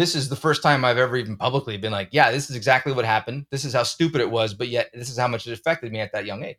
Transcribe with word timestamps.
this 0.00 0.14
is 0.14 0.30
the 0.30 0.36
first 0.36 0.62
time 0.62 0.82
I've 0.82 0.96
ever 0.96 1.18
even 1.18 1.36
publicly 1.36 1.76
been 1.76 1.92
like, 1.92 2.08
yeah, 2.10 2.30
this 2.30 2.48
is 2.48 2.56
exactly 2.56 2.90
what 2.90 3.04
happened. 3.04 3.44
This 3.50 3.66
is 3.66 3.74
how 3.74 3.82
stupid 3.82 4.22
it 4.22 4.30
was, 4.30 4.54
but 4.54 4.68
yet 4.68 4.88
this 4.94 5.10
is 5.10 5.18
how 5.18 5.28
much 5.28 5.46
it 5.46 5.52
affected 5.52 5.92
me 5.92 6.00
at 6.00 6.10
that 6.12 6.24
young 6.24 6.42
age. 6.42 6.56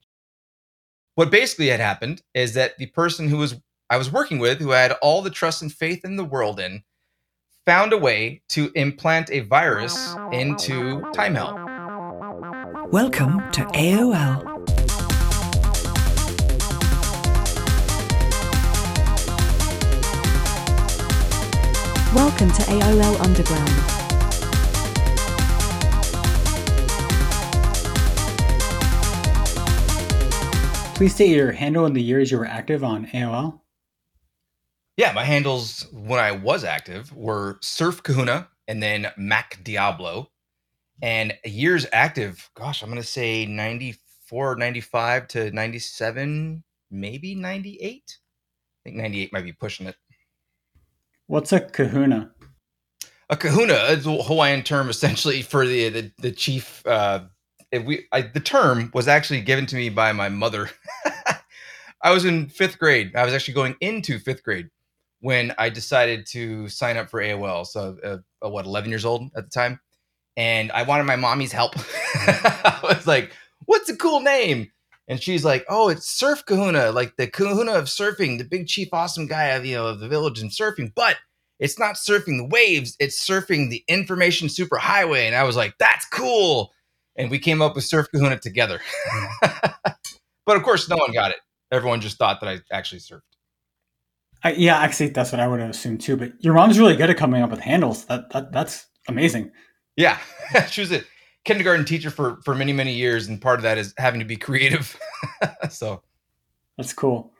What 1.15 1.31
basically 1.31 1.69
had 1.69 1.79
happened 1.79 2.21
is 2.35 2.53
that 2.53 2.77
the 2.77 2.85
person 2.85 3.27
who 3.27 3.37
was 3.37 3.55
I 3.89 3.97
was 3.97 4.11
working 4.11 4.37
with, 4.37 4.59
who 4.59 4.73
I 4.73 4.81
had 4.81 4.91
all 5.01 5.23
the 5.23 5.31
trust 5.31 5.63
and 5.63 5.73
faith 5.73 6.05
in 6.05 6.17
the 6.17 6.23
world 6.23 6.59
in, 6.59 6.83
found 7.65 7.93
a 7.93 7.97
way 7.97 8.43
to 8.49 8.71
implant 8.75 9.31
a 9.31 9.39
virus 9.39 10.15
into 10.31 11.01
Timehell. 11.11 11.55
Welcome 12.91 13.39
to 13.53 13.61
AOL. 13.73 14.50
Welcome 22.13 22.49
to 22.51 22.61
AOL 22.63 23.21
Underground. 23.21 23.69
Please 30.95 31.15
state 31.15 31.29
your 31.29 31.53
handle 31.53 31.85
and 31.85 31.95
the 31.95 32.01
years 32.01 32.29
you 32.29 32.37
were 32.37 32.45
active 32.45 32.83
on 32.83 33.05
AOL. 33.07 33.61
Yeah, 34.97 35.13
my 35.13 35.23
handles 35.23 35.87
when 35.93 36.19
I 36.19 36.33
was 36.33 36.65
active 36.65 37.15
were 37.15 37.57
Surf 37.61 38.03
Kahuna 38.03 38.49
and 38.67 38.83
then 38.83 39.07
Mac 39.15 39.63
Diablo. 39.63 40.31
And 41.01 41.33
years 41.45 41.85
active, 41.93 42.49
gosh, 42.55 42.83
I'm 42.83 42.89
going 42.89 43.01
to 43.01 43.07
say 43.07 43.45
94, 43.45 44.57
95 44.57 45.27
to 45.29 45.51
97, 45.51 46.61
maybe 46.91 47.35
98. 47.35 48.03
I 48.03 48.89
think 48.89 48.97
98 48.97 49.31
might 49.31 49.45
be 49.45 49.53
pushing 49.53 49.87
it. 49.87 49.95
What's 51.31 51.53
a 51.53 51.61
kahuna? 51.61 52.29
A 53.29 53.37
kahuna 53.37 53.73
is 53.91 54.05
a 54.05 54.21
Hawaiian 54.21 54.63
term 54.63 54.89
essentially 54.89 55.41
for 55.41 55.65
the 55.65 55.87
the, 55.87 56.11
the 56.17 56.31
chief. 56.33 56.85
Uh, 56.85 57.21
we 57.71 58.05
I, 58.11 58.23
the 58.23 58.41
term 58.41 58.91
was 58.93 59.07
actually 59.07 59.39
given 59.39 59.65
to 59.67 59.77
me 59.77 59.87
by 59.87 60.11
my 60.11 60.27
mother. 60.27 60.69
I 62.03 62.11
was 62.11 62.25
in 62.25 62.49
fifth 62.49 62.77
grade. 62.79 63.15
I 63.15 63.23
was 63.23 63.33
actually 63.33 63.53
going 63.53 63.77
into 63.79 64.19
fifth 64.19 64.43
grade 64.43 64.67
when 65.21 65.55
I 65.57 65.69
decided 65.69 66.25
to 66.31 66.67
sign 66.67 66.97
up 66.97 67.09
for 67.09 67.21
AOL. 67.21 67.65
So, 67.65 67.97
uh, 68.03 68.17
uh, 68.45 68.49
what, 68.49 68.65
11 68.65 68.89
years 68.89 69.05
old 69.05 69.31
at 69.33 69.45
the 69.45 69.51
time? 69.51 69.79
And 70.35 70.69
I 70.73 70.83
wanted 70.83 71.05
my 71.05 71.15
mommy's 71.15 71.53
help. 71.53 71.75
I 71.77 72.79
was 72.83 73.07
like, 73.07 73.31
what's 73.67 73.89
a 73.89 73.95
cool 73.95 74.19
name? 74.19 74.69
And 75.11 75.21
she's 75.21 75.43
like, 75.43 75.65
oh, 75.67 75.89
it's 75.89 76.07
Surf 76.07 76.45
Kahuna, 76.45 76.93
like 76.93 77.17
the 77.17 77.27
kahuna 77.27 77.73
of 77.73 77.87
surfing, 77.87 78.37
the 78.37 78.45
big 78.45 78.65
chief 78.67 78.87
awesome 78.93 79.27
guy 79.27 79.47
of, 79.47 79.65
you 79.65 79.75
know, 79.75 79.87
of 79.87 79.99
the 79.99 80.07
village 80.07 80.39
and 80.39 80.49
surfing. 80.49 80.93
But 80.95 81.17
it's 81.59 81.77
not 81.77 81.95
surfing 81.95 82.37
the 82.37 82.47
waves, 82.49 82.95
it's 82.97 83.21
surfing 83.21 83.69
the 83.69 83.83
information 83.89 84.47
superhighway. 84.47 85.27
And 85.27 85.35
I 85.35 85.43
was 85.43 85.57
like, 85.57 85.73
that's 85.77 86.05
cool. 86.05 86.71
And 87.17 87.29
we 87.29 87.39
came 87.39 87.61
up 87.61 87.75
with 87.75 87.83
Surf 87.83 88.07
Kahuna 88.09 88.39
together. 88.39 88.79
but 89.41 90.55
of 90.55 90.63
course, 90.63 90.87
no 90.87 90.95
one 90.95 91.11
got 91.11 91.31
it. 91.31 91.39
Everyone 91.73 91.99
just 91.99 92.17
thought 92.17 92.39
that 92.39 92.47
I 92.47 92.59
actually 92.71 92.99
surfed. 92.99 93.19
I, 94.45 94.53
yeah, 94.53 94.77
actually, 94.77 95.09
that's 95.09 95.33
what 95.33 95.41
I 95.41 95.47
would 95.49 95.59
have 95.59 95.71
assumed 95.71 95.99
too. 95.99 96.15
But 96.15 96.41
your 96.41 96.53
mom's 96.53 96.79
really 96.79 96.95
good 96.95 97.09
at 97.09 97.17
coming 97.17 97.41
up 97.41 97.51
with 97.51 97.59
handles. 97.59 98.05
That, 98.05 98.29
that 98.29 98.53
that's 98.53 98.87
amazing. 99.09 99.51
Yeah, 99.97 100.19
she 100.69 100.79
was 100.79 100.93
a 100.93 101.03
kindergarten 101.43 101.85
teacher 101.85 102.09
for 102.09 102.39
for 102.43 102.55
many 102.55 102.73
many 102.73 102.93
years, 102.93 103.27
and 103.27 103.41
part 103.41 103.59
of 103.59 103.63
that 103.63 103.77
is 103.77 103.93
having 103.97 104.19
to 104.19 104.25
be 104.25 104.37
creative. 104.37 104.97
so 105.69 106.01
that's 106.77 106.93
cool. 106.93 107.31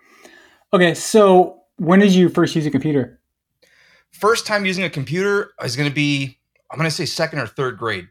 Okay, 0.73 0.93
so 0.93 1.61
when 1.77 1.99
did 1.99 2.13
you 2.13 2.30
first 2.30 2.55
use 2.55 2.66
a 2.66 2.71
computer? 2.71 3.19
First 4.11 4.45
time 4.45 4.66
using 4.66 4.83
a 4.83 4.89
computer 4.89 5.53
is 5.63 5.75
going 5.75 5.89
to 5.89 5.95
be 5.95 6.39
I'm 6.69 6.77
going 6.77 6.89
to 6.89 6.95
say 6.95 7.05
second 7.05 7.39
or 7.39 7.47
third 7.47 7.77
grade, 7.77 8.08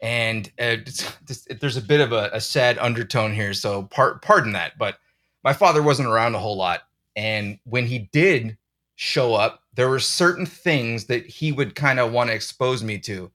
and 0.00 0.46
uh, 0.60 0.78
it's, 0.86 1.12
it's, 1.28 1.46
there's 1.60 1.76
a 1.76 1.82
bit 1.82 2.00
of 2.00 2.12
a, 2.12 2.30
a 2.32 2.40
sad 2.40 2.78
undertone 2.78 3.34
here, 3.34 3.52
so 3.52 3.84
part 3.84 4.22
pardon 4.22 4.52
that. 4.52 4.78
But 4.78 4.98
my 5.42 5.52
father 5.52 5.82
wasn't 5.82 6.08
around 6.08 6.34
a 6.34 6.38
whole 6.38 6.56
lot, 6.56 6.82
and 7.16 7.58
when 7.64 7.86
he 7.86 8.08
did 8.12 8.56
show 8.94 9.34
up, 9.34 9.62
there 9.74 9.90
were 9.90 9.98
certain 9.98 10.46
things 10.46 11.06
that 11.06 11.26
he 11.26 11.52
would 11.52 11.74
kind 11.74 12.00
of 12.00 12.12
want 12.12 12.30
to 12.30 12.34
expose 12.34 12.82
me 12.82 12.98
to 12.98 13.30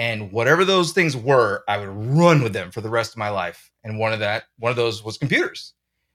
and 0.00 0.32
whatever 0.32 0.64
those 0.64 0.92
things 0.92 1.14
were 1.14 1.62
i 1.68 1.76
would 1.76 1.88
run 1.88 2.42
with 2.42 2.54
them 2.54 2.70
for 2.70 2.80
the 2.80 2.88
rest 2.88 3.12
of 3.12 3.18
my 3.18 3.28
life. 3.28 3.70
And 3.84 3.98
one 3.98 4.12
of 4.12 4.20
that 4.20 4.44
one 4.58 4.70
of 4.70 4.76
those 4.76 5.04
was 5.04 5.18
computers. 5.18 5.74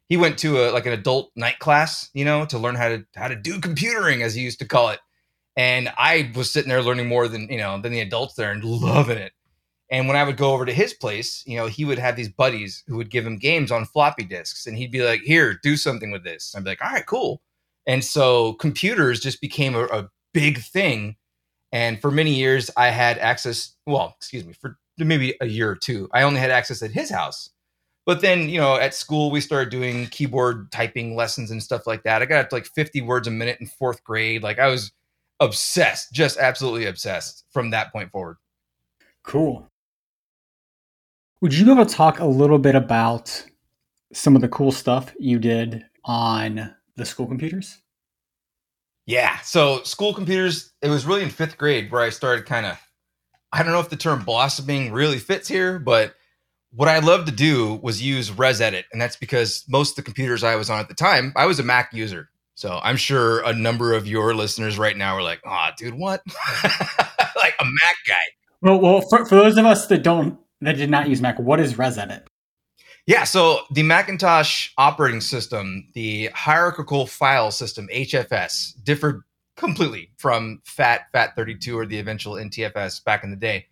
He 0.09 0.17
went 0.17 0.37
to 0.39 0.63
a 0.63 0.71
like 0.71 0.87
an 0.87 0.93
adult 0.93 1.31
night 1.35 1.59
class 1.59 2.09
you 2.13 2.25
know 2.25 2.45
to 2.47 2.57
learn 2.57 2.75
how 2.75 2.89
to 2.89 3.05
how 3.15 3.29
to 3.29 3.35
do 3.35 3.59
computering 3.59 4.21
as 4.21 4.33
he 4.33 4.41
used 4.41 4.59
to 4.59 4.67
call 4.67 4.89
it. 4.89 4.99
And 5.55 5.93
i 5.97 6.31
was 6.35 6.51
sitting 6.51 6.69
there 6.69 6.81
learning 6.81 7.07
more 7.07 7.27
than 7.27 7.47
you 7.49 7.59
know 7.59 7.79
than 7.79 7.93
the 7.93 8.01
adults 8.01 8.33
there 8.33 8.51
and 8.51 8.63
loving 8.63 9.19
it. 9.19 9.33
And 9.91 10.07
when 10.07 10.17
i 10.17 10.23
would 10.23 10.37
go 10.37 10.51
over 10.53 10.65
to 10.65 10.73
his 10.73 10.93
place 10.93 11.43
you 11.45 11.55
know 11.55 11.67
he 11.67 11.85
would 11.85 11.99
have 11.99 12.15
these 12.15 12.29
buddies 12.29 12.83
who 12.87 12.97
would 12.97 13.11
give 13.11 13.25
him 13.25 13.37
games 13.37 13.71
on 13.71 13.85
floppy 13.85 14.23
disks. 14.23 14.65
And 14.65 14.75
he'd 14.77 14.91
be 14.91 15.03
like 15.03 15.21
here 15.21 15.59
do 15.61 15.77
something 15.77 16.11
with 16.11 16.23
this. 16.23 16.55
I'd 16.55 16.63
be 16.63 16.71
like 16.71 16.83
all 16.83 16.91
right 16.91 17.05
cool. 17.05 17.41
And 17.85 18.03
so 18.03 18.53
computers 18.53 19.19
just 19.19 19.41
became 19.41 19.75
a, 19.75 19.83
a 19.85 20.09
big 20.33 20.59
thing 20.59 21.17
and 21.75 21.99
for 21.99 22.09
many 22.09 22.33
years, 22.33 22.71
I 22.77 22.87
had 22.87 23.17
access, 23.17 23.75
well, 23.85 24.15
excuse 24.17 24.45
me, 24.45 24.53
for 24.53 24.77
maybe 24.97 25.35
a 25.41 25.45
year 25.45 25.69
or 25.69 25.75
two, 25.75 26.07
I 26.13 26.21
only 26.21 26.39
had 26.39 26.49
access 26.49 26.81
at 26.81 26.91
his 26.91 27.09
house. 27.09 27.49
But 28.05 28.21
then, 28.21 28.47
you 28.47 28.61
know, 28.61 28.77
at 28.77 28.93
school, 28.93 29.29
we 29.29 29.41
started 29.41 29.71
doing 29.71 30.05
keyboard 30.05 30.71
typing 30.71 31.17
lessons 31.17 31.51
and 31.51 31.61
stuff 31.61 31.85
like 31.85 32.03
that. 32.03 32.21
I 32.21 32.27
got 32.27 32.39
up 32.39 32.49
to 32.51 32.55
like 32.55 32.65
50 32.65 33.01
words 33.01 33.27
a 33.27 33.31
minute 33.31 33.57
in 33.59 33.67
fourth 33.67 34.01
grade. 34.05 34.41
Like 34.41 34.57
I 34.57 34.67
was 34.67 34.93
obsessed, 35.41 36.13
just 36.13 36.37
absolutely 36.37 36.85
obsessed 36.85 37.43
from 37.51 37.71
that 37.71 37.91
point 37.91 38.09
forward. 38.09 38.37
Cool. 39.25 39.69
Would 41.41 41.53
you 41.53 41.65
be 41.65 41.71
able 41.73 41.85
to 41.85 41.93
talk 41.93 42.19
a 42.19 42.25
little 42.25 42.57
bit 42.57 42.75
about 42.75 43.45
some 44.13 44.37
of 44.37 44.41
the 44.41 44.47
cool 44.47 44.71
stuff 44.71 45.13
you 45.19 45.39
did 45.39 45.83
on 46.05 46.73
the 46.95 47.03
school 47.03 47.27
computers? 47.27 47.81
Yeah. 49.05 49.39
So 49.41 49.83
school 49.83 50.13
computers, 50.13 50.71
it 50.81 50.89
was 50.89 51.05
really 51.05 51.23
in 51.23 51.29
fifth 51.29 51.57
grade 51.57 51.91
where 51.91 52.01
I 52.01 52.09
started 52.09 52.45
kind 52.45 52.65
of, 52.65 52.79
I 53.51 53.63
don't 53.63 53.71
know 53.71 53.79
if 53.79 53.89
the 53.89 53.95
term 53.95 54.23
blossoming 54.23 54.91
really 54.91 55.19
fits 55.19 55.47
here, 55.47 55.79
but 55.79 56.15
what 56.71 56.89
I 56.89 56.99
loved 56.99 57.27
to 57.27 57.31
do 57.31 57.79
was 57.81 58.01
use 58.01 58.31
ResEdit. 58.31 58.83
And 58.91 59.01
that's 59.01 59.15
because 59.15 59.63
most 59.69 59.91
of 59.91 59.95
the 59.97 60.01
computers 60.01 60.43
I 60.43 60.55
was 60.55 60.69
on 60.69 60.79
at 60.79 60.87
the 60.87 60.95
time, 60.95 61.31
I 61.35 61.45
was 61.45 61.59
a 61.59 61.63
Mac 61.63 61.93
user. 61.93 62.29
So 62.55 62.79
I'm 62.83 62.97
sure 62.97 63.41
a 63.41 63.53
number 63.53 63.93
of 63.93 64.07
your 64.07 64.33
listeners 64.33 64.77
right 64.77 64.97
now 64.97 65.15
are 65.15 65.23
like, 65.23 65.41
oh, 65.45 65.69
dude, 65.77 65.93
what? 65.93 66.21
like 66.63 67.55
a 67.59 67.65
Mac 67.65 67.95
guy. 68.07 68.13
Well, 68.61 68.79
well, 68.79 69.01
for, 69.01 69.25
for 69.25 69.35
those 69.35 69.57
of 69.57 69.65
us 69.65 69.87
that 69.87 70.03
don't, 70.03 70.39
that 70.61 70.77
did 70.77 70.89
not 70.89 71.09
use 71.09 71.21
Mac, 71.21 71.37
what 71.37 71.59
is 71.59 71.75
ResEdit? 71.75 72.23
Yeah, 73.07 73.23
so 73.23 73.59
the 73.69 73.83
Macintosh 73.83 74.69
operating 74.79 75.21
system, 75.21 75.87
the 75.93 76.27
hierarchical 76.33 77.05
file 77.05 77.51
system 77.51 77.87
(HFS), 77.93 78.83
differed 78.83 79.21
completely 79.55 80.09
from 80.17 80.61
FAT, 80.65 81.01
FAT32, 81.13 81.75
or 81.75 81.85
the 81.85 81.99
eventual 81.99 82.33
NTFS 82.33 83.03
back 83.03 83.23
in 83.23 83.29
the 83.29 83.35
day. 83.35 83.67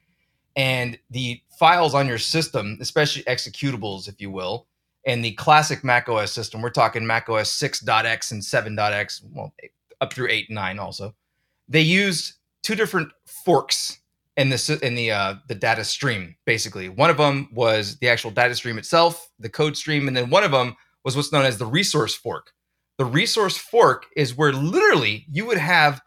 And 0.55 0.99
the 1.09 1.41
files 1.57 1.95
on 1.95 2.07
your 2.07 2.19
system, 2.19 2.77
especially 2.79 3.23
executables, 3.23 4.07
if 4.07 4.21
you 4.21 4.29
will, 4.29 4.67
and 5.07 5.25
the 5.25 5.33
classic 5.33 5.83
Mac 5.83 6.07
OS 6.07 6.31
system, 6.31 6.61
we're 6.61 6.69
talking 6.69 7.05
Mac 7.05 7.27
OS 7.27 7.51
6.x 7.59 8.31
and 8.31 8.41
7.x, 8.41 9.23
well, 9.31 9.51
up 9.99 10.13
through 10.13 10.29
8 10.29 10.49
and 10.49 10.55
9 10.55 10.79
also, 10.79 11.15
they 11.67 11.81
used 11.81 12.35
two 12.61 12.75
different 12.75 13.11
forks 13.25 13.99
in 14.37 14.49
the 14.49 14.79
in 14.81 14.95
the 14.95 15.11
uh, 15.11 15.35
the 15.47 15.55
data 15.55 15.83
stream. 15.83 16.35
Basically, 16.45 16.89
one 16.89 17.09
of 17.09 17.17
them 17.17 17.49
was 17.53 17.97
the 17.97 18.09
actual 18.09 18.31
data 18.31 18.55
stream 18.55 18.77
itself, 18.77 19.29
the 19.39 19.49
code 19.49 19.77
stream, 19.77 20.07
and 20.07 20.17
then 20.17 20.29
one 20.29 20.43
of 20.43 20.51
them 20.51 20.75
was 21.03 21.15
what's 21.15 21.31
known 21.31 21.45
as 21.45 21.57
the 21.57 21.65
resource 21.65 22.15
fork. 22.15 22.51
The 22.97 23.05
resource 23.05 23.57
fork 23.57 24.05
is 24.15 24.35
where 24.35 24.53
literally 24.53 25.25
you 25.31 25.45
would 25.45 25.57
have 25.57 26.01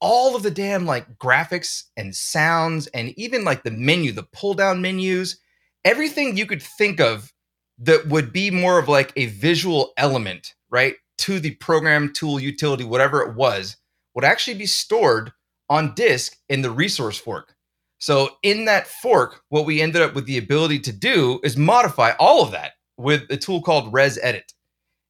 all 0.00 0.34
of 0.34 0.42
the 0.42 0.50
damn 0.50 0.86
like 0.86 1.18
graphics 1.18 1.84
and 1.96 2.14
sounds 2.14 2.86
and 2.88 3.16
even 3.18 3.44
like 3.44 3.62
the 3.62 3.70
menu, 3.70 4.12
the 4.12 4.26
pull 4.32 4.54
down 4.54 4.80
menus, 4.80 5.38
everything 5.84 6.36
you 6.36 6.46
could 6.46 6.62
think 6.62 7.00
of 7.00 7.32
that 7.78 8.08
would 8.08 8.32
be 8.32 8.50
more 8.50 8.78
of 8.78 8.88
like 8.88 9.12
a 9.16 9.26
visual 9.26 9.92
element, 9.96 10.54
right? 10.70 10.94
To 11.18 11.38
the 11.38 11.54
program, 11.56 12.12
tool, 12.12 12.40
utility, 12.40 12.84
whatever 12.84 13.22
it 13.22 13.34
was, 13.34 13.76
would 14.14 14.24
actually 14.24 14.56
be 14.56 14.66
stored 14.66 15.32
on 15.68 15.94
disk 15.94 16.36
in 16.48 16.62
the 16.62 16.70
resource 16.70 17.18
fork. 17.18 17.54
So 18.00 18.30
in 18.42 18.64
that 18.64 18.86
fork, 18.86 19.42
what 19.50 19.66
we 19.66 19.80
ended 19.80 20.02
up 20.02 20.14
with 20.14 20.26
the 20.26 20.38
ability 20.38 20.80
to 20.80 20.92
do 20.92 21.38
is 21.44 21.56
modify 21.56 22.12
all 22.18 22.42
of 22.42 22.50
that 22.52 22.72
with 22.96 23.22
a 23.30 23.36
tool 23.36 23.60
called 23.62 23.92
ResEdit. 23.92 24.54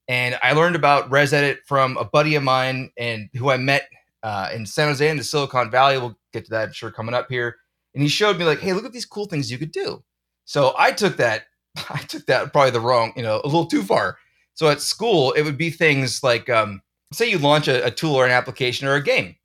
And 0.08 0.36
I 0.42 0.52
learned 0.52 0.74
about 0.74 1.08
ResEdit 1.08 1.58
from 1.66 1.96
a 1.96 2.04
buddy 2.04 2.34
of 2.34 2.42
mine 2.42 2.90
and 2.98 3.28
who 3.34 3.50
I 3.50 3.56
met 3.58 3.88
uh, 4.24 4.50
in 4.52 4.66
San 4.66 4.88
Jose 4.88 5.08
in 5.08 5.16
the 5.16 5.24
Silicon 5.24 5.70
Valley. 5.70 5.98
We'll 5.98 6.18
get 6.32 6.44
to 6.46 6.50
that, 6.50 6.68
I'm 6.68 6.72
sure, 6.72 6.90
coming 6.90 7.14
up 7.14 7.28
here. 7.30 7.56
And 7.94 8.02
he 8.02 8.08
showed 8.08 8.38
me 8.38 8.44
like, 8.44 8.58
hey, 8.58 8.72
look 8.72 8.84
at 8.84 8.92
these 8.92 9.06
cool 9.06 9.26
things 9.26 9.50
you 9.50 9.58
could 9.58 9.72
do. 9.72 10.02
So 10.44 10.74
I 10.76 10.90
took 10.90 11.16
that, 11.18 11.44
I 11.90 12.00
took 12.00 12.26
that 12.26 12.52
probably 12.52 12.72
the 12.72 12.80
wrong, 12.80 13.12
you 13.16 13.22
know, 13.22 13.40
a 13.44 13.46
little 13.46 13.66
too 13.66 13.82
far. 13.82 14.18
So 14.54 14.68
at 14.68 14.80
school, 14.80 15.32
it 15.32 15.42
would 15.42 15.56
be 15.56 15.70
things 15.70 16.24
like, 16.24 16.50
um, 16.50 16.82
say 17.12 17.30
you 17.30 17.38
launch 17.38 17.68
a, 17.68 17.86
a 17.86 17.90
tool 17.90 18.14
or 18.16 18.26
an 18.26 18.32
application 18.32 18.88
or 18.88 18.94
a 18.94 19.02
game 19.02 19.36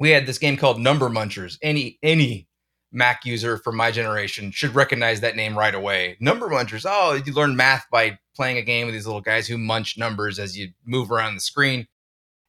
we 0.00 0.10
had 0.10 0.26
this 0.26 0.38
game 0.38 0.56
called 0.56 0.80
Number 0.80 1.08
Munchers. 1.08 1.58
Any 1.62 1.98
any 2.02 2.47
Mac 2.90 3.24
user 3.24 3.58
from 3.58 3.76
my 3.76 3.90
generation 3.90 4.50
should 4.50 4.74
recognize 4.74 5.20
that 5.20 5.36
name 5.36 5.58
right 5.58 5.74
away. 5.74 6.16
Number 6.20 6.48
Munchers. 6.48 6.86
Oh, 6.88 7.14
you 7.14 7.32
learn 7.32 7.56
math 7.56 7.86
by 7.90 8.18
playing 8.34 8.56
a 8.56 8.62
game 8.62 8.86
with 8.86 8.94
these 8.94 9.06
little 9.06 9.20
guys 9.20 9.46
who 9.46 9.58
munch 9.58 9.98
numbers 9.98 10.38
as 10.38 10.56
you 10.56 10.68
move 10.84 11.10
around 11.10 11.34
the 11.34 11.40
screen. 11.40 11.86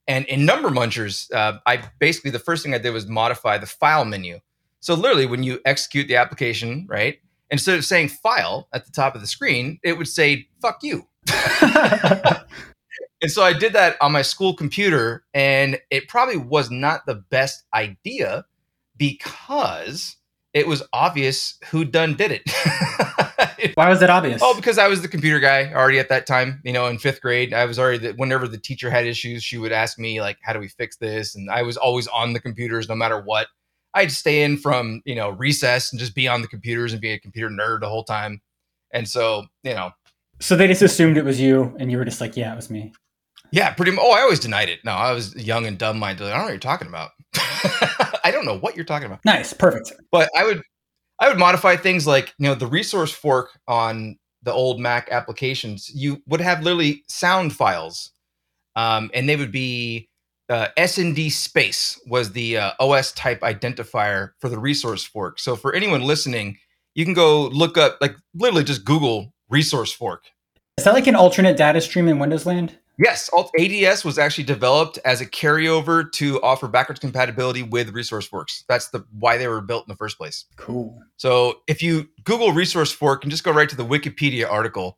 And 0.07 0.25
in 0.25 0.45
Number 0.45 0.69
Munchers, 0.69 1.31
uh, 1.33 1.59
I 1.65 1.83
basically 1.99 2.31
the 2.31 2.39
first 2.39 2.63
thing 2.63 2.73
I 2.73 2.77
did 2.77 2.91
was 2.91 3.07
modify 3.07 3.57
the 3.57 3.67
file 3.67 4.05
menu. 4.05 4.39
So 4.79 4.93
literally, 4.93 5.25
when 5.25 5.43
you 5.43 5.59
execute 5.65 6.07
the 6.07 6.15
application, 6.15 6.87
right, 6.89 7.19
instead 7.51 7.77
of 7.77 7.85
saying 7.85 8.09
file 8.09 8.69
at 8.73 8.85
the 8.85 8.91
top 8.91 9.13
of 9.13 9.21
the 9.21 9.27
screen, 9.27 9.79
it 9.83 9.97
would 9.97 10.07
say 10.07 10.47
"fuck 10.61 10.79
you." 10.81 11.07
and 11.61 13.29
so 13.29 13.43
I 13.43 13.53
did 13.53 13.73
that 13.73 13.97
on 14.01 14.13
my 14.13 14.21
school 14.21 14.55
computer, 14.55 15.25
and 15.33 15.79
it 15.91 16.07
probably 16.07 16.37
was 16.37 16.71
not 16.71 17.05
the 17.05 17.15
best 17.15 17.65
idea 17.73 18.45
because 18.95 20.15
it 20.53 20.67
was 20.67 20.83
obvious 20.93 21.57
who 21.69 21.85
done 21.85 22.15
did 22.15 22.31
it. 22.31 23.75
Why 23.75 23.89
was 23.89 24.01
it 24.01 24.09
obvious? 24.09 24.41
Oh, 24.43 24.55
because 24.55 24.77
I 24.77 24.87
was 24.87 25.01
the 25.01 25.07
computer 25.07 25.39
guy 25.39 25.71
already 25.73 25.99
at 25.99 26.09
that 26.09 26.25
time. 26.25 26.61
You 26.63 26.73
know, 26.73 26.87
in 26.87 26.97
fifth 26.97 27.21
grade, 27.21 27.53
I 27.53 27.65
was 27.65 27.77
already. 27.77 27.97
The, 27.99 28.13
whenever 28.13 28.47
the 28.47 28.57
teacher 28.57 28.89
had 28.89 29.05
issues, 29.05 29.43
she 29.43 29.57
would 29.57 29.71
ask 29.71 29.99
me 29.99 30.21
like, 30.21 30.37
"How 30.41 30.53
do 30.53 30.59
we 30.59 30.67
fix 30.67 30.97
this?" 30.97 31.35
And 31.35 31.49
I 31.49 31.61
was 31.61 31.77
always 31.77 32.07
on 32.07 32.33
the 32.33 32.39
computers, 32.39 32.89
no 32.89 32.95
matter 32.95 33.21
what. 33.21 33.47
I'd 33.93 34.11
stay 34.11 34.43
in 34.43 34.57
from 34.57 35.01
you 35.05 35.15
know 35.15 35.29
recess 35.31 35.91
and 35.91 35.99
just 35.99 36.15
be 36.15 36.27
on 36.27 36.41
the 36.41 36.47
computers 36.47 36.93
and 36.93 37.01
be 37.01 37.11
a 37.11 37.19
computer 37.19 37.49
nerd 37.49 37.81
the 37.81 37.89
whole 37.89 38.03
time. 38.03 38.41
And 38.91 39.07
so 39.07 39.45
you 39.63 39.73
know, 39.73 39.91
so 40.39 40.55
they 40.55 40.67
just 40.67 40.81
assumed 40.81 41.17
it 41.17 41.25
was 41.25 41.39
you, 41.39 41.75
and 41.79 41.91
you 41.91 41.97
were 41.97 42.05
just 42.05 42.21
like, 42.21 42.37
"Yeah, 42.37 42.53
it 42.53 42.55
was 42.55 42.69
me." 42.69 42.93
Yeah, 43.51 43.73
pretty 43.73 43.91
much. 43.91 44.03
Oh, 44.05 44.11
I 44.11 44.21
always 44.21 44.39
denied 44.39 44.69
it. 44.69 44.79
No, 44.85 44.91
I 44.91 45.11
was 45.11 45.35
young 45.35 45.65
and 45.65 45.77
dumb 45.77 45.99
minded. 45.99 46.27
I 46.27 46.29
don't 46.29 46.37
know 46.37 46.43
what 46.45 46.51
you're 46.51 46.59
talking 46.59 46.87
about. 46.87 47.11
I 48.23 48.31
don't 48.31 48.45
know 48.45 48.57
what 48.57 48.75
you're 48.75 48.85
talking 48.85 49.05
about. 49.05 49.23
Nice, 49.25 49.53
perfect. 49.53 49.93
But 50.11 50.29
I 50.37 50.43
would 50.43 50.61
I 51.19 51.27
would 51.27 51.37
modify 51.37 51.75
things 51.75 52.07
like, 52.07 52.33
you 52.39 52.47
know, 52.47 52.55
the 52.55 52.67
resource 52.67 53.11
fork 53.11 53.59
on 53.67 54.17
the 54.41 54.53
old 54.53 54.79
Mac 54.79 55.09
applications, 55.11 55.89
you 55.93 56.21
would 56.27 56.41
have 56.41 56.63
literally 56.63 57.03
sound 57.07 57.53
files. 57.53 58.11
Um, 58.75 59.11
and 59.13 59.27
they 59.27 59.35
would 59.35 59.51
be 59.51 60.07
uh, 60.47 60.67
SND 60.77 61.31
space 61.31 61.99
was 62.07 62.31
the 62.31 62.57
uh, 62.57 62.71
OS 62.79 63.11
type 63.11 63.41
identifier 63.41 64.31
for 64.39 64.49
the 64.49 64.57
resource 64.57 65.03
fork. 65.03 65.39
So 65.39 65.55
for 65.55 65.73
anyone 65.73 66.01
listening, 66.01 66.57
you 66.95 67.03
can 67.03 67.13
go 67.13 67.47
look 67.47 67.77
up, 67.77 67.97
like 67.99 68.15
literally 68.33 68.63
just 68.63 68.85
Google 68.85 69.33
resource 69.49 69.91
fork. 69.91 70.25
Is 70.77 70.85
that 70.85 70.93
like 70.93 71.07
an 71.07 71.15
alternate 71.15 71.57
data 71.57 71.81
stream 71.81 72.07
in 72.07 72.19
Windows 72.19 72.45
land? 72.45 72.78
Yes, 72.99 73.29
ADS 73.57 74.03
was 74.03 74.19
actually 74.19 74.43
developed 74.43 74.99
as 75.05 75.21
a 75.21 75.25
carryover 75.25 76.11
to 76.11 76.41
offer 76.41 76.67
backwards 76.67 76.99
compatibility 76.99 77.63
with 77.63 77.91
resource 77.91 78.27
forks. 78.27 78.65
That's 78.67 78.89
the 78.89 79.05
why 79.17 79.37
they 79.37 79.47
were 79.47 79.61
built 79.61 79.85
in 79.87 79.89
the 79.89 79.95
first 79.95 80.17
place. 80.17 80.43
Cool. 80.57 81.01
So 81.15 81.61
if 81.65 81.81
you 81.81 82.09
Google 82.25 82.51
resource 82.51 82.91
fork 82.91 83.23
and 83.23 83.31
just 83.31 83.45
go 83.45 83.53
right 83.53 83.69
to 83.69 83.75
the 83.77 83.85
Wikipedia 83.85 84.51
article, 84.51 84.97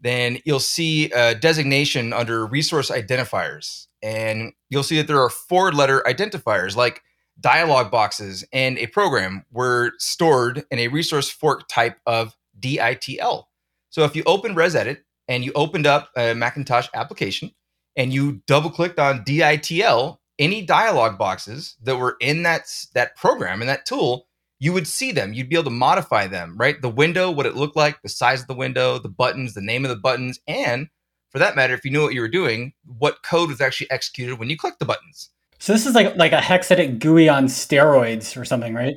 then 0.00 0.38
you'll 0.44 0.58
see 0.58 1.12
a 1.12 1.36
designation 1.36 2.12
under 2.12 2.44
resource 2.44 2.90
identifiers. 2.90 3.86
And 4.02 4.52
you'll 4.68 4.82
see 4.82 4.96
that 4.96 5.06
there 5.06 5.20
are 5.20 5.30
four 5.30 5.70
letter 5.70 6.02
identifiers 6.04 6.74
like 6.74 7.00
dialog 7.38 7.92
boxes 7.92 8.44
and 8.52 8.76
a 8.78 8.88
program 8.88 9.44
were 9.52 9.92
stored 9.98 10.64
in 10.72 10.80
a 10.80 10.88
resource 10.88 11.30
fork 11.30 11.68
type 11.68 11.98
of 12.06 12.36
DITL. 12.58 13.44
So 13.90 14.02
if 14.02 14.16
you 14.16 14.24
open 14.26 14.56
ResEdit 14.56 14.98
and 15.28 15.44
you 15.44 15.52
opened 15.54 15.86
up 15.86 16.10
a 16.16 16.34
Macintosh 16.34 16.88
application 16.94 17.52
and 17.96 18.12
you 18.12 18.42
double 18.46 18.70
clicked 18.70 18.98
on 18.98 19.24
DITL, 19.24 20.18
any 20.38 20.62
dialog 20.62 21.18
boxes 21.18 21.76
that 21.82 21.96
were 21.96 22.16
in 22.20 22.42
that 22.42 22.66
that 22.94 23.16
program 23.16 23.60
and 23.60 23.68
that 23.68 23.86
tool, 23.86 24.26
you 24.58 24.72
would 24.72 24.86
see 24.86 25.12
them. 25.12 25.32
You'd 25.32 25.48
be 25.48 25.56
able 25.56 25.64
to 25.64 25.70
modify 25.70 26.26
them, 26.26 26.56
right? 26.56 26.80
The 26.80 26.88
window, 26.88 27.30
what 27.30 27.46
it 27.46 27.56
looked 27.56 27.76
like, 27.76 28.02
the 28.02 28.08
size 28.08 28.42
of 28.42 28.46
the 28.46 28.54
window, 28.54 28.98
the 28.98 29.08
buttons, 29.08 29.54
the 29.54 29.60
name 29.60 29.84
of 29.84 29.88
the 29.88 29.96
buttons, 29.96 30.38
and 30.46 30.88
for 31.30 31.38
that 31.38 31.56
matter, 31.56 31.74
if 31.74 31.84
you 31.84 31.90
knew 31.90 32.02
what 32.02 32.14
you 32.14 32.20
were 32.20 32.28
doing, 32.28 32.72
what 32.98 33.22
code 33.22 33.50
was 33.50 33.60
actually 33.60 33.90
executed 33.90 34.38
when 34.38 34.48
you 34.48 34.56
clicked 34.56 34.78
the 34.78 34.84
buttons. 34.84 35.30
So 35.58 35.72
this 35.72 35.86
is 35.86 35.94
like 35.94 36.16
like 36.16 36.32
a 36.32 36.38
hexedit 36.38 36.98
GUI 36.98 37.28
on 37.28 37.46
steroids 37.46 38.40
or 38.40 38.44
something, 38.44 38.74
right? 38.74 38.96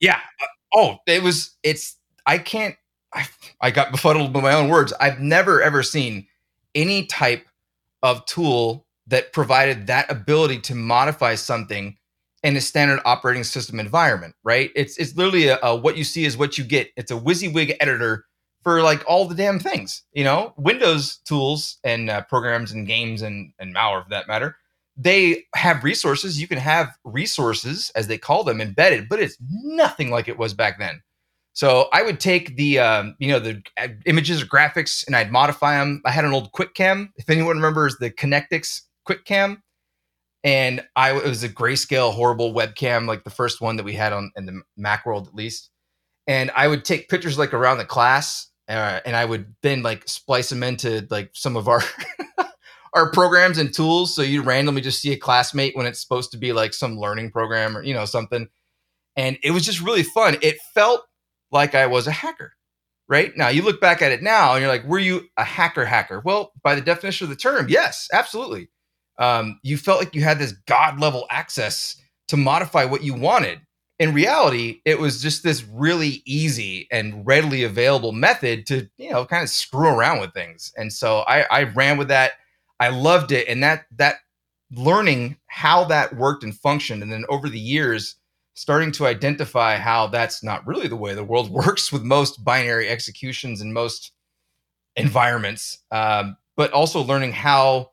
Yeah. 0.00 0.18
Uh, 0.40 0.46
oh, 0.74 0.96
it 1.06 1.22
was. 1.22 1.56
It's. 1.62 1.96
I 2.26 2.38
can't 2.38 2.76
I, 3.12 3.28
I 3.60 3.70
got 3.70 3.90
befuddled 3.90 4.32
by 4.32 4.40
my 4.40 4.54
own 4.54 4.68
words. 4.68 4.92
I've 5.00 5.20
never 5.20 5.62
ever 5.62 5.82
seen 5.82 6.26
any 6.74 7.06
type 7.06 7.46
of 8.02 8.24
tool 8.26 8.86
that 9.06 9.32
provided 9.32 9.86
that 9.88 10.10
ability 10.10 10.60
to 10.60 10.74
modify 10.74 11.34
something 11.34 11.96
in 12.42 12.56
a 12.56 12.60
standard 12.60 13.00
operating 13.04 13.44
system 13.44 13.78
environment, 13.80 14.34
right? 14.44 14.70
It's 14.74 14.96
it's 14.96 15.16
literally 15.16 15.48
a, 15.48 15.58
a, 15.62 15.76
what 15.76 15.96
you 15.96 16.04
see 16.04 16.24
is 16.24 16.36
what 16.36 16.56
you 16.56 16.64
get. 16.64 16.90
It's 16.96 17.10
a 17.10 17.16
WYSIWYG 17.16 17.76
editor 17.80 18.24
for 18.62 18.82
like 18.82 19.02
all 19.06 19.26
the 19.26 19.34
damn 19.34 19.58
things, 19.58 20.02
you 20.12 20.24
know. 20.24 20.54
Windows 20.56 21.18
tools 21.24 21.78
and 21.84 22.10
uh, 22.10 22.22
programs 22.22 22.72
and 22.72 22.86
games 22.86 23.22
and 23.22 23.52
and 23.58 23.74
malware 23.74 24.04
for 24.04 24.10
that 24.10 24.28
matter, 24.28 24.56
they 24.96 25.44
have 25.54 25.84
resources. 25.84 26.40
You 26.40 26.48
can 26.48 26.58
have 26.58 26.96
resources 27.04 27.90
as 27.94 28.06
they 28.06 28.18
call 28.18 28.44
them 28.44 28.60
embedded, 28.60 29.08
but 29.08 29.20
it's 29.20 29.36
nothing 29.40 30.10
like 30.10 30.28
it 30.28 30.38
was 30.38 30.54
back 30.54 30.78
then. 30.78 31.02
So 31.60 31.90
I 31.92 32.00
would 32.00 32.20
take 32.20 32.56
the 32.56 32.78
um, 32.78 33.16
you 33.18 33.28
know 33.28 33.38
the 33.38 33.62
uh, 33.76 33.88
images 34.06 34.40
or 34.42 34.46
graphics 34.46 35.06
and 35.06 35.14
I'd 35.14 35.30
modify 35.30 35.76
them. 35.76 36.00
I 36.06 36.10
had 36.10 36.24
an 36.24 36.32
old 36.32 36.50
QuickCam. 36.52 37.10
If 37.16 37.28
anyone 37.28 37.56
remembers 37.56 37.98
the 37.98 38.10
Connectix 38.10 38.80
QuickCam, 39.06 39.60
and 40.42 40.82
I 40.96 41.14
it 41.14 41.26
was 41.26 41.42
a 41.42 41.50
grayscale 41.50 42.14
horrible 42.14 42.54
webcam 42.54 43.06
like 43.06 43.24
the 43.24 43.30
first 43.30 43.60
one 43.60 43.76
that 43.76 43.84
we 43.84 43.92
had 43.92 44.14
on 44.14 44.32
in 44.38 44.46
the 44.46 44.62
Mac 44.78 45.04
world 45.04 45.28
at 45.28 45.34
least. 45.34 45.68
And 46.26 46.50
I 46.56 46.66
would 46.66 46.82
take 46.82 47.10
pictures 47.10 47.36
like 47.36 47.52
around 47.52 47.76
the 47.76 47.84
class, 47.84 48.48
uh, 48.66 49.00
and 49.04 49.14
I 49.14 49.26
would 49.26 49.54
then 49.62 49.82
like 49.82 50.08
splice 50.08 50.48
them 50.48 50.62
into 50.62 51.06
like 51.10 51.28
some 51.34 51.58
of 51.58 51.68
our 51.68 51.82
our 52.94 53.10
programs 53.10 53.58
and 53.58 53.70
tools. 53.70 54.14
So 54.14 54.22
you 54.22 54.40
randomly 54.40 54.80
just 54.80 55.02
see 55.02 55.12
a 55.12 55.18
classmate 55.18 55.76
when 55.76 55.84
it's 55.84 56.00
supposed 56.00 56.30
to 56.30 56.38
be 56.38 56.54
like 56.54 56.72
some 56.72 56.98
learning 56.98 57.32
program 57.32 57.76
or 57.76 57.82
you 57.82 57.92
know 57.92 58.06
something. 58.06 58.48
And 59.14 59.36
it 59.42 59.50
was 59.50 59.66
just 59.66 59.82
really 59.82 60.04
fun. 60.04 60.38
It 60.40 60.56
felt 60.72 61.02
like 61.50 61.74
I 61.74 61.86
was 61.86 62.06
a 62.06 62.12
hacker. 62.12 62.52
Right 63.08 63.36
now, 63.36 63.48
you 63.48 63.62
look 63.62 63.80
back 63.80 64.02
at 64.02 64.12
it 64.12 64.22
now 64.22 64.54
and 64.54 64.62
you're 64.62 64.70
like, 64.70 64.84
were 64.84 64.98
you 64.98 65.28
a 65.36 65.42
hacker 65.42 65.84
hacker? 65.84 66.20
Well, 66.24 66.52
by 66.62 66.76
the 66.76 66.80
definition 66.80 67.24
of 67.24 67.30
the 67.30 67.36
term, 67.36 67.66
yes, 67.68 68.08
absolutely. 68.12 68.68
Um, 69.18 69.58
you 69.64 69.76
felt 69.76 69.98
like 69.98 70.14
you 70.14 70.22
had 70.22 70.38
this 70.38 70.52
god 70.66 71.00
level 71.00 71.26
access 71.28 72.00
to 72.28 72.36
modify 72.36 72.84
what 72.84 73.02
you 73.02 73.14
wanted. 73.14 73.60
In 73.98 74.14
reality, 74.14 74.80
it 74.84 74.98
was 74.98 75.20
just 75.20 75.42
this 75.42 75.64
really 75.64 76.22
easy 76.24 76.86
and 76.92 77.26
readily 77.26 77.64
available 77.64 78.12
method 78.12 78.64
to, 78.66 78.88
you 78.96 79.10
know, 79.10 79.26
kind 79.26 79.42
of 79.42 79.50
screw 79.50 79.88
around 79.88 80.20
with 80.20 80.32
things. 80.32 80.72
And 80.76 80.92
so 80.92 81.18
I, 81.26 81.42
I 81.50 81.62
ran 81.64 81.98
with 81.98 82.08
that. 82.08 82.32
I 82.78 82.88
loved 82.90 83.32
it. 83.32 83.48
And 83.48 83.62
that 83.62 83.86
that 83.96 84.16
learning 84.70 85.36
how 85.48 85.84
that 85.84 86.16
worked 86.16 86.44
and 86.44 86.56
functioned, 86.56 87.02
and 87.02 87.12
then 87.12 87.24
over 87.28 87.48
the 87.48 87.58
years, 87.58 88.14
starting 88.60 88.92
to 88.92 89.06
identify 89.06 89.76
how 89.76 90.06
that's 90.06 90.44
not 90.44 90.66
really 90.66 90.86
the 90.86 90.94
way 90.94 91.14
the 91.14 91.24
world 91.24 91.50
works 91.64 91.90
with 91.90 92.02
most 92.02 92.44
binary 92.44 92.90
executions 92.90 93.62
in 93.62 93.72
most 93.72 94.12
environments, 94.96 95.78
um, 95.90 96.36
but 96.58 96.70
also 96.72 97.00
learning 97.00 97.32
how 97.32 97.90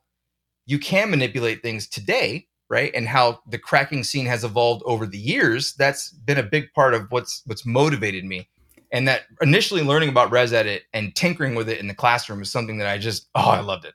you 0.66 0.78
can 0.78 1.10
manipulate 1.10 1.62
things 1.62 1.88
today, 1.88 2.46
right? 2.70 2.92
And 2.94 3.08
how 3.08 3.40
the 3.48 3.58
cracking 3.58 4.04
scene 4.04 4.26
has 4.26 4.44
evolved 4.44 4.84
over 4.86 5.06
the 5.06 5.18
years. 5.18 5.74
That's 5.76 6.10
been 6.10 6.38
a 6.38 6.44
big 6.44 6.74
part 6.74 6.94
of 6.94 7.10
what's 7.12 7.44
what's 7.46 7.66
motivated 7.66 8.26
me. 8.26 8.50
And 8.92 9.08
that 9.08 9.22
initially 9.42 9.84
learning 9.84 10.10
about 10.10 10.32
ResEdit 10.32 10.82
and 10.92 11.16
tinkering 11.16 11.56
with 11.56 11.70
it 11.70 11.80
in 11.80 11.88
the 11.88 11.94
classroom 11.94 12.42
is 12.42 12.52
something 12.52 12.78
that 12.80 12.88
I 12.88 12.98
just 12.98 13.30
oh 13.36 13.50
I 13.50 13.62
loved 13.62 13.86
it. 13.86 13.94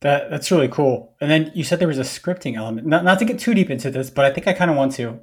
That 0.00 0.28
that's 0.28 0.50
really 0.50 0.68
cool. 0.68 1.14
And 1.18 1.30
then 1.30 1.50
you 1.54 1.64
said 1.64 1.78
there 1.78 1.88
was 1.88 1.98
a 1.98 2.02
scripting 2.02 2.56
element. 2.56 2.86
Not 2.86 3.04
not 3.04 3.18
to 3.20 3.24
get 3.24 3.38
too 3.38 3.54
deep 3.54 3.70
into 3.70 3.90
this, 3.90 4.10
but 4.10 4.26
I 4.26 4.34
think 4.34 4.46
I 4.46 4.52
kind 4.52 4.70
of 4.70 4.76
want 4.76 4.92
to 4.96 5.22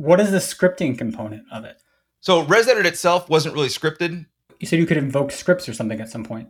what 0.00 0.18
is 0.18 0.30
the 0.30 0.38
scripting 0.38 0.96
component 0.96 1.44
of 1.52 1.64
it? 1.64 1.82
So 2.20 2.44
ResEdit 2.44 2.86
itself 2.86 3.28
wasn't 3.28 3.54
really 3.54 3.68
scripted. 3.68 4.24
You 4.58 4.66
said 4.66 4.78
you 4.78 4.86
could 4.86 4.96
invoke 4.96 5.30
scripts 5.30 5.68
or 5.68 5.74
something 5.74 6.00
at 6.00 6.08
some 6.08 6.24
point. 6.24 6.48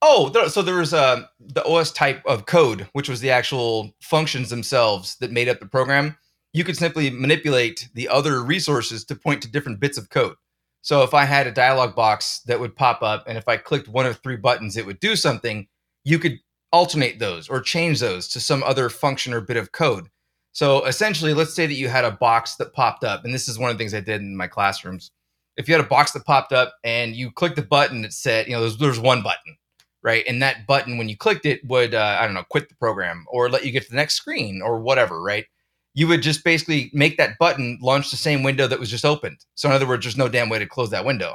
Oh, 0.00 0.32
so 0.48 0.62
there 0.62 0.76
was 0.76 0.94
uh, 0.94 1.24
the 1.38 1.64
OS 1.64 1.92
type 1.92 2.24
of 2.24 2.46
code, 2.46 2.88
which 2.94 3.08
was 3.08 3.20
the 3.20 3.30
actual 3.30 3.94
functions 4.00 4.48
themselves 4.48 5.16
that 5.16 5.30
made 5.30 5.46
up 5.46 5.60
the 5.60 5.66
program. 5.66 6.16
You 6.54 6.64
could 6.64 6.76
simply 6.76 7.10
manipulate 7.10 7.90
the 7.92 8.08
other 8.08 8.42
resources 8.42 9.04
to 9.04 9.14
point 9.14 9.42
to 9.42 9.50
different 9.50 9.78
bits 9.78 9.98
of 9.98 10.08
code. 10.08 10.36
So 10.80 11.02
if 11.02 11.12
I 11.12 11.26
had 11.26 11.46
a 11.46 11.52
dialog 11.52 11.94
box 11.94 12.40
that 12.46 12.60
would 12.60 12.74
pop 12.74 13.02
up, 13.02 13.24
and 13.28 13.36
if 13.36 13.46
I 13.46 13.58
clicked 13.58 13.88
one 13.88 14.06
of 14.06 14.18
three 14.20 14.36
buttons, 14.36 14.78
it 14.78 14.86
would 14.86 15.00
do 15.00 15.16
something, 15.16 15.68
you 16.02 16.18
could 16.18 16.38
alternate 16.72 17.18
those 17.18 17.50
or 17.50 17.60
change 17.60 18.00
those 18.00 18.26
to 18.28 18.40
some 18.40 18.62
other 18.62 18.88
function 18.88 19.34
or 19.34 19.42
bit 19.42 19.58
of 19.58 19.70
code. 19.70 20.08
So 20.52 20.84
essentially, 20.84 21.34
let's 21.34 21.54
say 21.54 21.66
that 21.66 21.74
you 21.74 21.88
had 21.88 22.04
a 22.04 22.10
box 22.10 22.56
that 22.56 22.72
popped 22.72 23.04
up, 23.04 23.24
and 23.24 23.32
this 23.32 23.48
is 23.48 23.58
one 23.58 23.70
of 23.70 23.76
the 23.76 23.82
things 23.82 23.94
I 23.94 24.00
did 24.00 24.20
in 24.20 24.36
my 24.36 24.46
classrooms. 24.46 25.12
If 25.56 25.68
you 25.68 25.74
had 25.74 25.84
a 25.84 25.88
box 25.88 26.12
that 26.12 26.24
popped 26.24 26.52
up 26.52 26.74
and 26.84 27.14
you 27.14 27.30
clicked 27.30 27.56
the 27.56 27.62
button, 27.62 28.04
it 28.04 28.12
said, 28.12 28.46
you 28.46 28.52
know, 28.52 28.60
there's, 28.60 28.78
there's 28.78 28.98
one 28.98 29.22
button, 29.22 29.56
right? 30.02 30.24
And 30.26 30.42
that 30.42 30.66
button, 30.66 30.96
when 30.96 31.08
you 31.08 31.16
clicked 31.16 31.46
it, 31.46 31.60
would, 31.64 31.94
uh, 31.94 32.18
I 32.20 32.24
don't 32.24 32.34
know, 32.34 32.44
quit 32.50 32.68
the 32.68 32.76
program 32.76 33.26
or 33.28 33.48
let 33.48 33.64
you 33.64 33.70
get 33.70 33.84
to 33.84 33.90
the 33.90 33.96
next 33.96 34.14
screen 34.14 34.62
or 34.62 34.80
whatever, 34.80 35.22
right? 35.22 35.46
you 35.94 36.06
would 36.06 36.22
just 36.22 36.44
basically 36.44 36.90
make 36.92 37.16
that 37.16 37.38
button 37.38 37.78
launch 37.82 38.10
the 38.10 38.16
same 38.16 38.42
window 38.42 38.66
that 38.66 38.78
was 38.78 38.90
just 38.90 39.04
opened. 39.04 39.38
So 39.54 39.68
in 39.68 39.74
other 39.74 39.86
words, 39.86 40.04
there's 40.04 40.16
no 40.16 40.28
damn 40.28 40.48
way 40.48 40.58
to 40.58 40.66
close 40.66 40.90
that 40.90 41.04
window, 41.04 41.32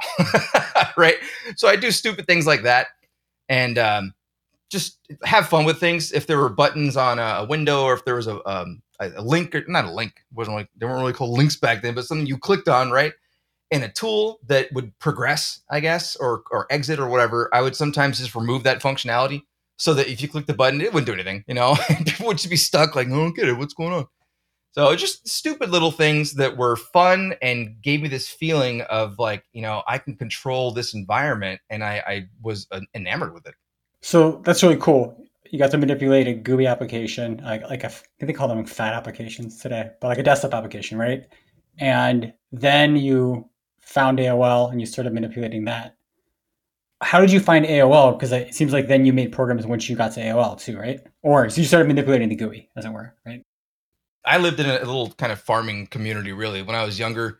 right? 0.96 1.16
So 1.56 1.68
I 1.68 1.76
do 1.76 1.90
stupid 1.90 2.26
things 2.26 2.46
like 2.46 2.62
that, 2.62 2.88
and 3.48 3.76
um, 3.78 4.14
just 4.70 4.98
have 5.24 5.48
fun 5.48 5.64
with 5.64 5.78
things. 5.78 6.10
If 6.12 6.26
there 6.26 6.38
were 6.38 6.48
buttons 6.48 6.96
on 6.96 7.18
a, 7.18 7.44
window, 7.44 7.84
or 7.84 7.94
if 7.94 8.04
there 8.04 8.14
was 8.14 8.26
a, 8.26 8.40
um, 8.48 8.82
a 9.00 9.22
link, 9.22 9.54
or 9.54 9.64
not 9.68 9.84
a 9.84 9.90
link, 9.90 10.14
wasn't 10.32 10.56
like 10.56 10.68
they 10.76 10.86
weren't 10.86 11.00
really 11.00 11.12
called 11.12 11.36
links 11.36 11.56
back 11.56 11.82
then, 11.82 11.94
but 11.94 12.04
something 12.04 12.26
you 12.26 12.38
clicked 12.38 12.68
on, 12.68 12.90
right? 12.90 13.12
And 13.70 13.82
a 13.82 13.88
tool 13.88 14.38
that 14.46 14.72
would 14.72 14.96
progress, 14.98 15.62
I 15.70 15.80
guess, 15.80 16.16
or 16.16 16.42
or 16.50 16.66
exit 16.70 16.98
or 16.98 17.08
whatever. 17.08 17.50
I 17.52 17.62
would 17.62 17.76
sometimes 17.76 18.18
just 18.18 18.34
remove 18.34 18.62
that 18.64 18.80
functionality 18.80 19.42
so 19.76 19.94
that 19.94 20.08
if 20.08 20.22
you 20.22 20.28
click 20.28 20.46
the 20.46 20.54
button, 20.54 20.80
it 20.80 20.92
wouldn't 20.92 21.06
do 21.06 21.12
anything, 21.12 21.44
you 21.46 21.54
know. 21.54 21.76
People 22.04 22.26
would 22.26 22.38
just 22.38 22.50
be 22.50 22.56
stuck, 22.56 22.96
like, 22.96 23.08
I 23.08 23.10
don't 23.10 23.34
get 23.34 23.48
it. 23.48 23.58
What's 23.58 23.74
going 23.74 23.92
on? 23.92 24.06
So 24.72 24.94
just 24.94 25.26
stupid 25.26 25.70
little 25.70 25.90
things 25.90 26.34
that 26.34 26.58
were 26.58 26.76
fun 26.76 27.34
and 27.40 27.80
gave 27.80 28.02
me 28.02 28.08
this 28.08 28.28
feeling 28.28 28.82
of 28.82 29.18
like, 29.18 29.42
you 29.54 29.62
know, 29.62 29.82
I 29.86 29.96
can 29.96 30.16
control 30.16 30.70
this 30.70 30.92
environment, 30.92 31.60
and 31.70 31.82
I, 31.82 32.02
I 32.06 32.28
was 32.42 32.66
enamored 32.94 33.32
with 33.32 33.46
it. 33.46 33.54
So 34.02 34.42
that's 34.44 34.62
really 34.62 34.76
cool. 34.76 35.25
You 35.50 35.58
got 35.58 35.70
to 35.72 35.78
manipulate 35.78 36.26
a 36.28 36.34
GUI 36.34 36.66
application, 36.66 37.40
like, 37.44 37.62
like 37.62 37.82
think 37.82 38.04
they 38.20 38.32
call 38.32 38.48
them 38.48 38.64
fat 38.64 38.94
applications 38.94 39.60
today, 39.60 39.90
but 40.00 40.08
like 40.08 40.18
a 40.18 40.22
desktop 40.22 40.54
application, 40.54 40.98
right? 40.98 41.26
And 41.78 42.32
then 42.52 42.96
you 42.96 43.48
found 43.80 44.18
AOL 44.18 44.70
and 44.70 44.80
you 44.80 44.86
started 44.86 45.12
manipulating 45.12 45.64
that. 45.66 45.96
How 47.02 47.20
did 47.20 47.30
you 47.30 47.40
find 47.40 47.66
AOL? 47.66 48.18
Because 48.18 48.32
it 48.32 48.54
seems 48.54 48.72
like 48.72 48.88
then 48.88 49.04
you 49.04 49.12
made 49.12 49.30
programs 49.32 49.66
once 49.66 49.88
you 49.88 49.96
got 49.96 50.12
to 50.12 50.20
AOL 50.20 50.58
too, 50.58 50.78
right? 50.78 51.00
Or 51.22 51.48
so 51.50 51.60
you 51.60 51.66
started 51.66 51.86
manipulating 51.88 52.28
the 52.28 52.36
GUI, 52.36 52.70
as 52.76 52.84
it 52.84 52.92
were, 52.92 53.14
right? 53.26 53.42
I 54.24 54.38
lived 54.38 54.58
in 54.58 54.66
a 54.66 54.78
little 54.78 55.12
kind 55.12 55.30
of 55.30 55.40
farming 55.40 55.86
community 55.86 56.32
really 56.32 56.62
when 56.62 56.74
I 56.74 56.84
was 56.84 56.98
younger, 56.98 57.38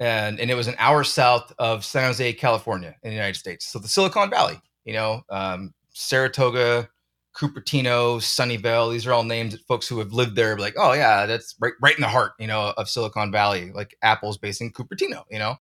and 0.00 0.40
and 0.40 0.50
it 0.50 0.54
was 0.54 0.66
an 0.66 0.74
hour 0.78 1.04
south 1.04 1.52
of 1.58 1.84
San 1.84 2.04
Jose, 2.04 2.32
California, 2.32 2.96
in 3.02 3.10
the 3.10 3.14
United 3.14 3.36
States. 3.36 3.66
So 3.66 3.78
the 3.78 3.86
Silicon 3.86 4.30
Valley, 4.30 4.60
you 4.84 4.94
know, 4.94 5.22
um, 5.30 5.72
Saratoga, 5.90 6.88
Cupertino, 7.36 8.18
Sunnyvale. 8.18 8.92
These 8.92 9.06
are 9.06 9.12
all 9.12 9.24
names 9.24 9.52
that 9.52 9.66
folks 9.66 9.88
who 9.88 9.98
have 9.98 10.12
lived 10.12 10.36
there 10.36 10.56
like, 10.56 10.74
oh 10.78 10.92
yeah, 10.92 11.26
that's 11.26 11.54
right, 11.60 11.72
right 11.82 11.96
in 11.96 12.02
the 12.02 12.08
heart, 12.08 12.32
you 12.38 12.46
know, 12.46 12.72
of 12.76 12.88
Silicon 12.88 13.32
Valley. 13.32 13.72
Like 13.72 13.96
Apple's 14.02 14.38
based 14.38 14.60
in 14.60 14.72
Cupertino, 14.72 15.24
you 15.30 15.38
know, 15.38 15.56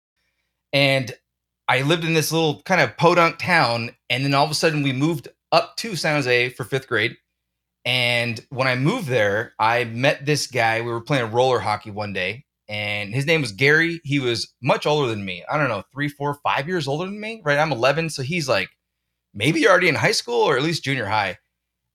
and 0.73 1.13
I 1.69 1.83
lived 1.83 2.05
in 2.05 2.15
this 2.15 2.33
little 2.33 2.63
kind 2.63 2.81
of 2.81 2.97
podunk 2.97 3.39
town, 3.39 3.91
and 4.11 4.25
then 4.25 4.35
all 4.35 4.45
of 4.45 4.51
a 4.51 4.55
sudden 4.55 4.83
we 4.83 4.93
moved 4.93 5.29
up 5.53 5.77
to 5.79 5.97
San 5.97 6.17
Jose 6.17 6.51
for 6.51 6.65
fifth 6.65 6.89
grade, 6.89 7.17
and 7.85 8.45
when 8.51 8.69
I 8.69 8.77
moved 8.77 9.09
there, 9.09 9.55
I 9.59 9.85
met 9.85 10.25
this 10.27 10.47
guy. 10.47 10.81
We 10.81 10.91
were 10.91 11.01
playing 11.01 11.33
roller 11.33 11.59
hockey 11.59 11.91
one 11.91 12.13
day, 12.13 12.45
and 12.69 13.15
his 13.15 13.27
name 13.27 13.41
was 13.41 13.53
Gary. 13.53 14.01
He 14.05 14.21
was 14.21 14.53
much 14.63 14.87
older 14.87 15.09
than 15.09 15.25
me. 15.25 15.45
I 15.51 15.59
don't 15.59 15.69
know, 15.69 15.83
three, 15.93 16.09
four, 16.09 16.39
five 16.45 16.69
years 16.69 16.87
older 16.87 17.07
than 17.07 17.21
me, 17.21 17.43
right? 17.45 17.59
I'm 17.59 17.73
11. 17.73 18.11
So 18.11 18.23
he's 18.23 18.49
like 18.49 18.69
maybe 19.35 19.67
already 19.67 19.89
in 19.89 19.95
high 19.95 20.13
school 20.13 20.43
or 20.43 20.57
at 20.57 20.63
least 20.63 20.85
junior 20.85 21.07
high. 21.07 21.39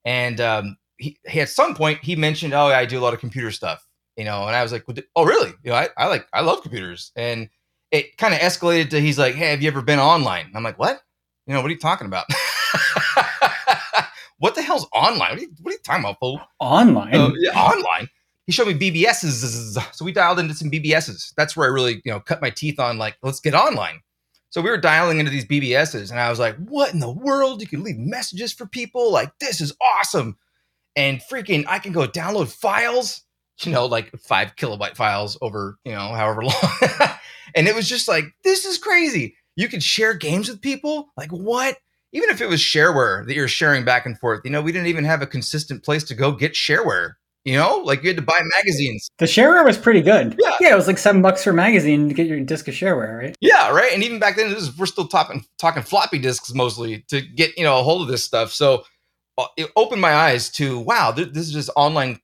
And 0.08 0.40
um, 0.40 0.78
he, 0.98 1.20
he, 1.28 1.42
at 1.42 1.50
some 1.50 1.76
point, 1.76 2.00
he 2.02 2.16
mentioned, 2.16 2.54
Oh, 2.54 2.68
I 2.68 2.86
do 2.86 2.98
a 2.98 3.04
lot 3.04 3.14
of 3.14 3.20
computer 3.20 3.52
stuff, 3.52 3.86
you 4.16 4.24
know, 4.24 4.48
and 4.48 4.56
I 4.56 4.64
was 4.64 4.72
like, 4.72 4.86
Oh, 5.18 5.26
really? 5.26 5.50
You 5.64 5.72
know, 5.72 5.76
I, 5.76 5.90
I 5.98 6.08
like, 6.08 6.26
I 6.32 6.40
love 6.42 6.62
computers. 6.62 7.12
And 7.18 7.50
it 7.92 8.16
kind 8.18 8.34
of 8.34 8.40
escalated 8.40 8.90
to 8.92 9.02
he's 9.02 9.20
like, 9.20 9.36
Hey, 9.36 9.50
have 9.50 9.62
you 9.62 9.68
ever 9.68 9.82
been 9.82 10.00
online? 10.00 10.50
I'm 10.56 10.64
like, 10.64 10.80
What? 10.80 11.02
You 11.46 11.54
know, 11.54 11.62
what 11.62 11.68
are 11.68 11.74
you 11.74 11.80
talking 11.80 12.08
about? 12.08 12.26
what 14.38 14.56
the 14.56 14.62
hell's 14.62 14.88
online? 14.94 15.32
What 15.32 15.40
are 15.40 15.42
you, 15.42 15.52
what 15.62 15.72
are 15.72 15.74
you 15.74 15.80
talking 15.84 16.06
about, 16.06 16.20
fool? 16.20 16.40
Online? 16.60 17.14
Uh, 17.14 17.32
yeah, 17.40 17.52
online. 17.52 18.08
He 18.46 18.54
showed 18.54 18.68
me 18.68 18.76
BBSs. 18.76 19.94
So 19.94 20.06
we 20.06 20.14
dialed 20.14 20.40
into 20.40 20.54
some 20.54 20.72
BBSs. 20.72 21.34
That's 21.36 21.58
where 21.58 21.68
I 21.68 21.74
really, 21.74 22.02
you 22.06 22.14
know, 22.14 22.22
cut 22.22 22.42
my 22.42 22.50
teeth 22.50 22.80
on 22.80 22.98
like, 22.98 23.18
let's 23.24 23.42
get 23.42 23.54
online. 23.54 24.00
So 24.50 24.62
we 24.62 24.70
were 24.70 24.78
dialing 24.78 25.20
into 25.20 25.32
these 25.32 25.46
BBSs, 25.46 26.10
and 26.10 26.20
I 26.20 26.30
was 26.30 26.40
like, 26.40 26.56
what 26.56 26.94
in 26.94 27.00
the 27.00 27.12
world? 27.12 27.62
You 27.62 27.68
can 27.68 27.84
leave 27.84 27.98
messages 27.98 28.54
for 28.54 28.66
people? 28.66 29.12
Like, 29.12 29.38
this 29.40 29.60
is 29.60 29.74
awesome. 29.82 30.38
And 30.96 31.20
freaking, 31.20 31.66
I 31.68 31.80
can 31.80 31.92
go 31.92 32.08
download 32.08 32.48
files, 32.48 33.24
you 33.62 33.72
know, 33.72 33.86
like 33.86 34.18
five 34.20 34.56
kilobyte 34.56 34.96
files 34.96 35.38
over, 35.42 35.78
you 35.84 35.92
know, 35.92 36.00
however 36.00 36.44
long. 36.46 37.12
and 37.56 37.68
it 37.68 37.76
was 37.76 37.90
just 37.90 38.08
like, 38.08 38.26
this 38.44 38.66
is 38.66 38.78
crazy. 38.78 39.36
You 39.56 39.68
can 39.68 39.80
share 39.80 40.14
games 40.14 40.50
with 40.50 40.62
people. 40.62 41.10
Like, 41.18 41.32
what? 41.32 41.78
even 42.14 42.30
if 42.30 42.42
it 42.42 42.50
was 42.50 42.60
shareware 42.60 43.26
that 43.26 43.36
you're 43.36 43.48
sharing 43.48 43.84
back 43.84 44.06
and 44.06 44.18
forth, 44.18 44.42
you 44.44 44.52
know, 44.52 44.62
we 44.62 44.72
didn't 44.72 44.88
even 44.88 45.06
have 45.06 45.22
a 45.22 45.28
consistent 45.28 45.84
place 45.84 46.04
to 46.06 46.16
go 46.16 46.32
get 46.32 46.54
shareware. 46.54 47.14
You 47.48 47.56
know, 47.56 47.78
like 47.78 48.04
you 48.04 48.10
had 48.10 48.18
to 48.18 48.22
buy 48.22 48.38
magazines. 48.58 49.10
The 49.20 49.26
shareware 49.26 49.64
was 49.64 49.78
pretty 49.78 50.02
good. 50.02 50.36
Yeah, 50.38 50.58
yeah, 50.60 50.74
it 50.74 50.76
was 50.76 50.86
like 50.86 50.98
seven 50.98 51.22
bucks 51.22 51.46
for 51.46 51.52
a 51.52 51.54
magazine 51.54 52.10
to 52.10 52.14
get 52.14 52.28
your 52.28 52.42
disc 52.42 52.68
of 52.68 52.74
shareware, 52.74 53.18
right? 53.18 53.38
Yeah, 53.40 53.70
right. 53.72 53.94
And 53.94 54.04
even 54.04 54.20
back 54.20 54.36
then, 54.36 54.50
this 54.50 54.64
is, 54.64 54.78
we're 54.78 54.86
still 54.86 55.08
talking 55.08 55.46
talking 55.58 55.82
floppy 55.82 56.20
disks 56.20 56.54
mostly 56.54 57.06
to 57.08 57.22
get 57.22 57.58
you 57.58 57.64
know 57.64 57.80
a 57.80 57.84
hold 57.84 58.02
of 58.02 58.10
this 58.10 58.22
stuff. 58.22 58.52
So 58.52 58.84
uh, 59.38 59.46
it 59.56 59.72
opened 59.78 60.02
my 60.02 60.14
eyes 60.14 60.50
to 60.52 60.78
wow, 60.80 61.12
this 61.12 61.38
is 61.38 61.54
just 61.54 61.70
online 61.78 62.20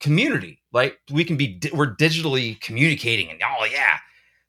community. 0.00 0.62
Like 0.74 1.00
we 1.10 1.24
can 1.24 1.38
be, 1.38 1.58
we're 1.72 1.96
digitally 1.96 2.60
communicating, 2.60 3.30
and 3.30 3.40
oh 3.42 3.64
yeah, 3.64 3.96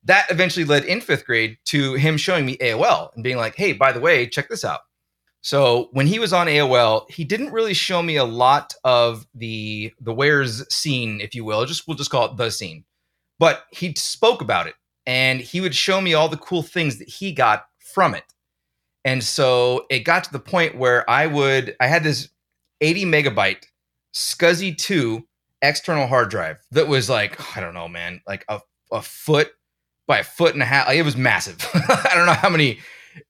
that 0.04 0.30
eventually 0.30 0.66
led 0.66 0.84
in 0.84 1.00
fifth 1.00 1.26
grade 1.26 1.58
to 1.68 1.94
him 1.94 2.18
showing 2.18 2.46
me 2.46 2.58
AOL 2.58 3.12
and 3.16 3.24
being 3.24 3.38
like, 3.38 3.56
hey, 3.56 3.72
by 3.72 3.94
the 3.94 4.02
way, 4.02 4.28
check 4.28 4.50
this 4.50 4.66
out. 4.66 4.82
So 5.48 5.88
when 5.94 6.08
he 6.08 6.20
was 6.20 6.34
on 6.34 6.48
AOL, 6.48 7.10
he 7.10 7.24
didn't 7.24 7.54
really 7.54 7.74
show 7.74 8.04
me 8.04 8.18
a 8.18 8.26
lot 8.26 8.74
of 8.84 9.26
the 9.34 9.94
the 10.02 10.14
wares 10.14 10.66
scene, 10.70 11.22
if 11.22 11.34
you 11.34 11.46
will. 11.46 11.66
Just 11.66 11.88
we'll 11.88 11.96
just 11.96 12.10
call 12.10 12.26
it 12.26 12.36
the 12.36 12.50
scene. 12.50 12.84
But 13.40 13.64
he 13.72 13.94
spoke 13.96 14.42
about 14.42 14.68
it 14.68 14.74
and 15.06 15.40
he 15.40 15.62
would 15.62 15.74
show 15.74 16.02
me 16.02 16.14
all 16.14 16.28
the 16.28 16.36
cool 16.36 16.64
things 16.64 17.00
that 17.00 17.08
he 17.08 17.32
got 17.32 17.66
from 17.80 18.14
it. 18.14 18.26
And 19.06 19.24
so 19.24 19.86
it 19.90 20.00
got 20.00 20.26
to 20.26 20.34
the 20.34 20.40
point 20.40 20.78
where 20.78 21.10
I 21.10 21.28
would 21.28 21.78
I 21.80 21.88
had 21.88 22.04
this 22.04 22.28
80 22.82 23.06
megabyte 23.06 23.68
SCSI 24.14 24.78
2 24.78 25.26
external 25.62 26.08
hard 26.08 26.30
drive 26.30 26.58
that 26.72 26.90
was 26.90 27.10
like, 27.10 27.56
I 27.56 27.62
don't 27.62 27.74
know, 27.74 27.88
man, 27.88 28.20
like 28.28 28.44
a, 28.50 28.60
a 28.92 29.02
foot 29.02 29.54
by 30.08 30.18
a 30.18 30.26
foot 30.26 30.56
and 30.56 30.62
a 30.62 30.66
half. 30.66 30.88
Like, 30.88 30.98
it 30.98 31.04
was 31.04 31.16
massive. 31.16 31.66
I 31.74 32.12
don't 32.16 32.26
know 32.26 32.34
how 32.34 32.50
many 32.50 32.80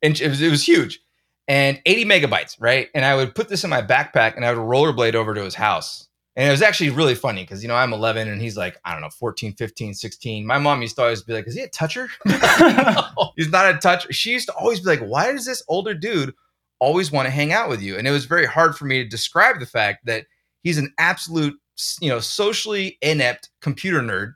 inches. 0.02 0.26
It 0.26 0.30
was, 0.30 0.42
it 0.42 0.50
was 0.50 0.68
huge 0.68 1.00
and 1.48 1.82
80 1.86 2.06
megabytes, 2.06 2.58
right? 2.60 2.90
And 2.94 3.06
I 3.06 3.16
would 3.16 3.34
put 3.34 3.50
this 3.50 3.64
in 3.64 3.70
my 3.70 3.82
backpack 3.82 4.36
and 4.36 4.46
I 4.46 4.54
would 4.54 4.62
rollerblade 4.62 5.16
over 5.16 5.34
to 5.34 5.44
his 5.44 5.56
house. 5.56 6.08
And 6.36 6.48
it 6.48 6.52
was 6.52 6.62
actually 6.62 6.92
really 6.92 7.16
funny 7.16 7.42
because, 7.44 7.64
you 7.64 7.68
know, 7.68 7.76
I'm 7.76 7.94
11 7.94 8.28
and 8.28 8.40
he's 8.40 8.56
like, 8.56 8.78
I 8.86 8.92
don't 8.92 9.02
know, 9.02 9.10
14, 9.10 9.54
15, 9.54 9.96
16. 9.96 10.46
My 10.46 10.60
mom 10.60 10.84
used 10.84 10.96
to 10.98 11.02
always 11.02 11.24
be 11.24 11.34
like, 11.34 11.48
is 11.48 11.56
he 11.56 11.62
a 11.62 11.70
toucher? 11.70 12.10
no, 12.26 13.32
he's 13.38 13.50
not 13.50 13.74
a 13.74 13.78
toucher. 13.80 14.14
She 14.14 14.34
used 14.34 14.48
to 14.48 14.54
always 14.54 14.82
be 14.82 14.86
like, 14.86 15.00
why 15.00 15.32
does 15.32 15.46
this 15.46 15.64
older 15.68 15.96
dude 15.96 16.34
always 16.80 17.12
want 17.12 17.26
to 17.26 17.32
hang 17.32 17.54
out 17.54 17.70
with 17.70 17.82
you? 17.82 17.98
And 17.98 18.08
it 18.08 18.12
was 18.12 18.26
very 18.26 18.46
hard 18.46 18.76
for 18.76 18.86
me 18.86 19.02
to 19.02 19.10
describe 19.10 19.60
the 19.60 19.66
fact 19.66 20.06
that 20.06 20.26
he's 20.62 20.78
an 20.78 20.94
absolute, 21.00 21.56
you 22.02 22.10
know, 22.10 22.20
socially 22.20 23.00
inept 23.02 23.50
computer 23.62 24.02
nerd 24.02 24.34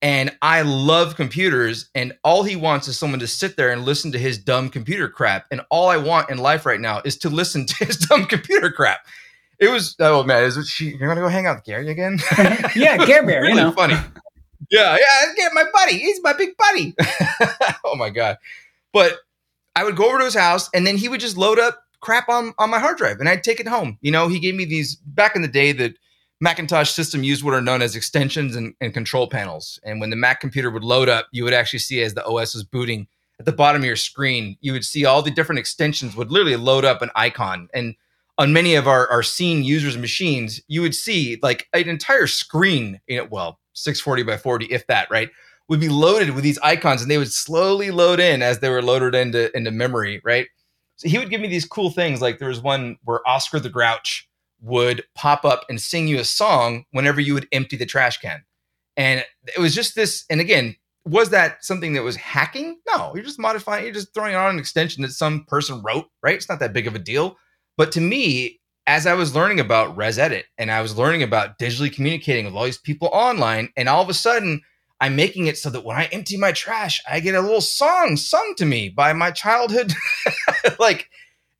and 0.00 0.36
I 0.42 0.62
love 0.62 1.16
computers, 1.16 1.88
and 1.94 2.16
all 2.22 2.44
he 2.44 2.54
wants 2.54 2.86
is 2.86 2.98
someone 2.98 3.18
to 3.20 3.26
sit 3.26 3.56
there 3.56 3.72
and 3.72 3.84
listen 3.84 4.12
to 4.12 4.18
his 4.18 4.38
dumb 4.38 4.68
computer 4.68 5.08
crap. 5.08 5.46
And 5.50 5.60
all 5.70 5.88
I 5.88 5.96
want 5.96 6.30
in 6.30 6.38
life 6.38 6.64
right 6.66 6.80
now 6.80 7.00
is 7.04 7.16
to 7.18 7.30
listen 7.30 7.66
to 7.66 7.84
his 7.84 7.96
dumb 7.96 8.26
computer 8.26 8.70
crap. 8.70 9.00
It 9.58 9.68
was 9.68 9.96
oh 9.98 10.22
man, 10.22 10.44
is 10.44 10.56
it 10.56 10.66
she? 10.66 10.90
You're 10.90 11.08
gonna 11.08 11.20
go 11.20 11.28
hang 11.28 11.46
out 11.46 11.56
with 11.56 11.64
Gary 11.64 11.90
again? 11.90 12.18
yeah, 12.76 12.96
Gary 13.04 13.26
Bear, 13.26 13.40
really 13.42 13.48
you 13.48 13.56
know. 13.56 13.72
funny. 13.72 13.94
Yeah, 14.70 14.96
yeah, 14.96 15.34
get 15.36 15.52
my 15.52 15.64
buddy. 15.72 15.98
He's 15.98 16.22
my 16.22 16.32
big 16.32 16.56
buddy. 16.56 16.94
oh 17.84 17.96
my 17.96 18.10
god! 18.10 18.36
But 18.92 19.14
I 19.74 19.82
would 19.82 19.96
go 19.96 20.08
over 20.08 20.18
to 20.18 20.24
his 20.24 20.34
house, 20.34 20.70
and 20.72 20.86
then 20.86 20.96
he 20.96 21.08
would 21.08 21.20
just 21.20 21.36
load 21.36 21.58
up 21.58 21.82
crap 22.00 22.28
on 22.28 22.54
on 22.58 22.70
my 22.70 22.78
hard 22.78 22.98
drive, 22.98 23.18
and 23.18 23.28
I'd 23.28 23.42
take 23.42 23.58
it 23.58 23.66
home. 23.66 23.98
You 24.00 24.12
know, 24.12 24.28
he 24.28 24.38
gave 24.38 24.54
me 24.54 24.64
these 24.64 24.94
back 24.94 25.34
in 25.34 25.42
the 25.42 25.48
day 25.48 25.72
that 25.72 25.94
Macintosh 26.40 26.90
system 26.90 27.24
used 27.24 27.42
what 27.42 27.54
are 27.54 27.60
known 27.60 27.82
as 27.82 27.96
extensions 27.96 28.54
and, 28.54 28.74
and, 28.80 28.94
control 28.94 29.28
panels. 29.28 29.80
And 29.84 30.00
when 30.00 30.10
the 30.10 30.16
Mac 30.16 30.40
computer 30.40 30.70
would 30.70 30.84
load 30.84 31.08
up, 31.08 31.26
you 31.32 31.42
would 31.42 31.52
actually 31.52 31.80
see 31.80 32.00
as 32.00 32.14
the 32.14 32.24
OS 32.24 32.54
was 32.54 32.62
booting 32.62 33.08
at 33.38 33.46
the 33.46 33.52
bottom 33.52 33.82
of 33.82 33.86
your 33.86 33.96
screen, 33.96 34.56
you 34.60 34.72
would 34.72 34.84
see 34.84 35.04
all 35.04 35.22
the 35.22 35.30
different 35.30 35.58
extensions 35.58 36.16
would 36.16 36.30
literally 36.30 36.56
load 36.56 36.84
up 36.84 37.02
an 37.02 37.10
icon. 37.14 37.68
And 37.72 37.94
on 38.36 38.52
many 38.52 38.74
of 38.74 38.88
our, 38.88 39.08
our 39.08 39.22
scene 39.22 39.62
users' 39.62 39.96
machines, 39.96 40.60
you 40.68 40.82
would 40.82 40.94
see 40.94 41.38
like 41.42 41.68
an 41.72 41.88
entire 41.88 42.26
screen, 42.26 43.00
you 43.06 43.18
know, 43.18 43.28
well, 43.30 43.60
640 43.74 44.22
by 44.24 44.36
40, 44.36 44.66
if 44.66 44.86
that, 44.88 45.10
right? 45.10 45.30
Would 45.68 45.80
be 45.80 45.88
loaded 45.88 46.30
with 46.30 46.44
these 46.44 46.58
icons 46.60 47.02
and 47.02 47.10
they 47.10 47.18
would 47.18 47.32
slowly 47.32 47.90
load 47.90 48.20
in 48.20 48.42
as 48.42 48.58
they 48.58 48.70
were 48.70 48.82
loaded 48.82 49.14
into, 49.14 49.54
into 49.56 49.70
memory, 49.70 50.20
right? 50.24 50.46
So 50.96 51.08
he 51.08 51.18
would 51.18 51.30
give 51.30 51.40
me 51.40 51.48
these 51.48 51.64
cool 51.64 51.90
things. 51.90 52.20
Like 52.20 52.38
there 52.38 52.48
was 52.48 52.60
one 52.60 52.96
where 53.04 53.26
Oscar 53.28 53.60
the 53.60 53.68
Grouch 53.68 54.28
would 54.60 55.04
pop 55.14 55.44
up 55.44 55.64
and 55.68 55.80
sing 55.80 56.08
you 56.08 56.18
a 56.18 56.24
song 56.24 56.84
whenever 56.90 57.20
you 57.20 57.34
would 57.34 57.48
empty 57.52 57.76
the 57.76 57.86
trash 57.86 58.18
can. 58.18 58.42
And 58.96 59.24
it 59.46 59.60
was 59.60 59.74
just 59.74 59.94
this, 59.94 60.24
and 60.28 60.40
again, 60.40 60.76
was 61.04 61.30
that 61.30 61.64
something 61.64 61.92
that 61.94 62.02
was 62.02 62.16
hacking? 62.16 62.78
No, 62.88 63.12
you're 63.14 63.24
just 63.24 63.38
modifying, 63.38 63.84
you're 63.84 63.94
just 63.94 64.12
throwing 64.12 64.34
on 64.34 64.50
an 64.50 64.58
extension 64.58 65.02
that 65.02 65.12
some 65.12 65.44
person 65.46 65.82
wrote, 65.82 66.06
right? 66.22 66.34
It's 66.34 66.48
not 66.48 66.58
that 66.60 66.72
big 66.72 66.86
of 66.86 66.94
a 66.94 66.98
deal. 66.98 67.36
But 67.76 67.92
to 67.92 68.00
me, 68.00 68.60
as 68.86 69.06
I 69.06 69.14
was 69.14 69.34
learning 69.34 69.60
about 69.60 69.96
Res 69.96 70.18
Edit 70.18 70.46
and 70.56 70.70
I 70.70 70.82
was 70.82 70.96
learning 70.96 71.22
about 71.22 71.58
digitally 71.58 71.92
communicating 71.92 72.46
with 72.46 72.54
all 72.54 72.64
these 72.64 72.78
people 72.78 73.08
online, 73.12 73.70
and 73.76 73.88
all 73.88 74.02
of 74.02 74.08
a 74.08 74.14
sudden 74.14 74.62
I'm 75.00 75.14
making 75.14 75.46
it 75.46 75.56
so 75.56 75.70
that 75.70 75.84
when 75.84 75.96
I 75.96 76.06
empty 76.06 76.36
my 76.36 76.52
trash, 76.52 77.00
I 77.08 77.20
get 77.20 77.34
a 77.34 77.40
little 77.40 77.60
song 77.60 78.16
sung 78.16 78.54
to 78.56 78.64
me 78.64 78.88
by 78.88 79.12
my 79.12 79.30
childhood. 79.30 79.92
like 80.78 81.08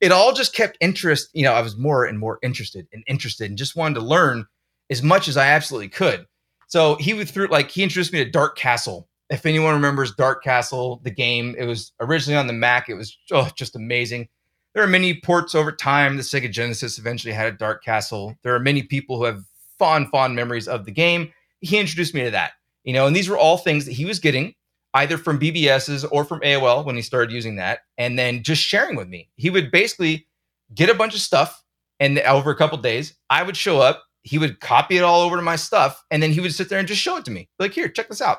it 0.00 0.12
all 0.12 0.32
just 0.32 0.54
kept 0.54 0.78
interest. 0.80 1.30
You 1.32 1.44
know, 1.44 1.52
I 1.52 1.62
was 1.62 1.76
more 1.76 2.04
and 2.04 2.18
more 2.18 2.38
interested 2.42 2.86
and 2.92 3.02
interested 3.06 3.50
and 3.50 3.58
just 3.58 3.76
wanted 3.76 3.96
to 3.96 4.06
learn 4.06 4.46
as 4.90 5.02
much 5.02 5.28
as 5.28 5.36
I 5.36 5.48
absolutely 5.48 5.88
could. 5.88 6.26
So 6.68 6.96
he 6.96 7.14
would 7.14 7.28
through 7.28 7.48
like 7.48 7.70
he 7.70 7.82
introduced 7.82 8.12
me 8.12 8.22
to 8.22 8.30
Dark 8.30 8.56
Castle. 8.56 9.08
If 9.30 9.44
anyone 9.44 9.74
remembers 9.74 10.14
Dark 10.14 10.42
Castle, 10.42 11.00
the 11.02 11.10
game, 11.10 11.54
it 11.58 11.64
was 11.64 11.92
originally 12.00 12.38
on 12.38 12.46
the 12.46 12.52
Mac. 12.52 12.88
It 12.88 12.94
was 12.94 13.16
oh, 13.30 13.50
just 13.56 13.76
amazing. 13.76 14.28
There 14.74 14.82
are 14.82 14.88
many 14.88 15.20
ports 15.20 15.54
over 15.54 15.72
time. 15.72 16.16
The 16.16 16.22
Sega 16.22 16.50
Genesis 16.50 16.98
eventually 16.98 17.32
had 17.32 17.52
a 17.52 17.56
Dark 17.56 17.82
Castle. 17.82 18.36
There 18.42 18.54
are 18.54 18.60
many 18.60 18.82
people 18.82 19.18
who 19.18 19.24
have 19.24 19.42
fond, 19.78 20.08
fond 20.10 20.36
memories 20.36 20.68
of 20.68 20.84
the 20.84 20.92
game. 20.92 21.32
He 21.60 21.78
introduced 21.78 22.14
me 22.14 22.24
to 22.24 22.30
that, 22.30 22.52
you 22.84 22.92
know, 22.92 23.06
and 23.06 23.16
these 23.16 23.28
were 23.28 23.38
all 23.38 23.58
things 23.58 23.84
that 23.86 23.92
he 23.92 24.04
was 24.04 24.18
getting 24.18 24.54
either 24.98 25.16
from 25.16 25.38
BBSs 25.38 26.06
or 26.10 26.24
from 26.24 26.40
AOL 26.40 26.84
when 26.84 26.96
he 26.96 27.02
started 27.02 27.32
using 27.32 27.56
that, 27.56 27.80
and 27.96 28.18
then 28.18 28.42
just 28.42 28.62
sharing 28.62 28.96
with 28.96 29.08
me. 29.08 29.28
He 29.36 29.50
would 29.50 29.70
basically 29.70 30.26
get 30.74 30.90
a 30.90 30.94
bunch 30.94 31.14
of 31.14 31.20
stuff, 31.20 31.62
and 32.00 32.18
over 32.20 32.50
a 32.50 32.56
couple 32.56 32.78
days, 32.78 33.14
I 33.30 33.42
would 33.42 33.56
show 33.56 33.80
up. 33.80 34.04
He 34.22 34.38
would 34.38 34.60
copy 34.60 34.96
it 34.96 35.04
all 35.04 35.22
over 35.22 35.36
to 35.36 35.42
my 35.42 35.56
stuff, 35.56 36.02
and 36.10 36.22
then 36.22 36.32
he 36.32 36.40
would 36.40 36.52
sit 36.52 36.68
there 36.68 36.78
and 36.78 36.88
just 36.88 37.00
show 37.00 37.16
it 37.16 37.24
to 37.26 37.30
me. 37.30 37.48
Like, 37.58 37.72
here, 37.72 37.88
check 37.88 38.08
this 38.08 38.20
out. 38.20 38.38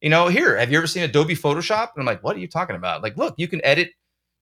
You 0.00 0.10
know, 0.10 0.28
here, 0.28 0.56
have 0.56 0.70
you 0.70 0.76
ever 0.76 0.86
seen 0.86 1.02
Adobe 1.02 1.34
Photoshop? 1.34 1.88
And 1.94 2.02
I'm 2.02 2.06
like, 2.06 2.22
what 2.22 2.36
are 2.36 2.40
you 2.40 2.48
talking 2.48 2.76
about? 2.76 3.02
Like, 3.02 3.16
look, 3.16 3.34
you 3.38 3.48
can 3.48 3.64
edit 3.64 3.90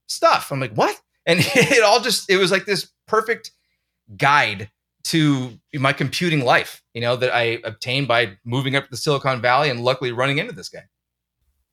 stuff. 0.09 0.51
I'm 0.51 0.61
like, 0.61 0.75
what? 0.75 1.01
And 1.25 1.39
it 1.43 1.85
all 1.85 2.01
just, 2.01 2.29
it 2.29 2.37
was 2.37 2.51
like 2.51 2.65
this 2.65 2.91
perfect 3.07 3.53
guide 4.17 4.71
to 5.05 5.59
my 5.75 5.93
computing 5.93 6.45
life, 6.45 6.83
you 6.95 7.01
know, 7.01 7.17
that 7.17 7.35
I 7.35 7.61
obtained 7.65 8.09
by 8.09 8.37
moving 8.45 8.77
up 8.77 8.85
to 8.85 8.91
the 8.91 8.97
Silicon 8.97 9.41
Valley 9.41 9.71
and 9.71 9.81
luckily 9.81 10.13
running 10.13 10.39
into 10.39 10.53
this 10.53 10.69
guy. 10.69 10.85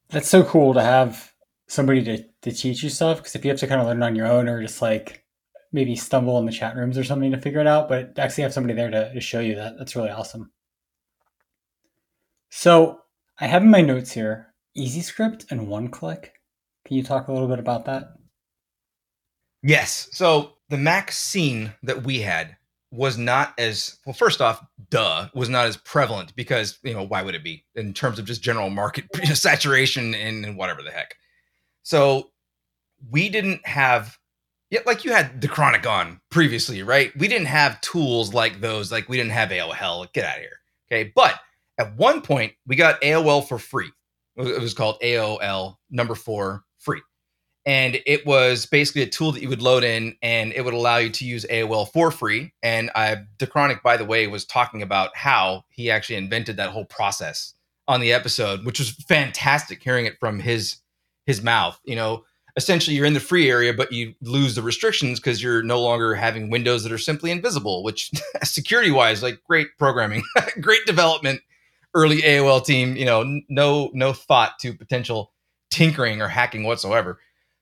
That's 0.09 0.29
so 0.29 0.43
cool 0.43 0.73
to 0.73 0.81
have 0.81 1.31
somebody 1.67 2.03
to, 2.03 2.23
to 2.41 2.51
teach 2.51 2.81
you 2.83 2.89
stuff 2.89 3.17
because 3.17 3.35
if 3.35 3.45
you 3.45 3.51
have 3.51 3.59
to 3.59 3.67
kind 3.67 3.79
of 3.79 3.87
learn 3.87 4.01
on 4.01 4.15
your 4.15 4.27
own 4.27 4.49
or 4.49 4.61
just 4.61 4.81
like 4.81 5.23
maybe 5.71 5.95
stumble 5.95 6.39
in 6.39 6.45
the 6.45 6.51
chat 6.51 6.75
rooms 6.75 6.97
or 6.97 7.03
something 7.03 7.31
to 7.31 7.39
figure 7.39 7.59
it 7.59 7.67
out, 7.67 7.87
but 7.87 8.17
actually 8.17 8.43
have 8.43 8.53
somebody 8.53 8.73
there 8.73 8.89
to, 8.89 9.13
to 9.13 9.21
show 9.21 9.39
you 9.39 9.55
that, 9.55 9.77
that's 9.77 9.95
really 9.95 10.09
awesome. 10.09 10.51
So 12.49 13.01
I 13.39 13.45
have 13.45 13.61
in 13.61 13.69
my 13.69 13.81
notes 13.81 14.11
here 14.11 14.47
EasyScript 14.75 15.51
and 15.51 15.67
one 15.67 15.89
click 15.89 16.33
Can 16.85 16.97
you 16.97 17.03
talk 17.03 17.27
a 17.27 17.33
little 17.33 17.47
bit 17.47 17.59
about 17.59 17.85
that? 17.85 18.13
Yes. 19.61 20.09
So 20.11 20.53
the 20.69 20.77
Mac 20.77 21.11
scene 21.11 21.73
that 21.83 22.03
we 22.03 22.21
had 22.21 22.57
was 22.91 23.17
not 23.17 23.53
as 23.59 23.97
well 24.05 24.13
first 24.13 24.41
off 24.41 24.65
duh 24.89 25.27
was 25.35 25.49
not 25.49 25.67
as 25.67 25.77
prevalent 25.77 26.35
because 26.35 26.79
you 26.83 26.93
know 26.93 27.03
why 27.03 27.21
would 27.21 27.35
it 27.35 27.43
be 27.43 27.63
in 27.75 27.93
terms 27.93 28.17
of 28.17 28.25
just 28.25 28.41
general 28.41 28.69
market 28.69 29.05
saturation 29.33 30.15
and, 30.15 30.45
and 30.45 30.57
whatever 30.57 30.81
the 30.81 30.91
heck. 30.91 31.15
So 31.83 32.31
we 33.09 33.29
didn't 33.29 33.65
have 33.65 34.17
yeah 34.71 34.79
like 34.85 35.05
you 35.05 35.11
had 35.11 35.39
Dachronic 35.41 35.85
on 35.85 36.19
previously 36.31 36.81
right? 36.83 37.15
We 37.17 37.27
didn't 37.27 37.47
have 37.47 37.79
tools 37.81 38.33
like 38.33 38.59
those 38.59 38.91
like 38.91 39.07
we 39.07 39.17
didn't 39.17 39.31
have 39.33 39.49
aol 39.49 40.11
get 40.13 40.25
out 40.25 40.37
of 40.37 40.41
here 40.41 40.59
okay? 40.91 41.11
But 41.15 41.39
at 41.77 41.95
one 41.95 42.21
point 42.21 42.53
we 42.65 42.75
got 42.75 43.01
aol 43.01 43.47
for 43.47 43.59
free. 43.59 43.91
It 44.35 44.61
was 44.61 44.73
called 44.73 44.99
aol 45.01 45.75
number 45.91 46.15
four 46.15 46.63
and 47.65 47.99
it 48.05 48.25
was 48.25 48.65
basically 48.65 49.01
a 49.01 49.07
tool 49.07 49.31
that 49.31 49.41
you 49.41 49.49
would 49.49 49.61
load 49.61 49.83
in 49.83 50.15
and 50.21 50.53
it 50.53 50.63
would 50.63 50.73
allow 50.73 50.97
you 50.97 51.09
to 51.09 51.25
use 51.25 51.45
AOL 51.49 51.91
for 51.91 52.09
free. 52.09 52.53
And 52.63 52.89
I, 52.95 53.17
Dachronic, 53.37 53.83
by 53.83 53.97
the 53.97 54.05
way, 54.05 54.25
was 54.27 54.45
talking 54.45 54.81
about 54.81 55.15
how 55.15 55.65
he 55.69 55.91
actually 55.91 56.15
invented 56.15 56.57
that 56.57 56.71
whole 56.71 56.85
process 56.85 57.53
on 57.87 57.99
the 57.99 58.13
episode, 58.13 58.65
which 58.65 58.79
was 58.79 58.91
fantastic 58.91 59.83
hearing 59.83 60.05
it 60.05 60.19
from 60.19 60.39
his 60.39 60.77
his 61.25 61.43
mouth. 61.43 61.79
You 61.83 61.95
know, 61.95 62.23
essentially 62.55 62.95
you're 62.95 63.05
in 63.05 63.13
the 63.13 63.19
free 63.19 63.49
area, 63.49 63.73
but 63.73 63.91
you 63.91 64.13
lose 64.21 64.55
the 64.55 64.61
restrictions 64.61 65.19
because 65.19 65.41
you're 65.41 65.63
no 65.63 65.81
longer 65.81 66.15
having 66.15 66.49
windows 66.49 66.83
that 66.83 66.91
are 66.91 66.97
simply 66.97 67.31
invisible, 67.31 67.83
which 67.83 68.11
security 68.43 68.91
wise, 68.91 69.21
like 69.21 69.41
great 69.43 69.69
programming, 69.77 70.23
great 70.61 70.85
development, 70.85 71.41
early 71.93 72.21
AOL 72.21 72.63
team, 72.65 72.95
you 72.95 73.05
know, 73.05 73.41
no 73.49 73.89
no 73.93 74.13
thought 74.13 74.59
to 74.59 74.73
potential 74.73 75.33
tinkering 75.69 76.21
or 76.21 76.27
hacking 76.27 76.63
whatsoever. 76.63 77.19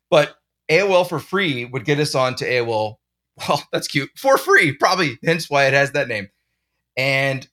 But 0.09 0.35
AOL 0.69 1.07
for 1.07 1.19
free 1.19 1.65
would 1.65 1.85
get 1.85 1.99
us 1.99 2.15
on 2.15 2.35
to 2.35 2.45
AOL. 2.45 2.95
Well, 3.47 3.63
that's 3.71 3.87
cute. 3.87 4.09
For 4.15 4.37
free, 4.37 4.73
probably, 4.73 5.17
hence 5.23 5.49
why 5.49 5.65
it 5.65 5.73
has 5.73 5.91
that 5.91 6.07
name. 6.07 6.29
And 6.95 7.47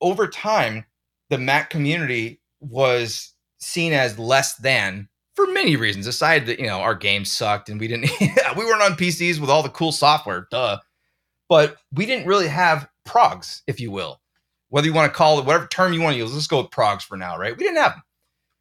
over 0.00 0.28
time, 0.28 0.84
the 1.30 1.38
Mac 1.38 1.70
community 1.70 2.40
was 2.60 3.32
seen 3.58 3.92
as 3.92 4.18
less 4.18 4.56
than 4.56 5.08
for 5.34 5.46
many 5.48 5.74
reasons, 5.74 6.06
aside 6.06 6.46
that, 6.46 6.60
you 6.60 6.66
know, 6.66 6.78
our 6.80 6.94
games 6.94 7.32
sucked 7.32 7.68
and 7.68 7.80
we 7.80 7.88
didn't, 7.88 8.10
we 8.20 8.64
weren't 8.64 8.82
on 8.82 8.92
PCs 8.92 9.40
with 9.40 9.50
all 9.50 9.62
the 9.62 9.68
cool 9.68 9.90
software, 9.92 10.46
duh. 10.50 10.78
But 11.48 11.76
we 11.92 12.06
didn't 12.06 12.26
really 12.26 12.48
have 12.48 12.88
progs, 13.04 13.62
if 13.66 13.80
you 13.80 13.90
will. 13.90 14.20
Whether 14.68 14.86
you 14.86 14.94
want 14.94 15.12
to 15.12 15.16
call 15.16 15.38
it 15.38 15.44
whatever 15.44 15.66
term 15.66 15.92
you 15.92 16.00
want 16.00 16.14
to 16.14 16.18
use, 16.18 16.32
let's 16.32 16.46
go 16.46 16.62
with 16.62 16.70
progs 16.70 17.04
for 17.04 17.16
now, 17.16 17.36
right? 17.36 17.56
We 17.56 17.64
didn't 17.64 17.82
have 17.82 17.92
them. 17.92 18.02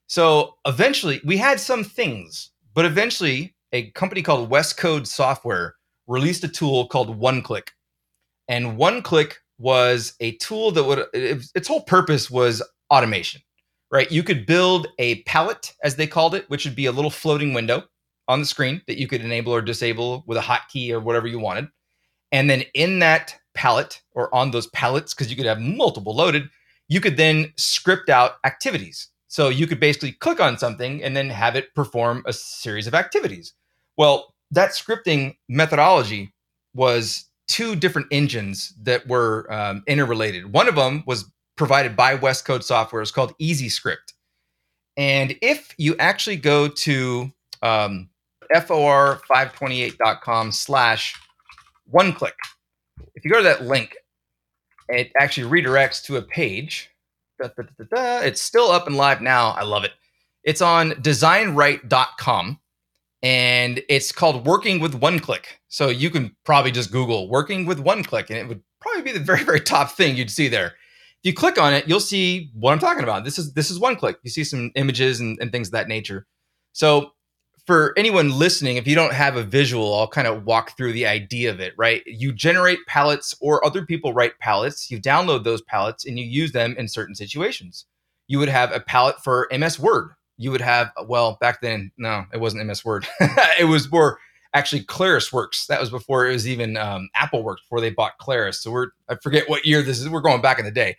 So 0.07 0.55
eventually, 0.65 1.21
we 1.23 1.37
had 1.37 1.59
some 1.59 1.83
things 1.83 2.51
but 2.73 2.85
eventually, 2.85 3.55
a 3.71 3.91
company 3.91 4.21
called 4.21 4.49
Westcode 4.49 5.07
Software 5.07 5.75
released 6.07 6.43
a 6.43 6.47
tool 6.47 6.87
called 6.87 7.19
OneClick. 7.19 7.69
And 8.47 8.77
OneClick 8.77 9.33
was 9.57 10.13
a 10.19 10.35
tool 10.37 10.71
that 10.71 10.83
would, 10.83 11.05
its 11.13 11.67
whole 11.67 11.81
purpose 11.81 12.29
was 12.29 12.61
automation, 12.91 13.41
right? 13.91 14.11
You 14.11 14.23
could 14.23 14.45
build 14.45 14.87
a 14.99 15.23
palette, 15.23 15.73
as 15.83 15.95
they 15.95 16.07
called 16.07 16.35
it, 16.35 16.49
which 16.49 16.65
would 16.65 16.75
be 16.75 16.85
a 16.85 16.91
little 16.91 17.11
floating 17.11 17.53
window 17.53 17.83
on 18.27 18.39
the 18.39 18.45
screen 18.45 18.81
that 18.87 18.99
you 18.99 19.07
could 19.07 19.21
enable 19.21 19.53
or 19.53 19.61
disable 19.61 20.23
with 20.27 20.37
a 20.37 20.41
hotkey 20.41 20.91
or 20.91 20.99
whatever 20.99 21.27
you 21.27 21.39
wanted. 21.39 21.67
And 22.31 22.49
then 22.49 22.63
in 22.73 22.99
that 22.99 23.35
palette 23.53 24.01
or 24.11 24.33
on 24.33 24.51
those 24.51 24.67
palettes, 24.67 25.13
because 25.13 25.29
you 25.29 25.35
could 25.35 25.45
have 25.45 25.59
multiple 25.59 26.15
loaded, 26.15 26.49
you 26.87 26.99
could 26.99 27.17
then 27.17 27.53
script 27.57 28.09
out 28.09 28.33
activities. 28.43 29.09
So 29.33 29.49
you 29.49 29.65
could 29.65 29.79
basically 29.79 30.11
click 30.11 30.39
on 30.39 30.59
something 30.59 31.03
and 31.03 31.17
then 31.17 31.27
have 31.31 31.55
it 31.55 31.73
perform 31.73 32.21
a 32.27 32.33
series 32.33 32.85
of 32.85 32.93
activities. 32.93 33.55
Well, 33.97 34.35
that 34.51 34.73
scripting 34.73 35.37
methodology 35.49 36.31
was 36.75 37.31
two 37.47 37.75
different 37.75 38.09
engines 38.11 38.75
that 38.83 39.07
were 39.07 39.51
um, 39.51 39.83
interrelated. 39.87 40.53
One 40.53 40.67
of 40.67 40.75
them 40.75 41.03
was 41.07 41.25
provided 41.55 41.95
by 41.95 42.13
West 42.13 42.45
Code 42.45 42.63
Software. 42.63 43.01
It's 43.01 43.09
called 43.09 43.35
EasyScript. 43.39 44.13
And 44.97 45.35
if 45.41 45.73
you 45.79 45.95
actually 45.97 46.37
go 46.37 46.67
to 46.67 47.31
um, 47.63 48.11
for528.com 48.53 50.51
slash 50.51 51.19
one 51.85 52.13
click, 52.13 52.35
if 53.15 53.25
you 53.25 53.31
go 53.31 53.37
to 53.37 53.43
that 53.45 53.63
link, 53.63 53.97
it 54.89 55.11
actually 55.19 55.49
redirects 55.49 56.03
to 56.03 56.17
a 56.17 56.21
page 56.21 56.91
it's 58.25 58.41
still 58.41 58.71
up 58.71 58.87
and 58.87 58.95
live 58.95 59.21
now. 59.21 59.51
I 59.51 59.63
love 59.63 59.83
it. 59.83 59.91
It's 60.43 60.61
on 60.61 60.91
designright.com 61.01 62.59
and 63.21 63.81
it's 63.87 64.11
called 64.11 64.45
Working 64.45 64.79
with 64.79 64.95
One 64.95 65.19
Click. 65.19 65.59
So 65.69 65.87
you 65.87 66.09
can 66.09 66.35
probably 66.43 66.71
just 66.71 66.91
Google 66.91 67.29
Working 67.29 67.65
with 67.65 67.79
One 67.79 68.03
Click 68.03 68.29
and 68.29 68.37
it 68.37 68.47
would 68.47 68.61
probably 68.81 69.01
be 69.01 69.11
the 69.11 69.19
very, 69.23 69.43
very 69.43 69.61
top 69.61 69.91
thing 69.91 70.15
you'd 70.15 70.31
see 70.31 70.47
there. 70.47 70.67
If 70.67 71.29
you 71.29 71.33
click 71.33 71.57
on 71.57 71.73
it, 71.73 71.87
you'll 71.87 72.01
see 72.01 72.51
what 72.53 72.73
I'm 72.73 72.79
talking 72.79 73.03
about. 73.03 73.23
This 73.23 73.39
is 73.39 73.53
this 73.53 73.71
is 73.71 73.79
one 73.79 73.95
click. 73.95 74.17
You 74.23 74.29
see 74.29 74.43
some 74.43 74.71
images 74.75 75.21
and, 75.21 75.37
and 75.39 75.53
things 75.53 75.69
of 75.69 75.71
that 75.71 75.87
nature. 75.87 76.27
So 76.73 77.11
for 77.65 77.93
anyone 77.97 78.37
listening, 78.37 78.77
if 78.77 78.87
you 78.87 78.95
don't 78.95 79.13
have 79.13 79.37
a 79.37 79.43
visual, 79.43 79.97
I'll 79.97 80.07
kind 80.07 80.27
of 80.27 80.45
walk 80.45 80.75
through 80.75 80.93
the 80.93 81.07
idea 81.07 81.49
of 81.49 81.59
it, 81.59 81.73
right? 81.77 82.03
You 82.05 82.33
generate 82.33 82.79
palettes 82.87 83.35
or 83.39 83.65
other 83.65 83.85
people 83.85 84.13
write 84.13 84.37
palettes, 84.39 84.91
you 84.91 84.99
download 84.99 85.43
those 85.43 85.61
palettes 85.61 86.05
and 86.05 86.19
you 86.19 86.25
use 86.25 86.51
them 86.51 86.75
in 86.77 86.87
certain 86.87 87.15
situations. 87.15 87.85
You 88.27 88.39
would 88.39 88.49
have 88.49 88.71
a 88.71 88.79
palette 88.79 89.23
for 89.23 89.47
MS 89.57 89.79
Word. 89.79 90.11
You 90.37 90.51
would 90.51 90.61
have, 90.61 90.91
well, 91.07 91.37
back 91.39 91.61
then, 91.61 91.91
no, 91.97 92.25
it 92.33 92.39
wasn't 92.39 92.65
MS 92.65 92.83
Word. 92.83 93.07
it 93.59 93.67
was 93.67 93.89
more 93.89 94.19
actually 94.53 94.83
ClarisWorks. 94.83 95.67
That 95.67 95.79
was 95.79 95.89
before 95.89 96.27
it 96.27 96.33
was 96.33 96.47
even 96.47 96.75
um, 96.75 97.09
Apple 97.15 97.43
Works, 97.43 97.61
before 97.61 97.81
they 97.81 97.91
bought 97.91 98.17
Claris. 98.19 98.61
So 98.61 98.71
we're, 98.71 98.87
I 99.07 99.15
forget 99.15 99.49
what 99.49 99.65
year 99.65 99.81
this 99.81 99.99
is. 99.99 100.09
We're 100.09 100.21
going 100.21 100.41
back 100.41 100.59
in 100.59 100.65
the 100.65 100.71
day. 100.71 100.97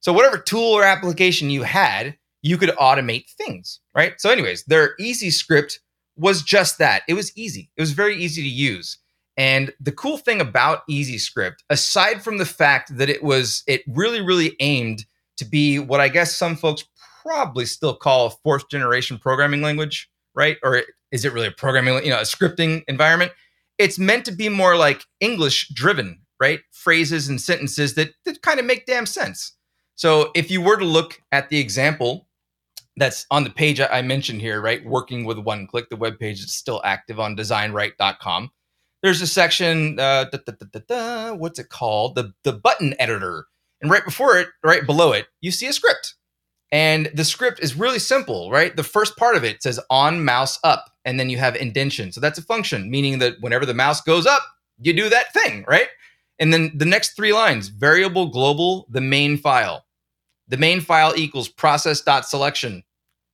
So 0.00 0.12
whatever 0.12 0.36
tool 0.36 0.72
or 0.72 0.84
application 0.84 1.48
you 1.48 1.62
had, 1.62 2.16
you 2.42 2.58
could 2.58 2.70
automate 2.70 3.30
things, 3.30 3.80
right? 3.94 4.20
So, 4.20 4.28
anyways, 4.28 4.64
their 4.64 4.94
EasyScript 5.00 5.78
was 6.16 6.42
just 6.42 6.78
that. 6.78 7.02
It 7.08 7.14
was 7.14 7.36
easy. 7.36 7.70
It 7.76 7.82
was 7.82 7.92
very 7.92 8.16
easy 8.16 8.42
to 8.42 8.48
use. 8.48 8.98
And 9.36 9.72
the 9.80 9.92
cool 9.92 10.16
thing 10.16 10.40
about 10.40 10.86
EasyScript, 10.88 11.56
aside 11.68 12.22
from 12.22 12.38
the 12.38 12.46
fact 12.46 12.96
that 12.96 13.08
it 13.08 13.22
was, 13.22 13.64
it 13.66 13.82
really, 13.88 14.20
really 14.20 14.54
aimed 14.60 15.06
to 15.38 15.44
be 15.44 15.78
what 15.78 16.00
I 16.00 16.08
guess 16.08 16.36
some 16.36 16.54
folks 16.54 16.84
probably 17.22 17.66
still 17.66 17.96
call 17.96 18.26
a 18.26 18.30
fourth 18.30 18.68
generation 18.68 19.18
programming 19.18 19.62
language, 19.62 20.08
right? 20.34 20.56
Or 20.62 20.82
is 21.10 21.24
it 21.24 21.32
really 21.32 21.48
a 21.48 21.52
programming, 21.52 22.04
you 22.04 22.10
know, 22.10 22.18
a 22.18 22.22
scripting 22.22 22.84
environment? 22.86 23.32
It's 23.78 23.98
meant 23.98 24.24
to 24.26 24.32
be 24.32 24.48
more 24.48 24.76
like 24.76 25.02
English 25.20 25.68
driven 25.70 26.20
right? 26.40 26.60
Phrases 26.72 27.28
and 27.28 27.40
sentences 27.40 27.94
that, 27.94 28.10
that 28.24 28.42
kind 28.42 28.60
of 28.60 28.66
make 28.66 28.86
damn 28.86 29.06
sense. 29.06 29.52
So 29.94 30.30
if 30.34 30.50
you 30.50 30.60
were 30.60 30.76
to 30.76 30.84
look 30.84 31.20
at 31.32 31.48
the 31.48 31.58
example 31.58 32.28
that's 32.96 33.26
on 33.30 33.44
the 33.44 33.50
page 33.50 33.80
I 33.80 34.02
mentioned 34.02 34.40
here, 34.40 34.60
right? 34.60 34.84
Working 34.84 35.24
with 35.24 35.38
one 35.38 35.66
click, 35.66 35.88
the 35.88 35.96
web 35.96 36.18
page 36.18 36.40
is 36.40 36.54
still 36.54 36.80
active 36.84 37.18
on 37.18 37.36
designright.com. 37.36 38.50
There's 39.02 39.20
a 39.20 39.26
section, 39.26 39.98
uh, 39.98 40.24
da, 40.32 40.38
da, 40.46 40.80
da, 40.88 41.34
what's 41.34 41.58
it 41.58 41.68
called? 41.68 42.14
The, 42.14 42.32
the 42.42 42.52
button 42.52 42.94
editor. 42.98 43.46
And 43.82 43.90
right 43.90 44.04
before 44.04 44.38
it, 44.38 44.48
right 44.62 44.86
below 44.86 45.12
it, 45.12 45.26
you 45.40 45.50
see 45.50 45.66
a 45.66 45.72
script. 45.72 46.14
And 46.72 47.10
the 47.14 47.24
script 47.24 47.60
is 47.60 47.76
really 47.76 47.98
simple, 47.98 48.50
right? 48.50 48.74
The 48.74 48.82
first 48.82 49.16
part 49.16 49.36
of 49.36 49.44
it 49.44 49.62
says 49.62 49.78
on 49.90 50.24
mouse 50.24 50.58
up, 50.64 50.86
and 51.04 51.20
then 51.20 51.30
you 51.30 51.36
have 51.36 51.54
indentation. 51.54 52.12
So 52.12 52.20
that's 52.20 52.38
a 52.38 52.42
function, 52.42 52.90
meaning 52.90 53.18
that 53.18 53.34
whenever 53.40 53.66
the 53.66 53.74
mouse 53.74 54.00
goes 54.00 54.26
up, 54.26 54.42
you 54.80 54.92
do 54.92 55.08
that 55.08 55.32
thing, 55.32 55.64
right? 55.68 55.88
And 56.38 56.52
then 56.52 56.72
the 56.74 56.84
next 56.84 57.14
three 57.14 57.32
lines 57.32 57.68
variable 57.68 58.26
global, 58.26 58.86
the 58.90 59.00
main 59.00 59.36
file. 59.36 59.84
The 60.48 60.56
main 60.56 60.80
file 60.80 61.14
equals 61.16 61.48
process.selection, 61.48 62.84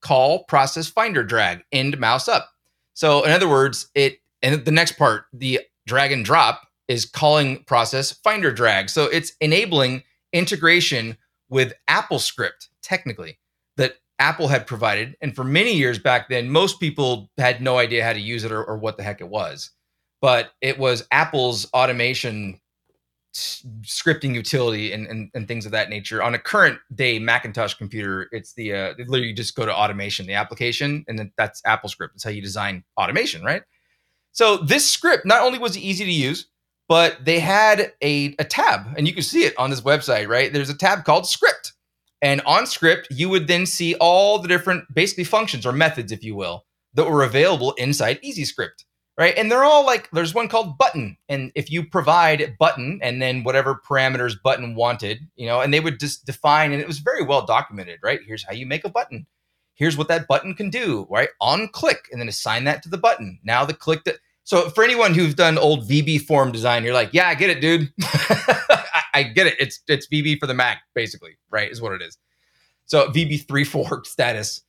call 0.00 0.44
process 0.44 0.88
finder 0.88 1.24
drag, 1.24 1.62
end 1.72 1.98
mouse 1.98 2.28
up. 2.28 2.50
So 2.94 3.24
in 3.24 3.30
other 3.30 3.48
words, 3.48 3.88
it 3.94 4.18
and 4.42 4.64
the 4.64 4.70
next 4.70 4.92
part, 4.92 5.24
the 5.32 5.60
drag 5.86 6.12
and 6.12 6.24
drop 6.24 6.66
is 6.88 7.04
calling 7.04 7.64
process 7.64 8.12
finder 8.12 8.52
drag. 8.52 8.88
So 8.88 9.04
it's 9.04 9.32
enabling 9.40 10.02
integration 10.32 11.16
with 11.48 11.72
AppleScript, 11.88 12.68
technically, 12.82 13.38
that 13.76 13.96
Apple 14.18 14.48
had 14.48 14.66
provided. 14.66 15.16
And 15.20 15.34
for 15.34 15.44
many 15.44 15.74
years 15.74 15.98
back 15.98 16.28
then, 16.28 16.50
most 16.50 16.80
people 16.80 17.30
had 17.38 17.60
no 17.60 17.78
idea 17.78 18.04
how 18.04 18.12
to 18.12 18.20
use 18.20 18.44
it 18.44 18.52
or, 18.52 18.64
or 18.64 18.76
what 18.78 18.96
the 18.96 19.02
heck 19.02 19.20
it 19.20 19.28
was. 19.28 19.70
But 20.20 20.52
it 20.60 20.78
was 20.78 21.06
Apple's 21.10 21.66
automation 21.72 22.60
scripting 23.32 24.34
utility 24.34 24.92
and, 24.92 25.06
and, 25.06 25.30
and 25.34 25.46
things 25.46 25.66
of 25.66 25.72
that 25.72 25.88
nature. 25.88 26.22
On 26.22 26.34
a 26.34 26.38
current 26.38 26.78
day 26.94 27.18
Macintosh 27.18 27.74
computer, 27.74 28.28
it's 28.32 28.54
the 28.54 28.74
uh, 28.74 28.94
literally 28.98 29.28
you 29.28 29.34
just 29.34 29.54
go 29.54 29.64
to 29.64 29.74
automation, 29.74 30.26
the 30.26 30.34
application, 30.34 31.04
and 31.08 31.18
then 31.18 31.32
that's 31.36 31.62
AppleScript. 31.62 32.10
That's 32.12 32.24
how 32.24 32.30
you 32.30 32.42
design 32.42 32.84
automation, 32.96 33.44
right? 33.44 33.62
So 34.32 34.56
this 34.56 34.90
script 34.90 35.26
not 35.26 35.42
only 35.42 35.58
was 35.58 35.76
easy 35.76 36.04
to 36.04 36.12
use, 36.12 36.46
but 36.88 37.24
they 37.24 37.38
had 37.38 37.92
a, 38.02 38.34
a 38.38 38.44
tab, 38.44 38.94
and 38.96 39.06
you 39.06 39.14
can 39.14 39.22
see 39.22 39.44
it 39.44 39.56
on 39.58 39.70
this 39.70 39.80
website, 39.80 40.28
right? 40.28 40.52
There's 40.52 40.70
a 40.70 40.76
tab 40.76 41.04
called 41.04 41.26
script. 41.26 41.72
And 42.22 42.42
on 42.42 42.66
script, 42.66 43.08
you 43.10 43.28
would 43.30 43.46
then 43.46 43.64
see 43.64 43.94
all 43.94 44.38
the 44.38 44.48
different 44.48 44.92
basically 44.92 45.24
functions 45.24 45.64
or 45.64 45.72
methods, 45.72 46.12
if 46.12 46.22
you 46.22 46.34
will, 46.34 46.66
that 46.94 47.08
were 47.08 47.22
available 47.22 47.72
inside 47.72 48.20
EasyScript 48.22 48.84
right? 49.20 49.36
And 49.36 49.52
they're 49.52 49.64
all 49.64 49.84
like, 49.84 50.08
there's 50.12 50.32
one 50.32 50.48
called 50.48 50.78
button. 50.78 51.18
And 51.28 51.52
if 51.54 51.70
you 51.70 51.84
provide 51.84 52.56
button 52.58 53.00
and 53.02 53.20
then 53.20 53.44
whatever 53.44 53.78
parameters 53.86 54.34
button 54.42 54.74
wanted, 54.74 55.28
you 55.36 55.44
know, 55.44 55.60
and 55.60 55.74
they 55.74 55.80
would 55.80 56.00
just 56.00 56.24
define, 56.24 56.72
and 56.72 56.80
it 56.80 56.88
was 56.88 57.00
very 57.00 57.22
well 57.22 57.44
documented, 57.44 57.98
right? 58.02 58.20
Here's 58.26 58.42
how 58.42 58.54
you 58.54 58.64
make 58.64 58.82
a 58.86 58.88
button. 58.88 59.26
Here's 59.74 59.98
what 59.98 60.08
that 60.08 60.26
button 60.26 60.54
can 60.54 60.70
do, 60.70 61.06
right? 61.10 61.28
On 61.38 61.68
click, 61.68 62.08
and 62.10 62.18
then 62.18 62.28
assign 62.28 62.64
that 62.64 62.82
to 62.82 62.88
the 62.88 62.96
button. 62.96 63.38
Now 63.44 63.66
the 63.66 63.74
click 63.74 64.04
that. 64.04 64.16
So 64.44 64.70
for 64.70 64.82
anyone 64.82 65.12
who's 65.12 65.34
done 65.34 65.58
old 65.58 65.86
VB 65.86 66.22
form 66.22 66.50
design, 66.50 66.82
you're 66.82 66.94
like, 66.94 67.10
yeah, 67.12 67.28
I 67.28 67.34
get 67.34 67.50
it, 67.50 67.60
dude. 67.60 67.92
I, 68.02 69.02
I 69.12 69.22
get 69.22 69.48
it. 69.48 69.56
It's 69.60 69.80
it's 69.86 70.06
VB 70.08 70.38
for 70.38 70.46
the 70.46 70.54
Mac, 70.54 70.78
basically, 70.94 71.36
right? 71.50 71.70
Is 71.70 71.82
what 71.82 71.92
it 71.92 72.00
is. 72.00 72.16
So 72.86 73.08
VB 73.08 73.46
three 73.46 73.64
four 73.64 74.02
status. 74.04 74.62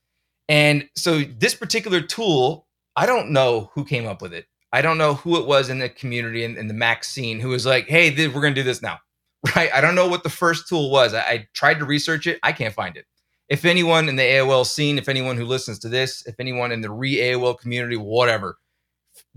And 0.49 0.89
so 0.97 1.21
this 1.21 1.55
particular 1.55 2.01
tool 2.01 2.67
I 2.95 3.05
don't 3.05 3.31
know 3.31 3.71
who 3.73 3.85
came 3.85 4.07
up 4.07 4.21
with 4.21 4.33
it. 4.33 4.45
I 4.73 4.81
don't 4.81 4.97
know 4.97 5.15
who 5.15 5.37
it 5.37 5.45
was 5.45 5.69
in 5.69 5.79
the 5.79 5.89
community 5.89 6.43
and 6.43 6.55
in, 6.55 6.61
in, 6.61 6.67
the 6.67 6.73
Mac 6.73 7.03
scene 7.03 7.39
who 7.39 7.49
was 7.49 7.65
like, 7.65 7.87
"Hey, 7.87 8.13
th- 8.13 8.33
we're 8.33 8.41
going 8.41 8.55
to 8.55 8.61
do 8.61 8.65
this 8.65 8.81
now." 8.81 8.99
Right? 9.55 9.71
I 9.73 9.81
don't 9.81 9.95
know 9.95 10.07
what 10.07 10.21
the 10.21 10.29
first 10.29 10.67
tool 10.69 10.91
was. 10.91 11.15
I, 11.15 11.21
I 11.21 11.47
tried 11.53 11.79
to 11.79 11.85
research 11.85 12.27
it. 12.27 12.37
I 12.43 12.51
can't 12.51 12.75
find 12.75 12.95
it. 12.95 13.05
If 13.49 13.65
anyone 13.65 14.07
in 14.07 14.15
the 14.15 14.21
AOL 14.21 14.67
scene, 14.67 14.99
if 14.99 15.09
anyone 15.09 15.35
who 15.35 15.45
listens 15.45 15.79
to 15.79 15.89
this, 15.89 16.23
if 16.27 16.35
anyone 16.39 16.71
in 16.71 16.81
the 16.81 16.91
re 16.91 17.15
AOL 17.15 17.57
community, 17.57 17.97
whatever, 17.97 18.59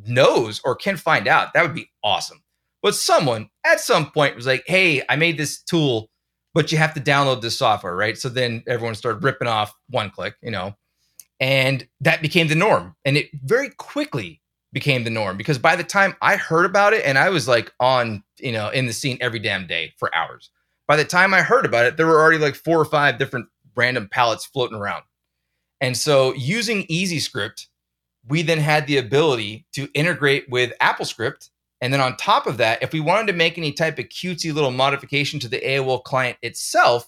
knows 0.06 0.60
or 0.62 0.76
can 0.76 0.98
find 0.98 1.26
out, 1.26 1.54
that 1.54 1.62
would 1.62 1.74
be 1.74 1.90
awesome. 2.02 2.42
But 2.82 2.94
someone 2.94 3.48
at 3.64 3.80
some 3.80 4.10
point 4.10 4.36
was 4.36 4.46
like, 4.46 4.64
"Hey, 4.66 5.02
I 5.08 5.16
made 5.16 5.38
this 5.38 5.62
tool, 5.62 6.10
but 6.52 6.70
you 6.70 6.76
have 6.76 6.92
to 6.94 7.00
download 7.00 7.40
this 7.40 7.56
software, 7.56 7.96
right?" 7.96 8.18
So 8.18 8.28
then 8.28 8.62
everyone 8.68 8.94
started 8.94 9.24
ripping 9.24 9.48
off 9.48 9.74
one 9.88 10.10
click, 10.10 10.34
you 10.42 10.50
know, 10.50 10.76
and 11.44 11.86
that 12.00 12.22
became 12.22 12.48
the 12.48 12.54
norm. 12.54 12.96
And 13.04 13.18
it 13.18 13.28
very 13.44 13.68
quickly 13.68 14.40
became 14.72 15.04
the 15.04 15.10
norm 15.10 15.36
because 15.36 15.58
by 15.58 15.76
the 15.76 15.84
time 15.84 16.16
I 16.22 16.36
heard 16.36 16.64
about 16.64 16.94
it 16.94 17.04
and 17.04 17.18
I 17.18 17.28
was 17.28 17.46
like 17.46 17.70
on, 17.78 18.24
you 18.38 18.50
know, 18.50 18.70
in 18.70 18.86
the 18.86 18.94
scene 18.94 19.18
every 19.20 19.40
damn 19.40 19.66
day 19.66 19.92
for 19.98 20.12
hours. 20.14 20.48
By 20.88 20.96
the 20.96 21.04
time 21.04 21.34
I 21.34 21.42
heard 21.42 21.66
about 21.66 21.84
it, 21.84 21.98
there 21.98 22.06
were 22.06 22.18
already 22.18 22.38
like 22.38 22.54
four 22.54 22.80
or 22.80 22.86
five 22.86 23.18
different 23.18 23.48
random 23.76 24.08
palettes 24.10 24.46
floating 24.46 24.78
around. 24.78 25.02
And 25.82 25.98
so 25.98 26.32
using 26.32 26.84
EasyScript, 26.84 27.66
we 28.26 28.40
then 28.40 28.58
had 28.58 28.86
the 28.86 28.96
ability 28.96 29.66
to 29.74 29.90
integrate 29.92 30.48
with 30.48 30.72
AppleScript. 30.80 31.50
And 31.82 31.92
then 31.92 32.00
on 32.00 32.16
top 32.16 32.46
of 32.46 32.56
that, 32.56 32.82
if 32.82 32.94
we 32.94 33.00
wanted 33.00 33.26
to 33.26 33.34
make 33.34 33.58
any 33.58 33.72
type 33.72 33.98
of 33.98 34.06
cutesy 34.06 34.54
little 34.54 34.70
modification 34.70 35.40
to 35.40 35.48
the 35.48 35.60
AOL 35.60 36.04
client 36.04 36.38
itself, 36.40 37.06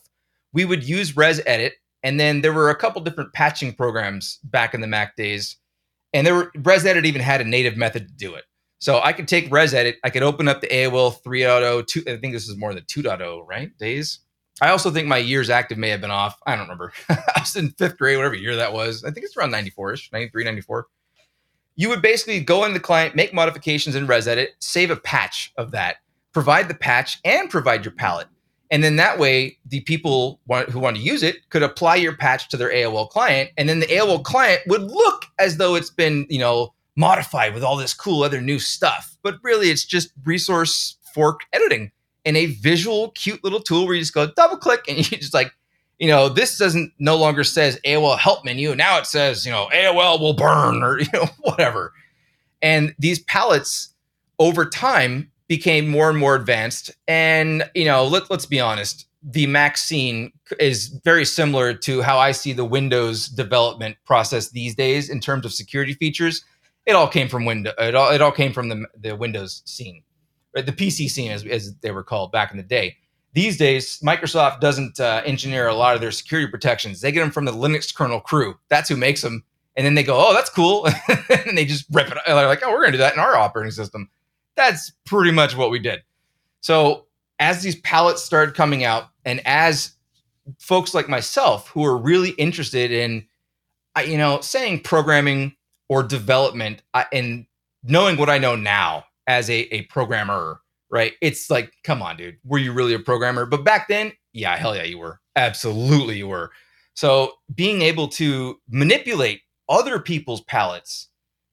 we 0.53 0.67
would 0.67 0.87
use 0.87 1.13
ResEdit 1.13 1.73
and 2.07 2.21
then 2.21 2.41
there 2.41 2.53
were 2.53 2.71
a 2.71 2.77
couple 2.77 3.03
different 3.03 3.33
patching 3.33 3.75
programs 3.75 4.39
back 4.45 4.75
in 4.75 4.81
the 4.81 4.87
Mac 4.87 5.17
days. 5.17 5.57
And 6.13 6.25
there 6.25 6.37
were 6.37 6.53
ResEdit 6.57 7.05
even 7.05 7.21
had 7.21 7.41
a 7.41 7.45
native 7.45 7.77
method 7.77 8.07
to 8.07 8.15
do 8.15 8.37
it. 8.37 8.45
So 8.79 9.01
I 9.03 9.13
could 9.13 9.27
take 9.27 9.51
ResEdit, 9.51 9.95
I 10.05 10.11
could 10.11 10.23
open 10.23 10.47
up 10.47 10.61
the 10.61 10.69
AOL 10.69 11.21
3.0, 11.21 11.85
2, 11.85 12.05
I 12.07 12.17
think 12.19 12.33
this 12.33 12.49
is 12.49 12.57
more 12.57 12.73
than 12.73 12.85
2.0, 12.85 13.45
right? 13.49 13.77
Days. 13.79 14.21
I 14.63 14.69
also 14.69 14.93
think 14.93 15.09
my 15.09 15.17
years 15.17 15.51
active 15.51 15.79
may 15.79 15.89
have 15.89 16.01
been 16.01 16.13
off. 16.13 16.39
I 16.47 16.53
don't 16.53 16.67
remember. 16.67 16.93
I 17.09 17.41
was 17.41 17.57
in 17.57 17.71
fifth 17.71 17.99
grade, 17.99 18.19
whatever 18.19 18.37
year 18.37 18.55
that 18.55 18.73
was. 18.73 19.03
I 19.03 19.11
think 19.11 19.27
it's 19.27 19.37
around 19.37 19.51
94 19.51 19.95
ish, 19.95 20.13
93, 20.13 20.45
94. 20.45 20.87
You 21.75 21.89
would 21.89 22.03
basically 22.03 22.39
go 22.39 22.63
into 22.63 22.75
the 22.75 22.81
client, 22.85 23.17
make 23.17 23.35
modifications 23.35 23.97
in 23.97 24.07
ResEdit, 24.07 24.51
save 24.61 24.93
a 24.93 24.97
patch 24.97 25.53
of 25.59 25.73
that, 25.73 25.97
provide 26.33 26.69
the 26.69 26.75
patch, 26.75 27.19
and 27.25 27.51
provide 27.51 27.85
your 27.85 27.95
palette. 27.95 28.29
And 28.71 28.83
then 28.83 28.97
that 28.97 29.19
way, 29.19 29.59
the 29.67 29.81
people 29.81 30.41
who 30.71 30.79
want 30.81 30.97
to 30.97 31.03
use 31.03 31.23
it 31.23 31.49
could 31.51 31.63
apply 31.63 31.97
your 31.97 32.17
patch 32.17 32.49
to 32.49 32.57
their 32.57 32.73
AOL 32.73 33.09
client, 33.09 33.51
and 33.57 33.69
then 33.69 33.81
the 33.81 33.87
AOL 33.87 34.25
client 34.25 34.63
would 34.67 34.83
look 34.83 35.27
as 35.39 35.57
though 35.57 35.75
it's 35.75 35.91
been, 35.91 36.27
you 36.29 36.39
know, 36.39 36.75
modified 36.97 37.55
with 37.55 37.63
all 37.63 37.77
this 37.77 37.95
cool 37.95 38.23
other 38.23 38.41
new 38.41 38.59
stuff. 38.59 39.17
But 39.23 39.37
really, 39.43 39.71
it's 39.71 39.85
just 39.85 40.11
resource 40.25 40.97
fork 41.15 41.43
editing 41.53 41.93
and 42.25 42.37
a 42.37 42.47
visual, 42.47 43.11
cute 43.13 43.43
little 43.45 43.61
tool 43.61 43.87
where 43.87 43.95
you 43.95 44.03
just 44.03 44.15
go 44.15 44.31
double 44.37 44.57
click 44.57 44.85
and 44.89 44.99
you 45.11 45.19
just 45.19 45.35
like, 45.35 45.53
you 45.99 46.09
know, 46.09 46.29
this 46.29 46.59
doesn't 46.59 46.93
no 46.99 47.17
longer 47.17 47.45
says 47.45 47.81
AOL 47.87 48.19
help 48.19 48.45
menu. 48.45 48.75
Now 48.75 48.99
it 48.99 49.07
says, 49.07 49.47
you 49.47 49.53
know, 49.53 49.69
AOL 49.73 50.21
will 50.21 50.35
burn 50.35 50.83
or 50.83 50.99
you 51.01 51.07
know 51.13 51.27
whatever. 51.41 51.93
And 52.61 52.95
these 52.99 53.21
palettes 53.21 53.91
over 54.39 54.69
time 54.69 55.31
became 55.49 55.89
more 55.89 56.09
and 56.09 56.19
more 56.19 56.35
advanced. 56.35 56.91
And, 57.07 57.69
you 57.75 57.85
know, 57.85 58.05
let, 58.05 58.31
let's 58.31 58.47
be 58.47 58.61
honest, 58.61 59.07
the 59.23 59.47
Mac 59.47 59.77
scene 59.77 60.33
is 60.61 60.89
very 61.05 61.25
similar 61.25 61.75
to 61.75 62.03
how 62.03 62.19
I 62.19 62.33
see 62.33 62.53
the 62.53 62.65
Windows 62.65 63.29
development 63.29 63.97
process 64.05 64.51
these 64.51 64.75
days 64.75 65.09
in 65.09 65.21
terms 65.21 65.45
of 65.45 65.53
security 65.53 65.95
features. 65.95 66.45
It 66.85 66.93
all 66.93 67.09
came 67.09 67.29
from 67.29 67.45
Windows. 67.45 67.75
It 67.79 67.95
all, 67.95 68.13
it 68.13 68.21
all 68.21 68.33
came 68.33 68.53
from 68.53 68.69
the, 68.69 68.87
the 68.97 69.17
Windows 69.17 69.63
scene, 69.65 70.03
right? 70.55 70.65
the 70.65 70.73
PC 70.73 71.09
scene, 71.09 71.33
as, 71.33 71.45
as 71.45 71.75
they 71.79 71.91
were 71.91 72.05
called 72.05 72.31
back 72.31 72.51
in 72.51 72.57
the 72.57 72.63
day. 72.63 72.97
These 73.33 73.59
days, 73.59 73.99
Microsoft 74.01 74.61
doesn't 74.61 74.99
uh, 74.99 75.23
engineer 75.27 75.67
a 75.67 75.75
lot 75.75 75.95
of 75.95 76.01
their 76.01 76.13
security 76.13 76.51
protections. 76.51 77.01
They 77.01 77.13
get 77.13 77.21
them 77.21 77.33
from 77.33 77.45
the 77.45 77.53
Linux 77.53 77.95
kernel 77.95 78.21
crew. 78.21 78.57
That's 78.69 78.89
who 78.89 78.97
makes 78.97 79.21
them. 79.21 79.45
And 79.77 79.85
then 79.85 79.95
they 79.95 80.05
go, 80.05 80.17
oh, 80.17 80.33
that's 80.33 80.49
cool. 80.49 80.87
and 81.47 81.59
they 81.59 81.67
just 81.67 81.85
rip 81.93 82.11
it. 82.11 82.17
They're 82.25 82.47
like, 82.47 82.63
oh, 82.65 82.71
we're 82.71 82.81
going 82.81 82.93
to 82.93 82.99
do 82.99 83.03
that 83.03 83.13
in 83.13 83.21
our 83.21 83.37
operating 83.37 83.73
system 83.73 84.09
that's 84.57 84.93
pretty 85.05 85.31
much 85.31 85.57
what 85.57 85.71
we 85.71 85.79
did. 85.79 86.03
So 86.61 87.07
as 87.39 87.63
these 87.63 87.77
palettes 87.77 88.23
started 88.23 88.55
coming 88.55 88.85
out, 88.85 89.09
and 89.25 89.41
as 89.47 89.93
folks 90.59 90.95
like 90.95 91.09
myself 91.09 91.69
who 91.69 91.85
are 91.85 91.97
really 91.97 92.31
interested 92.31 92.91
in, 92.91 93.27
you 94.07 94.19
know, 94.19 94.41
saying 94.41 94.81
programming 94.81 95.55
or 95.89 96.03
development, 96.03 96.83
and 97.13 97.47
knowing 97.85 98.17
what 98.17 98.31
I 98.31 98.39
know 98.39 98.57
now 98.57 99.05
as 99.27 99.49
a, 99.51 99.75
a 99.75 99.83
programmer, 99.83 100.61
right? 100.91 101.13
It's 101.21 101.51
like, 101.51 101.73
come 101.85 102.03
on, 102.03 102.17
dude, 102.17 102.39
were 102.45 102.59
you 102.59 102.73
really 102.73 102.95
a 102.95 102.99
programmer? 102.99 103.47
But 103.47 103.65
back 103.65 103.89
then, 103.89 104.13
yeah, 104.33 104.57
hell 104.57 104.75
yeah, 104.77 104.85
you 104.85 104.99
were. 104.99 105.21
Absolutely, 105.35 106.19
you 106.19 106.29
were. 106.29 106.51
So 106.95 107.33
being 107.55 107.83
able 107.83 108.09
to 108.09 108.59
manipulate 108.69 109.43
other 109.69 109.99
people's 109.99 110.41
palettes 110.43 111.09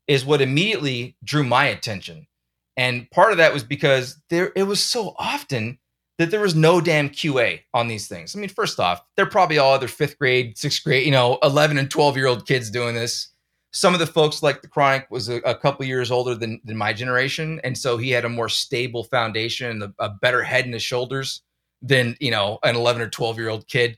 is 0.08 0.26
what 0.26 0.42
immediately 0.42 1.18
drew 1.24 1.44
my 1.44 1.66
attention. 1.66 2.28
And 2.78 3.10
part 3.12 3.32
of 3.32 3.38
that 3.38 3.54
was 3.54 3.64
because 3.64 4.22
there 4.30 4.52
it 4.56 4.64
was 4.64 4.82
so 4.82 5.16
often 5.20 5.78
that 6.20 6.32
there 6.32 6.42
was 6.42 6.56
no 6.56 6.80
damn 6.82 7.10
QA 7.10 7.62
on 7.74 7.88
these 7.88 8.08
things. 8.08 8.36
I 8.36 8.40
mean, 8.40 8.50
first 8.50 8.80
off, 8.80 9.02
they're 9.16 9.26
probably 9.26 9.58
all 9.58 9.74
other 9.74 9.88
fifth 9.88 10.18
grade, 10.20 10.58
sixth 10.58 10.84
grade, 10.84 11.06
you 11.06 11.12
know, 11.12 11.40
11 11.44 11.78
and 11.78 11.90
12 11.90 12.18
year 12.18 12.28
old 12.28 12.46
kids 12.48 12.70
doing 12.70 12.96
this. 12.96 13.30
some 13.72 13.94
of 13.96 14.00
the 14.00 14.08
folks 14.08 14.44
like 14.44 14.62
Dachronic 14.62 15.06
was 15.10 15.30
a, 15.30 15.38
a 15.38 15.56
couple 15.56 15.86
years 15.86 16.12
older 16.12 16.36
than, 16.36 16.62
than 16.64 16.78
my 16.78 16.94
generation 16.94 17.60
and 17.64 17.78
so 17.78 17.98
he 17.98 18.12
had 18.12 18.24
a 18.26 18.30
more 18.30 18.48
stable 18.50 19.04
foundation 19.04 19.70
and 19.72 19.84
a, 19.84 19.94
a 20.00 20.10
better 20.22 20.44
head 20.44 20.66
in 20.66 20.74
his 20.74 20.84
shoulders 20.84 21.42
than 21.82 22.16
you 22.20 22.32
know 22.32 22.60
an 22.64 22.76
11 22.76 23.02
or 23.02 23.10
12 23.10 23.38
year 23.38 23.50
old 23.50 23.68
kid 23.68 23.98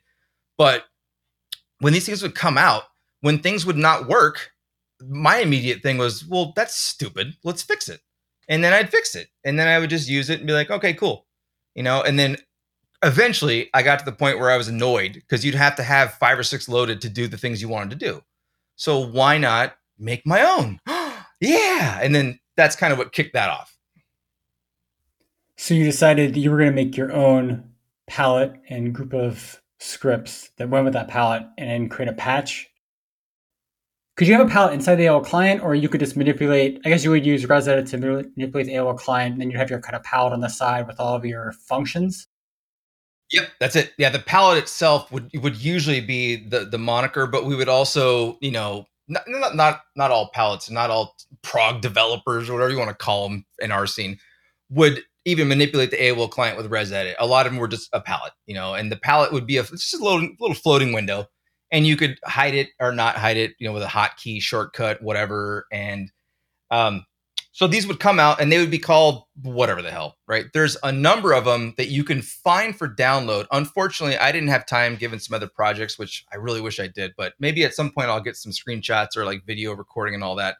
but 0.58 0.86
when 1.80 1.94
these 1.94 2.06
things 2.06 2.22
would 2.24 2.36
come 2.36 2.58
out 2.58 2.84
when 3.22 3.38
things 3.40 3.66
would 3.66 3.78
not 3.78 4.08
work 4.08 4.52
my 5.02 5.40
immediate 5.40 5.84
thing 5.84 5.98
was 5.98 6.26
well 6.26 6.54
that's 6.56 6.76
stupid 6.76 7.36
let's 7.44 7.62
fix 7.62 7.90
it 7.90 8.00
and 8.48 8.64
then 8.64 8.74
i'd 8.74 8.90
fix 8.90 9.16
it 9.16 9.28
and 9.44 9.60
then 9.60 9.68
i 9.68 9.80
would 9.80 9.90
just 9.90 10.10
use 10.10 10.30
it 10.30 10.40
and 10.40 10.48
be 10.48 10.54
like 10.54 10.70
okay 10.70 10.94
cool 10.94 11.26
you 11.76 11.84
know 11.84 12.02
and 12.02 12.18
then 12.20 12.36
eventually 13.04 13.70
i 13.74 13.82
got 13.82 14.00
to 14.00 14.06
the 14.06 14.12
point 14.12 14.40
where 14.40 14.52
i 14.52 14.58
was 14.58 14.68
annoyed 14.68 15.14
because 15.14 15.44
you'd 15.44 15.56
have 15.56 15.76
to 15.76 15.84
have 15.84 16.14
five 16.14 16.38
or 16.38 16.44
six 16.44 16.70
loaded 16.70 17.02
to 17.02 17.10
do 17.10 17.28
the 17.28 17.38
things 17.38 17.62
you 17.62 17.70
wanted 17.70 17.90
to 17.90 18.06
do 18.06 18.22
so 18.76 19.00
why 19.00 19.38
not 19.38 19.76
make 19.98 20.26
my 20.26 20.42
own? 20.42 20.80
yeah. 21.40 22.00
And 22.02 22.14
then 22.14 22.40
that's 22.58 22.76
kind 22.76 22.92
of 22.92 23.00
what 23.00 23.14
kicked 23.14 23.34
that 23.34 23.50
off. 23.50 23.78
So 25.58 25.74
you 25.74 25.86
decided 25.86 26.34
that 26.34 26.40
you 26.40 26.52
were 26.52 26.58
going 26.58 26.70
to 26.70 26.76
make 26.76 26.98
your 26.98 27.14
own 27.14 27.72
palette 28.08 28.54
and 28.70 28.94
group 28.94 29.14
of 29.14 29.62
scripts 29.80 30.50
that 30.58 30.70
went 30.70 30.86
with 30.86 30.94
that 30.94 31.08
palette 31.08 31.46
and 31.58 31.70
then 31.70 31.90
create 31.90 32.10
a 32.10 32.14
patch. 32.14 32.68
Could 34.16 34.28
you 34.28 34.34
have 34.34 34.48
a 34.48 34.50
palette 34.50 34.74
inside 34.74 34.96
the 34.96 35.06
AOL 35.06 35.26
client, 35.26 35.62
or 35.62 35.76
you 35.76 35.90
could 35.90 36.00
just 36.00 36.16
manipulate? 36.16 36.80
I 36.86 36.90
guess 36.90 37.04
you 37.04 37.12
would 37.12 37.26
use 37.26 37.44
ResEdit 37.46 37.90
to 37.90 37.98
manipulate 37.98 38.68
the 38.68 38.76
AOL 38.76 38.98
client, 38.98 39.34
and 39.34 39.42
then 39.42 39.52
you 39.52 39.58
have 39.58 39.70
your 39.70 39.82
kind 39.82 39.96
of 39.96 40.04
palette 40.04 40.32
on 40.32 40.40
the 40.40 40.48
side 40.48 40.88
with 40.88 41.00
all 41.00 41.16
of 41.16 41.26
your 41.26 41.52
functions. 41.52 42.28
Yep, 43.32 43.50
that's 43.60 43.76
it. 43.76 43.92
Yeah, 43.98 44.10
the 44.10 44.20
palette 44.20 44.60
itself 44.60 45.12
would 45.12 45.30
would 45.42 45.58
usually 45.58 46.00
be 46.00 46.48
the 46.48 46.66
the 46.66 46.78
moniker, 46.78 47.28
but 47.28 47.46
we 47.46 47.56
would 47.56 47.68
also, 47.68 48.38
you 48.40 48.52
know, 48.52 48.86
not 49.10 49.24
not 49.28 49.56
not, 49.56 49.82
not 49.98 50.12
all 50.12 50.30
palettes, 50.34 50.70
not 50.70 50.90
all 50.90 51.16
prog 51.42 51.82
developers 51.82 52.50
or 52.50 52.54
whatever 52.54 52.72
you 52.72 52.78
want 52.78 52.92
to 52.92 52.96
call 52.96 53.28
them 53.28 53.46
in 53.60 53.72
our 53.72 53.88
scene 53.88 54.18
would 54.70 55.02
even 55.26 55.48
manipulate 55.48 55.92
the 55.92 55.98
AOL 55.98 56.30
client 56.30 56.56
with 56.56 56.70
ResEdit. 56.70 57.16
A 57.20 57.26
lot 57.26 57.46
of 57.46 57.52
them 57.52 57.60
were 57.60 57.68
just 57.68 57.90
a 57.94 58.00
palette, 58.00 58.34
you 58.46 58.54
know, 58.54 58.76
and 58.76 58.92
the 58.92 58.96
palette 58.96 59.34
would 59.34 59.48
be 59.48 59.58
a 59.58 59.64
just 59.64 59.94
a 59.96 59.98
little 59.98 60.30
little 60.40 60.56
floating 60.56 60.94
window, 60.94 61.28
and 61.76 61.86
you 61.86 61.98
could 61.98 62.18
hide 62.24 62.56
it 62.56 62.70
or 62.80 62.94
not 62.94 63.18
hide 63.18 63.36
it, 63.36 63.54
you 63.60 63.68
know, 63.68 63.74
with 63.74 63.84
a 63.84 63.88
hotkey 63.88 64.42
shortcut, 64.42 65.02
whatever. 65.02 65.68
And 65.74 66.10
um, 66.72 67.06
so 67.52 67.68
these 67.68 67.86
would 67.86 68.00
come 68.00 68.18
out 68.18 68.40
and 68.40 68.50
they 68.50 68.60
would 68.60 68.72
be 68.72 68.80
called 68.80 69.26
whatever 69.42 69.82
the 69.82 69.92
hell, 69.92 70.16
right? 70.26 70.46
There's 70.54 70.78
a 70.84 70.92
number 70.94 71.34
of 71.34 71.44
them 71.44 71.74
that 71.76 71.90
you 71.90 72.06
can 72.06 72.22
find 72.22 72.78
for 72.78 72.88
download. 72.88 73.46
Unfortunately, 73.52 74.18
I 74.18 74.32
didn't 74.32 74.48
have 74.48 74.66
time 74.66 74.96
given 74.96 75.20
some 75.20 75.36
other 75.36 75.50
projects, 75.50 76.00
which 76.00 76.26
I 76.32 76.38
really 76.38 76.62
wish 76.62 76.80
I 76.80 76.88
did, 76.88 77.12
but 77.18 77.34
maybe 77.40 77.66
at 77.66 77.74
some 77.74 77.92
point 77.92 78.08
I'll 78.08 78.22
get 78.22 78.38
some 78.38 78.54
screenshots 78.54 79.18
or 79.18 79.26
like 79.26 79.46
video 79.46 79.74
recording 79.74 80.16
and 80.16 80.24
all 80.24 80.36
that 80.38 80.56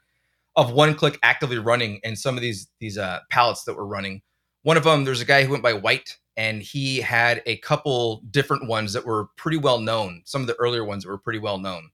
of 0.54 0.70
one 0.70 0.94
click 0.94 1.18
actively 1.22 1.58
running 1.58 1.98
and 2.04 2.18
some 2.18 2.36
of 2.36 2.42
these 2.42 2.68
these 2.78 2.98
uh, 2.98 3.20
palettes 3.30 3.64
that 3.64 3.74
were 3.74 3.86
running. 3.86 4.20
One 4.66 4.76
of 4.76 4.82
them, 4.82 5.04
there's 5.04 5.20
a 5.20 5.24
guy 5.24 5.44
who 5.44 5.52
went 5.52 5.62
by 5.62 5.74
White 5.74 6.16
and 6.36 6.60
he 6.60 7.00
had 7.00 7.40
a 7.46 7.58
couple 7.58 8.20
different 8.32 8.66
ones 8.66 8.92
that 8.94 9.06
were 9.06 9.28
pretty 9.36 9.58
well 9.58 9.78
known. 9.78 10.22
Some 10.24 10.40
of 10.40 10.48
the 10.48 10.56
earlier 10.58 10.84
ones 10.84 11.04
that 11.04 11.08
were 11.08 11.18
pretty 11.18 11.38
well 11.38 11.58
known. 11.58 11.88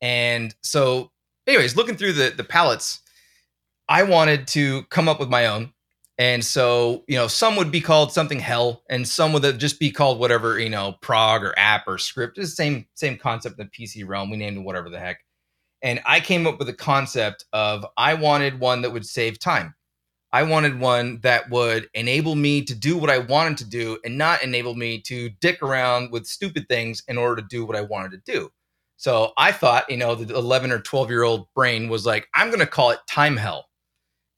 And 0.00 0.52
so, 0.60 1.12
anyways, 1.46 1.76
looking 1.76 1.96
through 1.96 2.14
the 2.14 2.30
the 2.36 2.42
palettes, 2.42 2.98
I 3.88 4.02
wanted 4.02 4.48
to 4.48 4.82
come 4.86 5.08
up 5.08 5.20
with 5.20 5.28
my 5.28 5.46
own. 5.46 5.72
And 6.18 6.44
so, 6.44 7.04
you 7.06 7.14
know, 7.14 7.28
some 7.28 7.54
would 7.54 7.70
be 7.70 7.80
called 7.80 8.12
something 8.12 8.40
hell, 8.40 8.82
and 8.90 9.06
some 9.06 9.32
would 9.32 9.60
just 9.60 9.78
be 9.78 9.92
called 9.92 10.18
whatever, 10.18 10.58
you 10.58 10.68
know, 10.68 10.96
prog 11.02 11.44
or 11.44 11.56
app 11.56 11.86
or 11.86 11.96
script. 11.96 12.38
It's 12.38 12.50
the 12.50 12.56
same 12.56 12.86
same 12.94 13.18
concept 13.18 13.60
in 13.60 13.70
the 13.72 13.86
PC 13.86 14.04
realm. 14.04 14.30
We 14.30 14.36
named 14.36 14.56
it 14.56 14.64
whatever 14.64 14.90
the 14.90 14.98
heck. 14.98 15.20
And 15.80 16.00
I 16.04 16.18
came 16.18 16.48
up 16.48 16.58
with 16.58 16.68
a 16.68 16.74
concept 16.74 17.44
of 17.52 17.86
I 17.96 18.14
wanted 18.14 18.58
one 18.58 18.82
that 18.82 18.90
would 18.90 19.06
save 19.06 19.38
time. 19.38 19.76
I 20.32 20.44
wanted 20.44 20.78
one 20.78 21.20
that 21.22 21.50
would 21.50 21.88
enable 21.94 22.36
me 22.36 22.62
to 22.62 22.74
do 22.74 22.96
what 22.96 23.10
I 23.10 23.18
wanted 23.18 23.58
to 23.58 23.64
do 23.64 23.98
and 24.04 24.16
not 24.16 24.42
enable 24.42 24.74
me 24.74 25.00
to 25.02 25.28
dick 25.40 25.62
around 25.62 26.12
with 26.12 26.26
stupid 26.26 26.68
things 26.68 27.02
in 27.08 27.18
order 27.18 27.42
to 27.42 27.48
do 27.48 27.64
what 27.64 27.76
I 27.76 27.82
wanted 27.82 28.12
to 28.12 28.32
do. 28.32 28.50
So 28.96 29.32
I 29.38 29.50
thought, 29.50 29.90
you 29.90 29.96
know, 29.96 30.14
the 30.14 30.34
11 30.36 30.70
or 30.70 30.78
12 30.80 31.10
year 31.10 31.22
old 31.22 31.46
brain 31.54 31.88
was 31.88 32.06
like, 32.06 32.28
I'm 32.34 32.48
going 32.48 32.60
to 32.60 32.66
call 32.66 32.90
it 32.90 33.00
time 33.08 33.36
hell. 33.36 33.66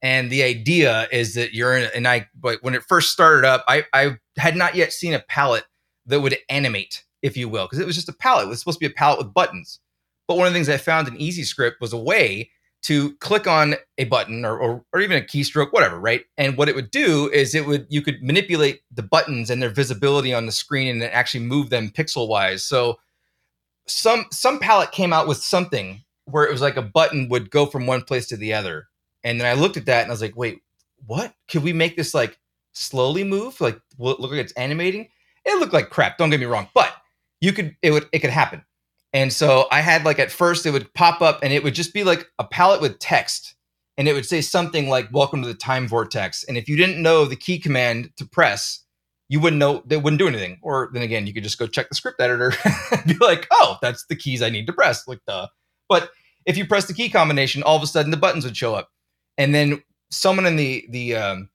And 0.00 0.30
the 0.30 0.42
idea 0.42 1.08
is 1.12 1.34
that 1.34 1.54
you're 1.54 1.76
in 1.76 1.88
and 1.94 2.08
i 2.08 2.28
but 2.34 2.60
when 2.62 2.74
it 2.74 2.82
first 2.82 3.12
started 3.12 3.46
up 3.46 3.64
i 3.68 3.84
i 3.92 4.16
had 4.36 4.56
not 4.56 4.74
yet 4.74 4.92
seen 4.92 5.14
a 5.14 5.20
palette 5.20 5.64
that 6.06 6.20
would 6.20 6.36
animate 6.48 7.04
if 7.22 7.36
you 7.36 7.48
will 7.48 7.66
because 7.66 7.78
it 7.78 7.86
was 7.86 7.94
just 7.94 8.08
a 8.08 8.12
palette. 8.12 8.46
It 8.46 8.48
was 8.48 8.58
supposed 8.58 8.80
to 8.80 8.88
be 8.88 8.92
a 8.92 8.96
palette 8.96 9.18
with 9.18 9.32
buttons. 9.34 9.78
But 10.26 10.36
one 10.36 10.46
of 10.46 10.52
the 10.52 10.56
things 10.56 10.68
i 10.68 10.76
found 10.76 11.08
in 11.08 11.16
EasyScript 11.16 11.74
was 11.80 11.92
a 11.92 11.98
way 11.98 12.50
to 12.82 13.14
click 13.16 13.46
on 13.46 13.76
a 13.98 14.04
button 14.04 14.44
or, 14.44 14.58
or, 14.58 14.84
or 14.92 15.00
even 15.00 15.16
a 15.16 15.24
keystroke 15.24 15.72
whatever 15.72 15.98
right 15.98 16.24
and 16.36 16.56
what 16.56 16.68
it 16.68 16.74
would 16.74 16.90
do 16.90 17.30
is 17.32 17.54
it 17.54 17.66
would 17.66 17.86
you 17.88 18.02
could 18.02 18.22
manipulate 18.22 18.82
the 18.90 19.02
buttons 19.02 19.50
and 19.50 19.62
their 19.62 19.70
visibility 19.70 20.34
on 20.34 20.46
the 20.46 20.52
screen 20.52 20.88
and 20.88 21.02
actually 21.02 21.44
move 21.44 21.70
them 21.70 21.90
pixel 21.90 22.28
wise 22.28 22.64
so 22.64 22.98
some 23.86 24.26
some 24.30 24.58
palette 24.58 24.92
came 24.92 25.12
out 25.12 25.28
with 25.28 25.38
something 25.38 26.02
where 26.24 26.44
it 26.44 26.52
was 26.52 26.60
like 26.60 26.76
a 26.76 26.82
button 26.82 27.28
would 27.28 27.50
go 27.50 27.66
from 27.66 27.86
one 27.86 28.02
place 28.02 28.26
to 28.26 28.36
the 28.36 28.52
other 28.52 28.88
and 29.24 29.40
then 29.40 29.46
I 29.46 29.58
looked 29.58 29.76
at 29.76 29.86
that 29.86 30.02
and 30.02 30.10
I 30.10 30.14
was 30.14 30.22
like, 30.22 30.36
wait, 30.36 30.62
what? 31.06 31.34
Could 31.48 31.62
we 31.62 31.72
make 31.72 31.96
this 31.96 32.14
like 32.14 32.38
slowly 32.72 33.24
move? 33.24 33.60
Like 33.60 33.80
look 33.98 34.20
like 34.20 34.32
it's 34.32 34.52
animating? 34.52 35.08
It 35.44 35.58
looked 35.58 35.72
like 35.72 35.90
crap, 35.90 36.18
don't 36.18 36.30
get 36.30 36.40
me 36.40 36.46
wrong, 36.46 36.68
but 36.74 36.92
you 37.40 37.52
could 37.52 37.76
it 37.82 37.92
would 37.92 38.08
it 38.12 38.20
could 38.20 38.30
happen. 38.30 38.64
And 39.12 39.32
so 39.32 39.66
I 39.70 39.80
had 39.80 40.04
like 40.04 40.18
at 40.18 40.30
first 40.30 40.64
it 40.66 40.70
would 40.70 40.92
pop 40.94 41.20
up 41.20 41.40
and 41.42 41.52
it 41.52 41.62
would 41.62 41.74
just 41.74 41.92
be 41.92 42.04
like 42.04 42.30
a 42.38 42.44
palette 42.44 42.80
with 42.80 42.98
text 42.98 43.54
and 43.98 44.08
it 44.08 44.14
would 44.14 44.24
say 44.24 44.40
something 44.40 44.88
like 44.88 45.12
welcome 45.12 45.42
to 45.42 45.48
the 45.48 45.54
time 45.54 45.86
vortex. 45.86 46.44
And 46.44 46.56
if 46.56 46.68
you 46.68 46.76
didn't 46.76 47.02
know 47.02 47.24
the 47.24 47.36
key 47.36 47.58
command 47.58 48.10
to 48.16 48.24
press, 48.24 48.84
you 49.28 49.40
wouldn't 49.40 49.60
know 49.60 49.82
they 49.86 49.96
wouldn't 49.96 50.18
do 50.18 50.28
anything. 50.28 50.58
Or 50.62 50.90
then 50.92 51.02
again, 51.02 51.26
you 51.26 51.34
could 51.34 51.44
just 51.44 51.58
go 51.58 51.66
check 51.66 51.88
the 51.88 51.94
script 51.94 52.20
editor 52.20 52.52
and 52.92 53.04
be 53.06 53.24
like, 53.24 53.46
oh, 53.50 53.76
that's 53.82 54.06
the 54.06 54.16
keys 54.16 54.42
I 54.42 54.50
need 54.50 54.66
to 54.66 54.72
press. 54.72 55.06
Like 55.06 55.20
the 55.26 55.48
but 55.88 56.10
if 56.46 56.56
you 56.56 56.66
press 56.66 56.86
the 56.86 56.94
key 56.94 57.10
combination, 57.10 57.62
all 57.62 57.76
of 57.76 57.82
a 57.82 57.86
sudden 57.86 58.10
the 58.10 58.16
buttons 58.16 58.44
would 58.44 58.56
show 58.56 58.74
up 58.74 58.88
and 59.38 59.54
then 59.54 59.82
someone 60.10 60.46
in 60.46 60.56
the 60.56 60.86
the 60.90 61.16
um, 61.16 61.48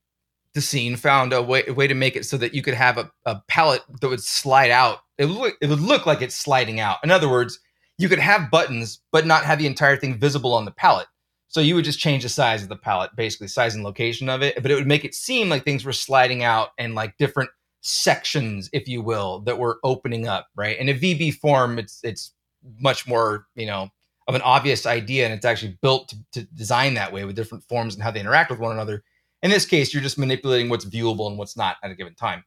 the 0.54 0.62
scene 0.62 0.96
found 0.96 1.34
a 1.34 1.42
way 1.42 1.64
a 1.68 1.74
way 1.74 1.88
to 1.88 1.94
make 1.94 2.16
it 2.16 2.26
so 2.26 2.38
that 2.38 2.54
you 2.54 2.62
could 2.62 2.74
have 2.74 2.98
a, 2.98 3.12
a 3.26 3.42
palette 3.48 3.84
that 4.02 4.10
would 4.10 4.24
slide 4.24 4.72
out. 4.72 5.00
It 5.18 5.26
would 5.26 5.36
look, 5.36 5.58
it 5.62 5.70
would 5.70 5.82
look 5.82 6.06
like 6.06 6.22
it's 6.22 6.36
sliding 6.36 6.80
out. 6.80 6.98
In 7.04 7.12
other 7.12 7.30
words, 7.30 7.60
you 7.98 8.10
could 8.10 8.20
have 8.20 8.52
buttons 8.52 9.02
but 9.12 9.26
not 9.26 9.44
have 9.44 9.60
the 9.60 9.68
entire 9.68 9.98
thing 9.98 10.20
visible 10.20 10.54
on 10.54 10.66
the 10.66 10.72
palette. 10.72 11.08
So 11.50 11.62
you 11.62 11.76
would 11.76 11.86
just 11.86 12.00
change 12.00 12.24
the 12.24 12.30
size 12.30 12.62
of 12.62 12.70
the 12.70 12.76
palette, 12.76 13.16
basically 13.16 13.48
size 13.48 13.74
and 13.74 13.84
location 13.84 14.30
of 14.30 14.44
it, 14.44 14.62
but 14.62 14.70
it 14.70 14.76
would 14.76 14.88
make 14.88 15.06
it 15.06 15.16
seem 15.16 15.50
like 15.50 15.64
things 15.64 15.86
were 15.86 15.94
sliding 15.94 16.44
out 16.44 16.70
and 16.78 16.94
like 16.94 17.18
different 17.18 17.50
sections, 17.82 18.70
if 18.74 18.88
you 18.88 19.02
will, 19.02 19.40
that 19.42 19.58
were 19.58 19.80
opening 19.84 20.28
up, 20.28 20.48
right? 20.56 20.78
In 20.78 20.90
a 20.90 20.94
VB 20.94 21.36
form, 21.36 21.80
it's 21.80 22.02
it's 22.04 22.34
much 22.80 23.08
more, 23.08 23.48
you 23.56 23.66
know, 23.66 23.90
of 24.28 24.36
an 24.36 24.42
obvious 24.42 24.86
idea 24.86 25.26
and 25.26 25.34
it's 25.34 25.46
actually 25.46 25.78
built 25.82 26.10
to, 26.10 26.18
to, 26.34 26.44
design 26.54 26.96
that 26.96 27.14
way 27.14 27.24
with 27.24 27.36
different 27.36 27.64
forms 27.64 27.94
and 27.94 28.04
how 28.04 28.12
they 28.12 28.20
interact 28.20 28.52
with 28.52 28.60
one 28.60 28.74
another. 28.74 29.04
In 29.42 29.50
this 29.50 29.66
case, 29.66 29.94
you're 29.94 30.04
just 30.04 30.18
manipulating 30.18 30.68
what's 30.68 30.84
viewable 30.84 31.30
and 31.30 31.38
what's 31.38 31.56
not 31.56 31.78
at 31.82 31.92
a 31.92 31.96
given 31.96 32.14
time. 32.16 32.44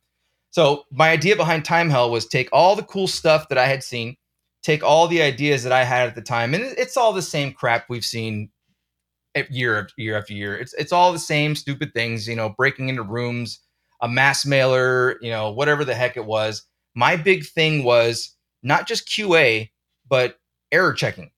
So 0.51 0.85
my 0.91 1.11
idea 1.11 1.37
behind 1.37 1.65
Time 1.65 1.91
Hell 1.91 2.11
was 2.11 2.27
take 2.27 2.49
all 2.53 2.75
the 2.77 2.83
cool 2.83 3.07
stuff 3.07 3.49
that 3.49 3.59
I 3.59 3.67
had 3.67 3.83
seen, 3.83 4.17
take 4.63 4.83
all 4.83 5.07
the 5.07 5.23
ideas 5.23 5.63
that 5.63 5.73
I 5.73 5.85
had 5.85 6.09
at 6.09 6.15
the 6.15 6.23
time, 6.23 6.55
and 6.55 6.65
it's 6.77 6.97
all 6.97 7.13
the 7.13 7.23
same 7.23 7.53
crap 7.53 7.87
we've 7.89 8.05
seen 8.05 8.51
year 9.49 9.79
after 9.79 9.95
year 9.97 10.19
after 10.19 10.33
year. 10.33 10.57
It's 10.57 10.75
it's 10.75 10.93
all 10.93 11.13
the 11.13 11.19
same 11.19 11.55
stupid 11.55 11.95
things, 11.95 12.27
you 12.27 12.37
know, 12.37 12.51
breaking 12.51 12.89
into 12.89 13.03
rooms, 13.03 13.61
a 14.03 14.09
mass 14.09 14.45
mailer, 14.45 15.19
you 15.21 15.31
know, 15.31 15.53
whatever 15.53 15.85
the 15.85 15.95
heck 15.95 16.17
it 16.17 16.27
was. 16.27 16.65
My 16.95 17.17
big 17.17 17.47
thing 17.47 17.85
was 17.85 18.37
not 18.63 18.89
just 18.89 19.09
QA, 19.09 19.71
but 20.09 20.37
error 20.73 20.93
checking 20.93 21.31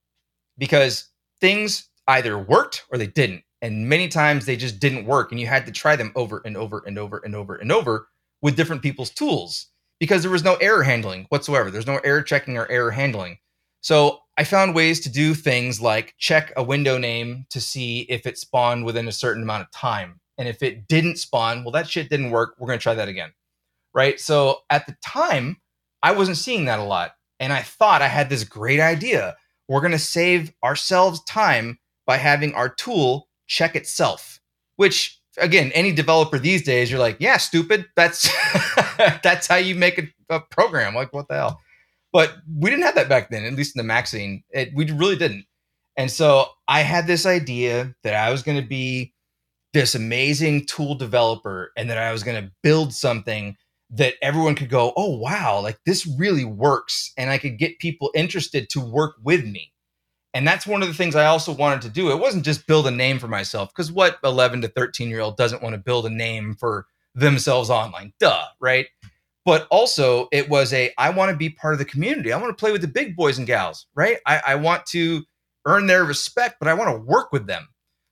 because 0.59 1.09
things 1.40 1.88
either 2.09 2.38
worked 2.38 2.85
or 2.90 2.98
they 2.98 3.07
didn't. 3.07 3.42
And 3.61 3.88
many 3.88 4.09
times 4.09 4.44
they 4.46 4.57
just 4.57 4.81
didn't 4.81 5.07
work. 5.07 5.31
And 5.31 5.40
you 5.40 5.46
had 5.46 5.66
to 5.66 5.72
try 5.72 5.94
them 5.94 6.12
over 6.16 6.42
and 6.44 6.57
over 6.57 6.83
and 6.85 6.98
over 6.98 7.18
and 7.18 7.35
over 7.37 7.55
and 7.57 7.70
over 7.70 8.09
with 8.42 8.57
different 8.57 8.83
people's 8.83 9.11
tools 9.11 9.68
because 9.98 10.22
there 10.22 10.31
was 10.31 10.44
no 10.44 10.57
error 10.57 10.83
handling 10.83 11.26
whatsoever. 11.28 11.70
There's 11.70 11.87
no 11.87 12.00
error 12.05 12.22
checking 12.22 12.59
or 12.59 12.70
error 12.70 12.90
handling. 12.90 13.38
So 13.81 14.18
I 14.37 14.44
found 14.44 14.74
ways 14.74 15.00
to 15.00 15.11
do 15.11 15.35
things 15.35 15.81
like 15.81 16.14
check 16.18 16.52
a 16.57 16.62
window 16.62 16.98
name 16.98 17.46
to 17.50 17.61
see 17.61 18.00
if 18.02 18.26
it 18.26 18.38
spawned 18.38 18.85
within 18.85 19.09
a 19.09 19.12
certain 19.12 19.42
amount 19.42 19.62
of 19.62 19.70
time. 19.70 20.20
And 20.38 20.48
if 20.48 20.62
it 20.62 20.88
didn't 20.88 21.18
spawn, 21.18 21.62
well, 21.64 21.72
that 21.72 21.88
shit 21.88 22.11
didn't 22.11 22.31
work. 22.31 22.55
We're 22.59 22.66
going 22.66 22.78
to 22.78 22.83
try 22.83 22.94
that 22.94 23.09
again. 23.09 23.33
Right. 23.94 24.18
So 24.18 24.61
at 24.70 24.87
the 24.87 24.96
time, 25.05 25.59
I 26.02 26.12
wasn't 26.12 26.38
seeing 26.38 26.64
that 26.66 26.78
a 26.78 26.85
lot. 26.85 27.12
And 27.38 27.52
I 27.52 27.62
thought 27.62 28.02
I 28.02 28.09
had 28.09 28.28
this 28.28 28.44
great 28.44 28.81
idea 28.81 29.37
we're 29.68 29.81
going 29.81 29.92
to 29.92 29.98
save 29.98 30.52
ourselves 30.62 31.22
time 31.24 31.78
by 32.07 32.18
having 32.18 32.52
our 32.55 32.68
tool 32.68 33.28
check 33.46 33.74
itself, 33.74 34.40
which 34.76 35.21
again, 35.38 35.72
any 35.74 35.92
developer 35.92 36.38
these 36.38 36.62
days, 36.62 36.90
you're 36.90 37.00
like, 37.00 37.16
yeah, 37.20 37.36
stupid. 37.36 37.86
That's 37.96 38.28
that's 39.22 39.46
how 39.46 39.56
you 39.56 39.74
make 39.74 39.98
a, 39.98 40.34
a, 40.34 40.40
program. 40.40 40.94
Like, 40.94 41.12
what 41.12 41.28
the 41.28 41.34
hell? 41.34 41.60
But 42.12 42.34
we 42.58 42.70
didn't 42.70 42.84
have 42.84 42.94
that 42.96 43.08
back 43.08 43.30
then, 43.30 43.44
at 43.44 43.54
least 43.54 43.76
in 43.76 43.80
the 43.80 43.86
Mac 43.86 44.06
scene. 44.06 44.44
It, 44.50 44.70
we 44.74 44.90
really 44.90 45.16
didn't. 45.16 45.46
And 45.96 46.10
so 46.10 46.46
I 46.68 46.80
had 46.80 47.06
this 47.06 47.26
idea 47.26 47.94
that 48.02 48.14
I 48.14 48.30
was 48.30 48.42
going 48.42 48.60
to 48.60 48.66
be 48.66 49.12
this 49.72 49.94
amazing 49.94 50.66
tool 50.66 50.94
developer 50.94 51.72
and 51.76 51.88
that 51.88 51.98
I 51.98 52.12
was 52.12 52.22
going 52.22 52.42
to 52.42 52.52
build 52.62 52.92
something 52.92 53.56
that 53.90 54.14
everyone 54.22 54.54
could 54.54 54.70
go, 54.70 54.92
oh, 54.96 55.16
wow, 55.16 55.60
like 55.60 55.78
this 55.84 56.06
really 56.06 56.44
works. 56.44 57.12
And 57.16 57.30
I 57.30 57.38
could 57.38 57.58
get 57.58 57.78
people 57.78 58.10
interested 58.14 58.68
to 58.70 58.80
work 58.80 59.16
with 59.22 59.44
me. 59.44 59.71
And 60.34 60.46
that's 60.46 60.66
one 60.66 60.82
of 60.82 60.88
the 60.88 60.94
things 60.94 61.14
I 61.14 61.26
also 61.26 61.52
wanted 61.52 61.82
to 61.82 61.88
do. 61.90 62.10
It 62.10 62.18
wasn't 62.18 62.44
just 62.44 62.66
build 62.66 62.86
a 62.86 62.90
name 62.90 63.18
for 63.18 63.28
myself, 63.28 63.70
because 63.70 63.92
what 63.92 64.18
11 64.24 64.62
to 64.62 64.68
13 64.68 65.08
year 65.08 65.20
old 65.20 65.36
doesn't 65.36 65.62
want 65.62 65.74
to 65.74 65.80
build 65.80 66.06
a 66.06 66.10
name 66.10 66.54
for 66.54 66.86
themselves 67.14 67.70
online? 67.70 68.12
Duh, 68.18 68.44
right? 68.60 68.86
But 69.44 69.66
also, 69.70 70.28
it 70.32 70.48
was 70.48 70.72
a 70.72 70.92
I 70.98 71.10
want 71.10 71.30
to 71.30 71.36
be 71.36 71.50
part 71.50 71.74
of 71.74 71.78
the 71.78 71.84
community. 71.84 72.32
I 72.32 72.38
want 72.38 72.56
to 72.56 72.60
play 72.60 72.72
with 72.72 72.80
the 72.80 72.88
big 72.88 73.16
boys 73.16 73.38
and 73.38 73.46
gals, 73.46 73.86
right? 73.94 74.18
I, 74.24 74.40
I 74.46 74.54
want 74.54 74.86
to 74.86 75.24
earn 75.66 75.86
their 75.86 76.04
respect, 76.04 76.56
but 76.60 76.68
I 76.68 76.74
want 76.74 76.90
to 76.90 77.04
work 77.04 77.32
with 77.32 77.46
them. 77.46 77.68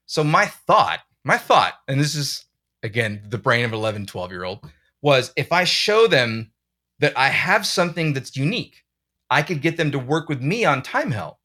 So 0.06 0.24
my 0.24 0.46
thought, 0.46 1.00
my 1.24 1.38
thought, 1.38 1.74
and 1.88 2.00
this 2.00 2.14
is 2.14 2.44
again 2.82 3.22
the 3.28 3.38
brain 3.38 3.64
of 3.64 3.72
an 3.72 3.78
11, 3.78 4.06
12 4.06 4.30
year 4.30 4.44
old, 4.44 4.68
was 5.02 5.32
if 5.36 5.52
I 5.52 5.64
show 5.64 6.06
them 6.06 6.52
that 6.98 7.16
I 7.16 7.28
have 7.28 7.66
something 7.66 8.12
that's 8.12 8.36
unique, 8.36 8.84
I 9.30 9.42
could 9.42 9.62
get 9.62 9.76
them 9.76 9.90
to 9.92 9.98
work 9.98 10.28
with 10.28 10.42
me 10.42 10.64
on 10.64 10.82
Time 10.82 11.04
Timehell. 11.04 11.39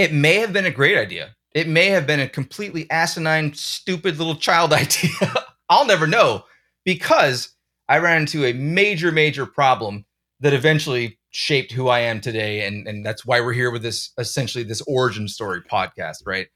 It 0.00 0.14
may 0.14 0.36
have 0.36 0.54
been 0.54 0.64
a 0.64 0.70
great 0.70 0.96
idea. 0.96 1.36
It 1.52 1.68
may 1.68 1.88
have 1.88 2.06
been 2.06 2.20
a 2.20 2.28
completely 2.28 2.90
asinine, 2.90 3.52
stupid 3.52 4.16
little 4.16 4.34
child 4.34 4.72
idea. 4.84 5.10
I'll 5.68 5.84
never 5.84 6.06
know 6.06 6.44
because 6.86 7.54
I 7.86 7.98
ran 7.98 8.22
into 8.22 8.46
a 8.46 8.54
major, 8.54 9.12
major 9.12 9.44
problem 9.44 10.06
that 10.40 10.54
eventually 10.54 11.18
shaped 11.32 11.72
who 11.72 11.88
I 11.88 12.00
am 12.00 12.22
today. 12.22 12.66
And, 12.66 12.88
and 12.88 13.04
that's 13.04 13.26
why 13.26 13.42
we're 13.42 13.52
here 13.52 13.70
with 13.70 13.82
this 13.82 14.12
essentially 14.16 14.64
this 14.64 14.80
origin 14.88 15.28
story 15.28 15.60
podcast, 15.60 16.22
right? 16.24 16.46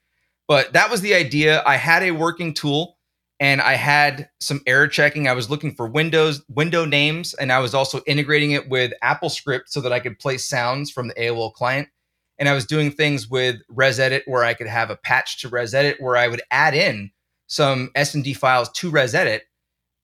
But 0.48 0.72
that 0.72 0.90
was 0.90 1.02
the 1.02 1.14
idea. 1.14 1.62
I 1.66 1.76
had 1.76 2.02
a 2.02 2.12
working 2.12 2.54
tool 2.54 2.96
and 3.40 3.60
I 3.60 3.74
had 3.74 4.30
some 4.40 4.62
error 4.66 4.88
checking. 4.88 5.28
I 5.28 5.34
was 5.34 5.50
looking 5.50 5.74
for 5.74 5.86
Windows 5.86 6.42
window 6.48 6.86
names, 6.86 7.34
and 7.34 7.52
I 7.52 7.58
was 7.58 7.74
also 7.74 8.00
integrating 8.06 8.52
it 8.52 8.70
with 8.70 8.92
AppleScript 9.02 9.64
so 9.66 9.82
that 9.82 9.92
I 9.92 10.00
could 10.00 10.18
play 10.18 10.38
sounds 10.38 10.90
from 10.90 11.08
the 11.08 11.14
AOL 11.14 11.52
client. 11.52 11.88
And 12.38 12.48
I 12.48 12.54
was 12.54 12.66
doing 12.66 12.90
things 12.90 13.28
with 13.28 13.56
ResEdit 13.70 14.22
where 14.26 14.44
I 14.44 14.54
could 14.54 14.66
have 14.66 14.90
a 14.90 14.96
patch 14.96 15.40
to 15.40 15.50
ResEdit 15.50 16.00
where 16.00 16.16
I 16.16 16.28
would 16.28 16.42
add 16.50 16.74
in 16.74 17.10
some 17.46 17.90
SND 17.96 18.36
files 18.36 18.70
to 18.72 18.90
ResEdit, 18.90 19.40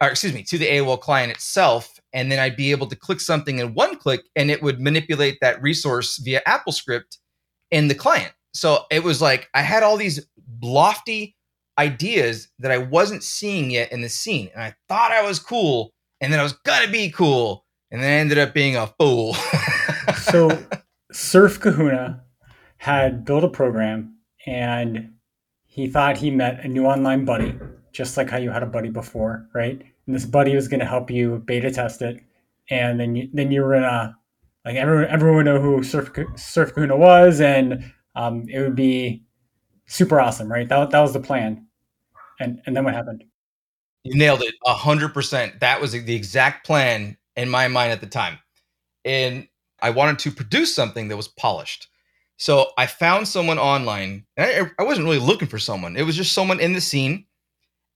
or 0.00 0.08
excuse 0.08 0.32
me, 0.32 0.42
to 0.44 0.58
the 0.58 0.66
AOL 0.66 1.00
client 1.00 1.32
itself, 1.32 1.98
and 2.12 2.30
then 2.30 2.38
I'd 2.38 2.56
be 2.56 2.70
able 2.70 2.86
to 2.86 2.96
click 2.96 3.20
something 3.20 3.58
in 3.58 3.74
one 3.74 3.96
click, 3.96 4.22
and 4.36 4.50
it 4.50 4.62
would 4.62 4.80
manipulate 4.80 5.38
that 5.40 5.60
resource 5.60 6.18
via 6.18 6.42
AppleScript 6.46 7.18
in 7.70 7.88
the 7.88 7.94
client. 7.94 8.32
So 8.54 8.84
it 8.90 9.02
was 9.02 9.20
like 9.20 9.48
I 9.54 9.62
had 9.62 9.82
all 9.82 9.96
these 9.96 10.26
lofty 10.62 11.36
ideas 11.78 12.48
that 12.58 12.70
I 12.70 12.78
wasn't 12.78 13.22
seeing 13.22 13.70
yet 13.70 13.92
in 13.92 14.02
the 14.02 14.08
scene. 14.08 14.50
And 14.54 14.62
I 14.62 14.74
thought 14.88 15.12
I 15.12 15.22
was 15.26 15.38
cool, 15.38 15.92
and 16.20 16.32
then 16.32 16.40
I 16.40 16.42
was 16.42 16.52
gonna 16.52 16.90
be 16.90 17.10
cool, 17.10 17.64
and 17.90 18.02
then 18.02 18.10
I 18.10 18.20
ended 18.20 18.38
up 18.38 18.54
being 18.54 18.76
a 18.76 18.86
fool. 18.86 19.34
so 20.22 20.48
Surf 21.12 21.60
Kahuna 21.60 22.22
had 22.76 23.24
built 23.24 23.44
a 23.44 23.48
program 23.48 24.16
and 24.46 25.12
he 25.66 25.86
thought 25.86 26.16
he 26.16 26.30
met 26.30 26.64
a 26.64 26.68
new 26.68 26.84
online 26.86 27.24
buddy, 27.24 27.58
just 27.92 28.16
like 28.16 28.28
how 28.28 28.38
you 28.38 28.50
had 28.50 28.62
a 28.62 28.66
buddy 28.66 28.90
before, 28.90 29.48
right? 29.54 29.80
And 30.06 30.14
this 30.14 30.24
buddy 30.24 30.54
was 30.54 30.68
going 30.68 30.80
to 30.80 30.86
help 30.86 31.10
you 31.10 31.42
beta 31.46 31.70
test 31.70 32.02
it, 32.02 32.22
and 32.70 32.98
then 32.98 33.14
you 33.14 33.28
then 33.32 33.52
you 33.52 33.62
were 33.62 33.74
gonna 33.74 34.16
like 34.64 34.76
everyone 34.76 35.10
everyone 35.10 35.36
would 35.36 35.46
know 35.46 35.60
who 35.60 35.82
Surf 35.82 36.10
Surf 36.36 36.74
Kahuna 36.74 36.96
was, 36.96 37.40
and 37.40 37.92
um, 38.16 38.46
it 38.48 38.60
would 38.60 38.74
be 38.74 39.22
super 39.86 40.20
awesome, 40.20 40.50
right? 40.50 40.68
That 40.68 40.90
that 40.90 41.00
was 41.00 41.12
the 41.12 41.20
plan. 41.20 41.66
And 42.40 42.60
and 42.66 42.76
then 42.76 42.84
what 42.84 42.94
happened? 42.94 43.24
You 44.02 44.18
nailed 44.18 44.42
it 44.42 44.54
a 44.66 44.74
hundred 44.74 45.14
percent. 45.14 45.60
That 45.60 45.80
was 45.80 45.92
the 45.92 46.14
exact 46.14 46.66
plan 46.66 47.16
in 47.36 47.48
my 47.48 47.68
mind 47.68 47.92
at 47.92 48.00
the 48.00 48.06
time. 48.06 48.38
And 49.04 49.46
I 49.82 49.90
wanted 49.90 50.18
to 50.20 50.30
produce 50.30 50.74
something 50.74 51.08
that 51.08 51.16
was 51.16 51.28
polished. 51.28 51.88
So 52.36 52.70
I 52.78 52.86
found 52.86 53.28
someone 53.28 53.58
online, 53.58 54.24
I, 54.38 54.70
I 54.78 54.82
wasn't 54.82 55.06
really 55.06 55.18
looking 55.18 55.48
for 55.48 55.58
someone. 55.58 55.96
It 55.96 56.04
was 56.04 56.16
just 56.16 56.32
someone 56.32 56.60
in 56.60 56.72
the 56.72 56.80
scene. 56.80 57.26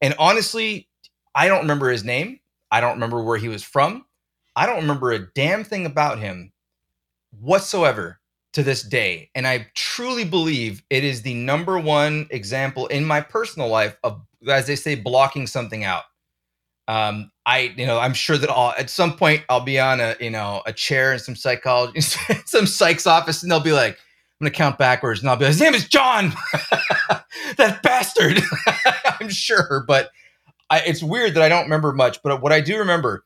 And 0.02 0.14
honestly, 0.18 0.88
I 1.34 1.48
don't 1.48 1.62
remember 1.62 1.90
his 1.90 2.04
name. 2.04 2.40
I 2.70 2.80
don't 2.80 2.94
remember 2.94 3.22
where 3.22 3.38
he 3.38 3.48
was 3.48 3.62
from. 3.62 4.04
I 4.54 4.66
don't 4.66 4.82
remember 4.82 5.12
a 5.12 5.32
damn 5.34 5.64
thing 5.64 5.86
about 5.86 6.18
him 6.18 6.52
whatsoever 7.40 8.20
to 8.52 8.62
this 8.62 8.82
day. 8.82 9.30
And 9.34 9.46
I 9.46 9.68
truly 9.74 10.24
believe 10.24 10.82
it 10.90 11.04
is 11.04 11.22
the 11.22 11.34
number 11.34 11.78
one 11.78 12.26
example 12.30 12.86
in 12.88 13.04
my 13.04 13.20
personal 13.20 13.68
life 13.68 13.96
of, 14.04 14.22
as 14.46 14.66
they 14.66 14.76
say, 14.76 14.94
blocking 14.94 15.46
something 15.46 15.84
out. 15.84 16.04
Um, 16.86 17.30
I, 17.46 17.72
you 17.76 17.86
know, 17.86 17.98
I'm 17.98 18.14
sure 18.14 18.36
that 18.36 18.50
I'll 18.50 18.74
at 18.78 18.90
some 18.90 19.16
point 19.16 19.42
I'll 19.48 19.60
be 19.60 19.78
on 19.78 20.00
a, 20.00 20.16
you 20.20 20.30
know, 20.30 20.62
a 20.66 20.72
chair 20.72 21.12
in 21.12 21.18
some 21.18 21.36
psychology, 21.36 22.00
some 22.46 22.66
psych's 22.66 23.06
office, 23.06 23.42
and 23.42 23.50
they'll 23.50 23.60
be 23.60 23.72
like, 23.72 23.92
I'm 23.92 24.46
gonna 24.46 24.50
count 24.50 24.78
backwards, 24.78 25.20
and 25.20 25.30
I'll 25.30 25.36
be 25.36 25.44
like, 25.44 25.52
his 25.52 25.60
name 25.60 25.74
is 25.74 25.88
John, 25.88 26.32
that 27.56 27.80
bastard. 27.82 28.40
I'm 29.20 29.30
sure, 29.30 29.84
but 29.86 30.10
I, 30.70 30.80
it's 30.80 31.02
weird 31.02 31.34
that 31.34 31.42
I 31.42 31.48
don't 31.48 31.64
remember 31.64 31.92
much. 31.92 32.22
But 32.22 32.42
what 32.42 32.52
I 32.52 32.60
do 32.60 32.78
remember 32.78 33.24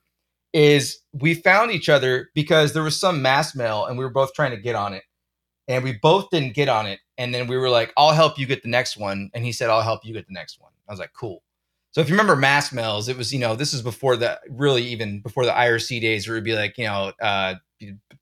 is 0.53 0.99
we 1.13 1.33
found 1.33 1.71
each 1.71 1.89
other 1.89 2.29
because 2.33 2.73
there 2.73 2.83
was 2.83 2.99
some 2.99 3.21
mass 3.21 3.55
mail, 3.55 3.85
and 3.85 3.97
we 3.97 4.05
were 4.05 4.11
both 4.11 4.33
trying 4.33 4.51
to 4.51 4.57
get 4.57 4.75
on 4.75 4.93
it 4.93 5.03
and 5.69 5.83
we 5.83 5.93
both 5.93 6.31
didn't 6.31 6.55
get 6.55 6.67
on 6.67 6.87
it. 6.87 6.99
And 7.17 7.33
then 7.33 7.47
we 7.47 7.55
were 7.55 7.69
like, 7.69 7.93
I'll 7.95 8.11
help 8.11 8.39
you 8.39 8.47
get 8.47 8.63
the 8.63 8.69
next 8.69 8.97
one. 8.97 9.29
And 9.33 9.45
he 9.45 9.51
said, 9.51 9.69
I'll 9.69 9.83
help 9.83 10.03
you 10.03 10.13
get 10.13 10.27
the 10.27 10.33
next 10.33 10.59
one. 10.59 10.71
I 10.89 10.91
was 10.91 10.99
like, 10.99 11.13
cool. 11.13 11.43
So 11.91 12.01
if 12.01 12.09
you 12.09 12.13
remember 12.13 12.35
mass 12.35 12.71
mails, 12.71 13.09
it 13.09 13.17
was, 13.17 13.33
you 13.33 13.39
know, 13.39 13.55
this 13.55 13.73
is 13.73 13.81
before 13.81 14.15
the 14.15 14.39
really 14.49 14.83
even 14.83 15.21
before 15.21 15.45
the 15.45 15.51
IRC 15.51 16.01
days 16.01 16.27
where 16.27 16.37
it'd 16.37 16.43
be 16.43 16.53
like, 16.53 16.77
you 16.77 16.85
know, 16.85 17.11
uh, 17.21 17.55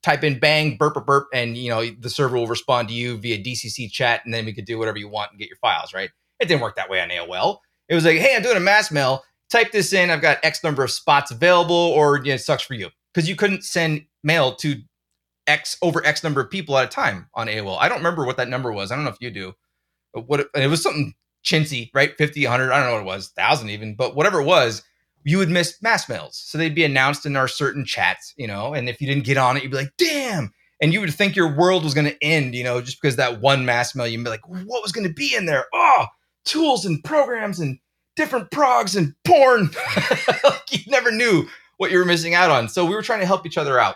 type 0.04 0.24
in 0.24 0.40
bang, 0.40 0.78
burp, 0.78 0.94
burp, 0.94 1.06
burp, 1.06 1.28
and, 1.34 1.58
you 1.58 1.70
know, 1.70 1.86
the 2.00 2.10
server 2.10 2.38
will 2.38 2.48
respond 2.48 2.88
to 2.88 2.94
you 2.94 3.18
via 3.18 3.38
DCC 3.38 3.92
chat. 3.92 4.22
And 4.24 4.34
then 4.34 4.46
we 4.46 4.54
could 4.54 4.66
do 4.66 4.78
whatever 4.78 4.98
you 4.98 5.10
want 5.10 5.32
and 5.32 5.40
get 5.40 5.50
your 5.50 5.58
files, 5.58 5.94
right? 5.94 6.10
It 6.40 6.48
didn't 6.48 6.62
work 6.62 6.76
that 6.78 6.90
way 6.90 7.02
on 7.02 7.10
AOL. 7.10 7.60
It 7.90 7.96
was 7.96 8.06
like, 8.06 8.18
hey, 8.18 8.36
I'm 8.36 8.42
doing 8.42 8.58
a 8.58 8.62
mass 8.62 8.92
mail. 8.92 9.24
Type 9.50 9.72
this 9.72 9.94
in. 9.94 10.10
I've 10.10 10.22
got 10.22 10.40
X 10.44 10.64
number 10.64 10.84
of 10.84 10.92
spots 10.92 11.32
available, 11.32 11.76
or 11.76 12.18
you 12.18 12.26
know, 12.26 12.36
it 12.36 12.40
sucks 12.40 12.64
for 12.64 12.74
you 12.74 12.90
because 13.14 13.30
you 13.30 13.36
couldn't 13.36 13.64
send 13.64 14.06
mail 14.24 14.56
to 14.56 14.76
X 15.48 15.78
over 15.82 16.06
X 16.06 16.24
number 16.24 16.42
of 16.42 16.50
people 16.52 16.78
at 16.78 16.86
a 16.86 16.90
time 16.90 17.30
on 17.34 17.48
AOL. 17.48 17.78
I 17.80 17.88
don't 17.88 18.00
remember 18.00 18.26
what 18.26 18.38
that 18.38 18.50
number 18.50 18.74
was. 18.74 18.92
I 18.92 18.96
don't 18.96 19.06
know 19.06 19.12
if 19.12 19.22
you 19.22 19.32
do. 19.32 19.54
But 20.14 20.28
what 20.28 20.42
it, 20.42 20.48
it 20.54 20.68
was 20.68 20.84
something 20.84 21.14
chintzy, 21.44 21.90
right? 21.94 22.18
50, 22.18 22.44
100, 22.44 22.72
I 22.72 22.78
don't 22.80 22.88
know 22.88 22.94
what 22.94 23.02
it 23.02 23.16
was, 23.16 23.32
1,000 23.36 23.70
even, 23.70 23.96
but 23.96 24.16
whatever 24.16 24.42
it 24.42 24.46
was, 24.46 24.84
you 25.24 25.38
would 25.38 25.50
miss 25.50 25.82
mass 25.82 26.08
mails. 26.08 26.38
So 26.38 26.58
they'd 26.58 26.76
be 26.76 26.84
announced 26.84 27.26
in 27.26 27.36
our 27.36 27.48
certain 27.48 27.86
chats, 27.86 28.34
you 28.38 28.48
know, 28.48 28.74
and 28.74 28.88
if 28.88 29.02
you 29.02 29.08
didn't 29.08 29.26
get 29.26 29.38
on 29.38 29.58
it, 29.58 29.64
you'd 29.64 29.72
be 29.72 29.78
like, 29.78 29.94
damn. 29.98 30.54
And 30.82 30.94
you 30.94 31.02
would 31.02 31.14
think 31.14 31.36
your 31.36 31.56
world 31.56 31.84
was 31.84 31.94
going 31.94 32.06
to 32.06 32.24
end, 32.24 32.54
you 32.54 32.64
know, 32.64 32.82
just 32.82 33.02
because 33.02 33.16
that 33.16 33.42
one 33.42 33.66
mass 33.66 33.96
mail, 33.96 34.08
you'd 34.08 34.24
be 34.24 34.30
like, 34.30 34.48
what 34.48 34.84
was 34.84 34.92
going 34.92 35.08
to 35.08 35.14
be 35.14 35.36
in 35.36 35.46
there? 35.46 35.66
Oh, 35.74 36.06
tools 36.46 36.86
and 36.86 37.04
programs 37.04 37.60
and 37.60 37.80
different 38.16 38.52
progs 38.52 38.96
and 38.96 39.16
porn. 39.26 39.72
like 40.44 40.72
you 40.72 40.80
never 40.88 41.12
knew 41.12 41.48
what 41.78 41.92
you 41.92 41.98
were 41.98 42.06
missing 42.06 42.36
out 42.36 42.52
on. 42.52 42.70
So 42.70 42.86
we 42.86 42.96
were 42.96 43.02
trying 43.02 43.22
to 43.22 43.26
help 43.26 43.46
each 43.46 43.58
other 43.58 43.80
out 43.80 43.96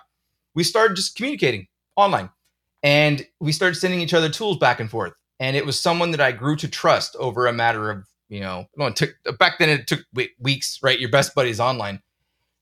we 0.54 0.64
started 0.64 0.96
just 0.96 1.16
communicating 1.16 1.68
online 1.96 2.30
and 2.84 3.26
we 3.40 3.52
started 3.52 3.76
sending 3.76 4.02
each 4.02 4.14
other 4.14 4.30
tools 4.30 4.58
back 4.58 4.80
and 4.80 4.90
forth. 4.90 5.14
And 5.42 5.58
it 5.58 5.66
was 5.66 5.78
someone 5.80 6.12
that 6.12 6.22
I 6.22 6.32
grew 6.32 6.56
to 6.58 6.68
trust 6.68 7.16
over 7.20 7.48
a 7.48 7.52
matter 7.52 7.90
of, 7.90 8.08
you 8.30 8.40
know, 8.40 8.68
it 8.78 8.96
took 8.96 9.16
back 9.40 9.58
then 9.58 9.70
it 9.70 9.88
took 9.88 10.06
weeks, 10.40 10.78
right? 10.84 11.00
Your 11.00 11.10
best 11.10 11.34
buddies 11.34 11.60
online. 11.60 12.00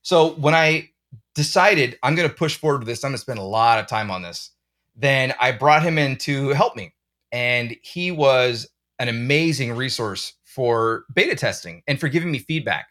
So 0.00 0.30
when 0.30 0.54
I 0.54 0.88
decided 1.34 1.98
I'm 2.02 2.14
going 2.14 2.28
to 2.28 2.34
push 2.34 2.56
forward 2.56 2.78
with 2.78 2.88
this, 2.88 3.04
I'm 3.04 3.10
going 3.10 3.18
to 3.18 3.22
spend 3.22 3.38
a 3.38 3.42
lot 3.42 3.78
of 3.78 3.86
time 3.86 4.10
on 4.10 4.22
this, 4.22 4.52
then 4.96 5.34
I 5.38 5.52
brought 5.52 5.82
him 5.82 5.98
in 5.98 6.16
to 6.18 6.48
help 6.48 6.74
me. 6.74 6.94
And 7.30 7.76
he 7.82 8.10
was 8.10 8.66
an 8.98 9.08
amazing 9.08 9.76
resource 9.76 10.32
for 10.44 11.04
beta 11.14 11.36
testing 11.36 11.82
and 11.86 12.00
for 12.00 12.08
giving 12.08 12.30
me 12.30 12.38
feedback. 12.38 12.88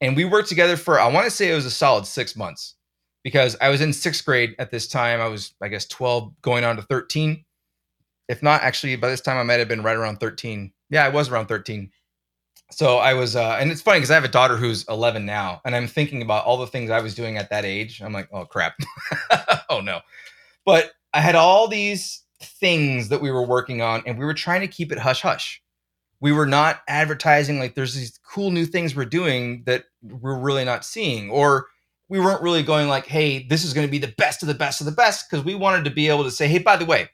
And 0.00 0.16
we 0.16 0.24
worked 0.24 0.48
together 0.48 0.76
for, 0.76 0.98
I 0.98 1.06
want 1.06 1.26
to 1.26 1.30
say 1.30 1.48
it 1.48 1.54
was 1.54 1.64
a 1.64 1.70
solid 1.70 2.06
six 2.06 2.34
months 2.34 2.74
because 3.22 3.56
I 3.60 3.68
was 3.68 3.80
in 3.80 3.92
sixth 3.92 4.24
grade 4.24 4.56
at 4.58 4.72
this 4.72 4.88
time. 4.88 5.20
I 5.20 5.28
was, 5.28 5.54
I 5.62 5.68
guess, 5.68 5.86
12 5.86 6.42
going 6.42 6.64
on 6.64 6.74
to 6.74 6.82
13. 6.82 7.44
If 8.28 8.42
not, 8.42 8.62
actually, 8.62 8.96
by 8.96 9.08
this 9.08 9.20
time, 9.20 9.36
I 9.36 9.42
might 9.42 9.58
have 9.58 9.68
been 9.68 9.82
right 9.82 9.96
around 9.96 10.18
13. 10.18 10.72
Yeah, 10.90 11.04
I 11.04 11.08
was 11.08 11.28
around 11.28 11.46
13. 11.46 11.90
So 12.70 12.98
I 12.98 13.12
was, 13.12 13.36
uh, 13.36 13.58
and 13.60 13.70
it's 13.70 13.82
funny 13.82 13.98
because 13.98 14.10
I 14.10 14.14
have 14.14 14.24
a 14.24 14.28
daughter 14.28 14.56
who's 14.56 14.86
11 14.88 15.26
now, 15.26 15.60
and 15.64 15.76
I'm 15.76 15.86
thinking 15.86 16.22
about 16.22 16.46
all 16.46 16.56
the 16.56 16.66
things 16.66 16.90
I 16.90 17.00
was 17.00 17.14
doing 17.14 17.36
at 17.36 17.50
that 17.50 17.64
age. 17.64 18.00
I'm 18.00 18.12
like, 18.12 18.28
oh 18.32 18.46
crap, 18.46 18.74
oh 19.68 19.80
no. 19.80 20.00
But 20.64 20.92
I 21.12 21.20
had 21.20 21.34
all 21.34 21.68
these 21.68 22.22
things 22.40 23.08
that 23.10 23.20
we 23.20 23.30
were 23.30 23.46
working 23.46 23.82
on, 23.82 24.02
and 24.06 24.18
we 24.18 24.24
were 24.24 24.34
trying 24.34 24.62
to 24.62 24.68
keep 24.68 24.90
it 24.90 24.98
hush 24.98 25.20
hush. 25.20 25.62
We 26.20 26.32
were 26.32 26.46
not 26.46 26.80
advertising 26.88 27.58
like 27.58 27.74
there's 27.74 27.94
these 27.94 28.18
cool 28.26 28.50
new 28.50 28.64
things 28.64 28.94
we're 28.94 29.04
doing 29.04 29.64
that 29.66 29.84
we're 30.02 30.38
really 30.38 30.64
not 30.64 30.84
seeing, 30.84 31.30
or 31.30 31.66
we 32.08 32.20
weren't 32.20 32.42
really 32.42 32.62
going 32.62 32.88
like, 32.88 33.06
hey, 33.06 33.46
this 33.48 33.64
is 33.64 33.74
going 33.74 33.86
to 33.86 33.90
be 33.90 33.98
the 33.98 34.14
best 34.16 34.42
of 34.42 34.48
the 34.48 34.54
best 34.54 34.80
of 34.80 34.86
the 34.86 34.92
best, 34.92 35.28
because 35.28 35.44
we 35.44 35.54
wanted 35.54 35.84
to 35.84 35.90
be 35.90 36.08
able 36.08 36.24
to 36.24 36.30
say, 36.30 36.48
hey, 36.48 36.58
by 36.58 36.76
the 36.76 36.86
way, 36.86 37.10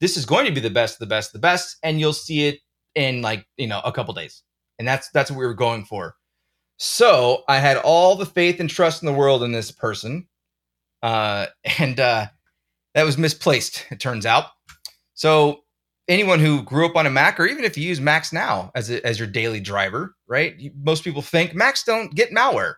this 0.00 0.16
is 0.16 0.26
going 0.26 0.46
to 0.46 0.52
be 0.52 0.60
the 0.60 0.70
best, 0.70 0.98
the 0.98 1.06
best, 1.06 1.32
the 1.32 1.38
best, 1.38 1.76
and 1.82 2.00
you'll 2.00 2.12
see 2.12 2.46
it 2.46 2.60
in 2.94 3.22
like 3.22 3.46
you 3.56 3.66
know 3.66 3.80
a 3.84 3.92
couple 3.92 4.14
days, 4.14 4.42
and 4.78 4.86
that's 4.86 5.10
that's 5.10 5.30
what 5.30 5.38
we 5.38 5.46
were 5.46 5.54
going 5.54 5.84
for. 5.84 6.14
So 6.78 7.44
I 7.48 7.58
had 7.58 7.78
all 7.78 8.16
the 8.16 8.26
faith 8.26 8.60
and 8.60 8.68
trust 8.68 9.02
in 9.02 9.06
the 9.06 9.12
world 9.12 9.42
in 9.42 9.52
this 9.52 9.70
person, 9.70 10.26
uh, 11.02 11.46
and 11.78 11.98
uh, 11.98 12.26
that 12.94 13.04
was 13.04 13.18
misplaced. 13.18 13.86
It 13.90 14.00
turns 14.00 14.26
out. 14.26 14.46
So 15.14 15.62
anyone 16.08 16.40
who 16.40 16.62
grew 16.62 16.86
up 16.86 16.96
on 16.96 17.06
a 17.06 17.10
Mac, 17.10 17.40
or 17.40 17.46
even 17.46 17.64
if 17.64 17.76
you 17.76 17.88
use 17.88 18.00
Macs 18.00 18.32
now 18.32 18.70
as 18.74 18.90
a, 18.90 19.04
as 19.06 19.18
your 19.18 19.28
daily 19.28 19.60
driver, 19.60 20.14
right? 20.26 20.58
You, 20.58 20.72
most 20.82 21.04
people 21.04 21.22
think 21.22 21.54
Macs 21.54 21.84
don't 21.84 22.14
get 22.14 22.30
malware, 22.32 22.74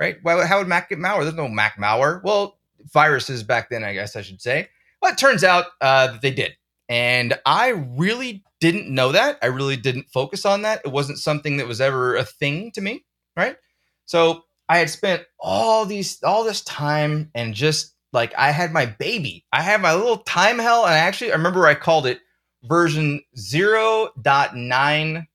right? 0.00 0.16
Why, 0.22 0.44
how 0.44 0.58
would 0.58 0.68
Mac 0.68 0.88
get 0.88 0.98
malware? 0.98 1.22
There's 1.22 1.34
no 1.34 1.48
Mac 1.48 1.78
malware. 1.78 2.22
Well, 2.22 2.58
viruses 2.92 3.42
back 3.42 3.70
then, 3.70 3.84
I 3.84 3.94
guess 3.94 4.16
I 4.16 4.22
should 4.22 4.40
say. 4.40 4.68
But 5.00 5.12
it 5.12 5.18
turns 5.18 5.44
out 5.44 5.66
uh, 5.80 6.08
that 6.08 6.22
they 6.22 6.30
did, 6.30 6.56
and 6.88 7.38
I 7.46 7.68
really 7.68 8.44
didn't 8.60 8.88
know 8.88 9.12
that. 9.12 9.38
I 9.42 9.46
really 9.46 9.76
didn't 9.76 10.10
focus 10.12 10.44
on 10.44 10.62
that. 10.62 10.82
It 10.84 10.92
wasn't 10.92 11.18
something 11.18 11.56
that 11.56 11.66
was 11.66 11.80
ever 11.80 12.16
a 12.16 12.24
thing 12.24 12.70
to 12.72 12.80
me, 12.80 13.04
right? 13.36 13.56
So 14.04 14.44
I 14.68 14.78
had 14.78 14.90
spent 14.90 15.24
all 15.38 15.84
these 15.86 16.22
all 16.22 16.44
this 16.44 16.62
time 16.62 17.30
and 17.34 17.54
just 17.54 17.94
like 18.12 18.34
I 18.36 18.50
had 18.50 18.72
my 18.72 18.86
baby. 18.86 19.44
I 19.52 19.62
had 19.62 19.80
my 19.80 19.94
little 19.94 20.18
time 20.18 20.58
hell, 20.58 20.84
and 20.84 20.94
I 20.94 20.98
actually 20.98 21.32
I 21.32 21.36
remember 21.36 21.66
I 21.66 21.74
called 21.74 22.06
it 22.06 22.20
version 22.64 23.22
0.9 23.36 25.26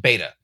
beta. 0.00 0.34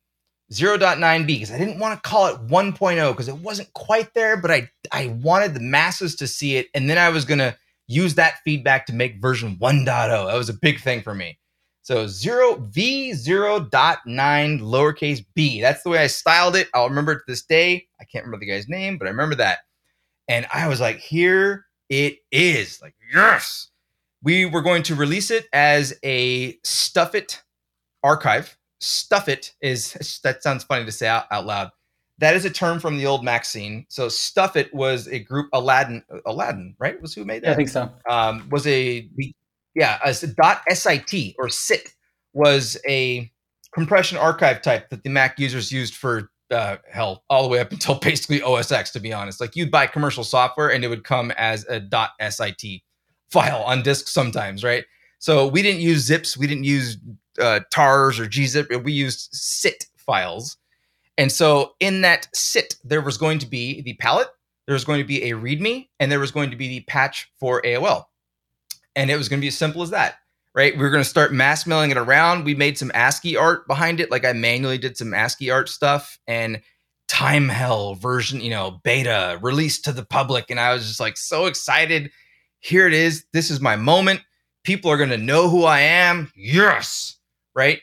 0.9b 0.52 1.26
because 1.26 1.50
I 1.50 1.56
didn't 1.56 1.78
want 1.78 2.02
to 2.02 2.08
call 2.08 2.26
it 2.26 2.46
1.0 2.46 3.12
because 3.12 3.28
it 3.28 3.38
wasn't 3.38 3.72
quite 3.72 4.12
there, 4.14 4.36
but 4.36 4.50
I 4.50 4.70
I 4.92 5.06
wanted 5.22 5.54
the 5.54 5.60
masses 5.60 6.14
to 6.16 6.26
see 6.26 6.56
it, 6.56 6.68
and 6.74 6.90
then 6.90 6.98
I 6.98 7.08
was 7.08 7.24
gonna 7.24 7.56
use 7.92 8.14
that 8.14 8.38
feedback 8.44 8.86
to 8.86 8.92
make 8.92 9.20
version 9.20 9.56
1.0. 9.56 9.84
That 9.86 10.36
was 10.36 10.48
a 10.48 10.54
big 10.54 10.80
thing 10.80 11.02
for 11.02 11.14
me. 11.14 11.38
So 11.82 12.06
zero 12.06 12.56
v 12.70 13.10
0.9 13.10 13.68
lowercase 14.60 15.24
b. 15.34 15.60
That's 15.60 15.82
the 15.82 15.90
way 15.90 15.98
I 15.98 16.06
styled 16.06 16.54
it. 16.54 16.68
I'll 16.74 16.88
remember 16.88 17.12
it 17.12 17.16
to 17.16 17.24
this 17.26 17.42
day. 17.42 17.88
I 18.00 18.04
can't 18.04 18.24
remember 18.24 18.44
the 18.44 18.50
guy's 18.50 18.68
name, 18.68 18.98
but 18.98 19.08
I 19.08 19.10
remember 19.10 19.34
that. 19.36 19.60
And 20.28 20.46
I 20.54 20.68
was 20.68 20.80
like, 20.80 20.98
here 20.98 21.66
it 21.88 22.18
is. 22.30 22.80
Like, 22.80 22.94
yes. 23.12 23.68
We 24.22 24.46
were 24.46 24.62
going 24.62 24.84
to 24.84 24.94
release 24.94 25.32
it 25.32 25.46
as 25.52 25.92
a 26.04 26.54
StuffIt 26.58 27.40
archive. 28.04 28.56
StuffIt 28.80 29.50
is 29.60 30.20
that 30.24 30.42
sounds 30.42 30.62
funny 30.64 30.84
to 30.84 30.92
say 30.92 31.08
out, 31.08 31.24
out 31.32 31.46
loud. 31.46 31.70
That 32.22 32.36
is 32.36 32.44
a 32.44 32.50
term 32.50 32.78
from 32.78 32.98
the 32.98 33.06
old 33.06 33.24
Mac 33.24 33.44
scene. 33.44 33.84
So 33.88 34.06
StuffIt 34.06 34.72
was 34.72 35.08
a 35.08 35.18
group 35.18 35.48
Aladdin 35.52 36.04
Aladdin, 36.24 36.76
right? 36.78 37.02
Was 37.02 37.12
who 37.12 37.24
made 37.24 37.42
that? 37.42 37.48
Yeah, 37.48 37.52
I 37.52 37.56
think 37.56 37.68
so. 37.68 37.90
Um, 38.08 38.48
was 38.48 38.64
a 38.68 39.10
yeah, 39.74 39.98
a 40.04 40.26
dot 40.28 40.62
sit 40.70 41.34
or 41.36 41.48
sit 41.48 41.92
was 42.32 42.78
a 42.88 43.28
compression 43.74 44.18
archive 44.18 44.62
type 44.62 44.88
that 44.90 45.02
the 45.02 45.10
Mac 45.10 45.40
users 45.40 45.72
used 45.72 45.96
for 45.96 46.30
uh, 46.52 46.76
hell 46.88 47.24
all 47.28 47.42
the 47.42 47.48
way 47.48 47.58
up 47.58 47.72
until 47.72 47.94
basically 47.98 48.40
OS 48.40 48.70
X. 48.70 48.92
To 48.92 49.00
be 49.00 49.12
honest, 49.12 49.40
like 49.40 49.56
you'd 49.56 49.72
buy 49.72 49.88
commercial 49.88 50.22
software 50.22 50.70
and 50.70 50.84
it 50.84 50.88
would 50.88 51.02
come 51.02 51.32
as 51.32 51.64
a 51.64 51.80
dot 51.80 52.10
.sit 52.30 52.82
file 53.32 53.64
on 53.64 53.82
disk 53.82 54.06
sometimes, 54.06 54.62
right? 54.62 54.84
So 55.18 55.48
we 55.48 55.60
didn't 55.60 55.80
use 55.80 56.04
zips, 56.04 56.36
we 56.36 56.46
didn't 56.46 56.64
use 56.64 56.98
uh, 57.40 57.60
tars 57.72 58.20
or 58.20 58.26
gzip. 58.26 58.84
We 58.84 58.92
used 58.92 59.28
sit 59.32 59.86
files, 59.96 60.56
and 61.18 61.30
so 61.30 61.74
in 61.80 62.02
that 62.02 62.28
sit 62.34 62.76
there 62.84 63.00
was 63.00 63.18
going 63.18 63.38
to 63.40 63.46
be 63.46 63.82
the 63.82 63.94
palette, 63.94 64.28
there 64.66 64.74
was 64.74 64.84
going 64.84 65.00
to 65.00 65.06
be 65.06 65.30
a 65.30 65.34
README, 65.34 65.88
and 66.00 66.10
there 66.10 66.20
was 66.20 66.30
going 66.30 66.50
to 66.50 66.56
be 66.56 66.68
the 66.68 66.80
patch 66.80 67.30
for 67.38 67.62
AOL, 67.62 68.04
and 68.96 69.10
it 69.10 69.16
was 69.16 69.28
going 69.28 69.40
to 69.40 69.42
be 69.42 69.48
as 69.48 69.58
simple 69.58 69.82
as 69.82 69.90
that 69.90 70.16
right? 70.54 70.76
We 70.76 70.82
were 70.82 70.90
going 70.90 71.02
to 71.02 71.08
start 71.08 71.32
mass 71.32 71.66
mailing 71.66 71.90
it 71.90 71.96
around. 71.96 72.44
We 72.44 72.54
made 72.54 72.76
some 72.76 72.90
ASCII 72.94 73.36
art 73.36 73.66
behind 73.66 74.00
it. 74.00 74.10
Like 74.10 74.24
I 74.24 74.32
manually 74.32 74.78
did 74.78 74.96
some 74.96 75.14
ASCII 75.14 75.50
art 75.50 75.68
stuff 75.68 76.18
and 76.26 76.60
time 77.08 77.48
hell 77.48 77.94
version, 77.94 78.40
you 78.40 78.50
know, 78.50 78.80
beta 78.84 79.38
released 79.42 79.84
to 79.84 79.92
the 79.92 80.04
public. 80.04 80.50
And 80.50 80.60
I 80.60 80.72
was 80.72 80.86
just 80.86 81.00
like 81.00 81.16
so 81.16 81.46
excited. 81.46 82.10
Here 82.60 82.86
it 82.86 82.94
is. 82.94 83.24
This 83.32 83.50
is 83.50 83.60
my 83.60 83.76
moment. 83.76 84.20
People 84.64 84.90
are 84.90 84.96
going 84.96 85.10
to 85.10 85.18
know 85.18 85.48
who 85.48 85.64
I 85.64 85.80
am. 85.80 86.30
Yes. 86.36 87.18
Right. 87.54 87.80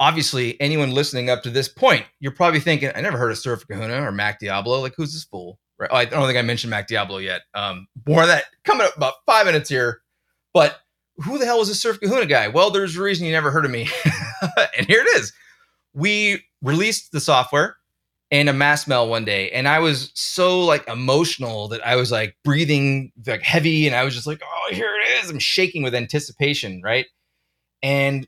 Obviously, 0.00 0.60
anyone 0.60 0.90
listening 0.90 1.30
up 1.30 1.42
to 1.42 1.50
this 1.50 1.68
point, 1.68 2.06
you're 2.18 2.32
probably 2.32 2.58
thinking, 2.58 2.90
I 2.94 3.02
never 3.02 3.18
heard 3.18 3.30
of 3.30 3.38
Surf 3.38 3.66
Kahuna 3.68 4.02
or 4.02 4.10
Mac 4.10 4.40
Diablo. 4.40 4.80
Like, 4.80 4.94
who's 4.96 5.12
this 5.12 5.24
fool? 5.24 5.58
Right. 5.78 5.90
Oh, 5.92 5.96
I 5.96 6.04
don't 6.06 6.26
think 6.26 6.38
I 6.38 6.42
mentioned 6.42 6.70
Mac 6.70 6.88
Diablo 6.88 7.18
yet. 7.18 7.42
Um, 7.54 7.86
more 8.06 8.22
of 8.22 8.28
that 8.28 8.44
coming 8.64 8.86
up 8.86 8.96
about 8.96 9.14
five 9.26 9.46
minutes 9.46 9.68
here. 9.68 10.00
But 10.52 10.78
who 11.24 11.38
the 11.38 11.44
hell 11.44 11.58
was 11.58 11.68
this 11.68 11.80
Surf 11.80 12.00
Kahuna 12.00 12.26
guy? 12.26 12.48
Well, 12.48 12.70
there's 12.70 12.96
a 12.96 13.02
reason 13.02 13.26
you 13.26 13.32
never 13.32 13.50
heard 13.50 13.64
of 13.64 13.70
me. 13.70 13.88
and 14.76 14.86
here 14.86 15.00
it 15.00 15.16
is. 15.18 15.32
We 15.92 16.44
released 16.62 17.12
the 17.12 17.20
software 17.20 17.76
in 18.30 18.48
a 18.48 18.52
mass 18.52 18.86
mail 18.86 19.08
one 19.08 19.24
day, 19.24 19.50
and 19.50 19.66
I 19.66 19.80
was 19.80 20.12
so 20.14 20.60
like 20.64 20.86
emotional 20.88 21.68
that 21.68 21.84
I 21.86 21.96
was 21.96 22.12
like 22.12 22.36
breathing 22.44 23.12
like 23.26 23.42
heavy, 23.42 23.86
and 23.86 23.96
I 23.96 24.04
was 24.04 24.14
just 24.14 24.26
like, 24.26 24.40
oh, 24.44 24.74
here 24.74 24.90
it 24.94 25.24
is. 25.24 25.30
I'm 25.30 25.38
shaking 25.38 25.82
with 25.82 25.94
anticipation, 25.94 26.80
right? 26.82 27.06
And 27.82 28.26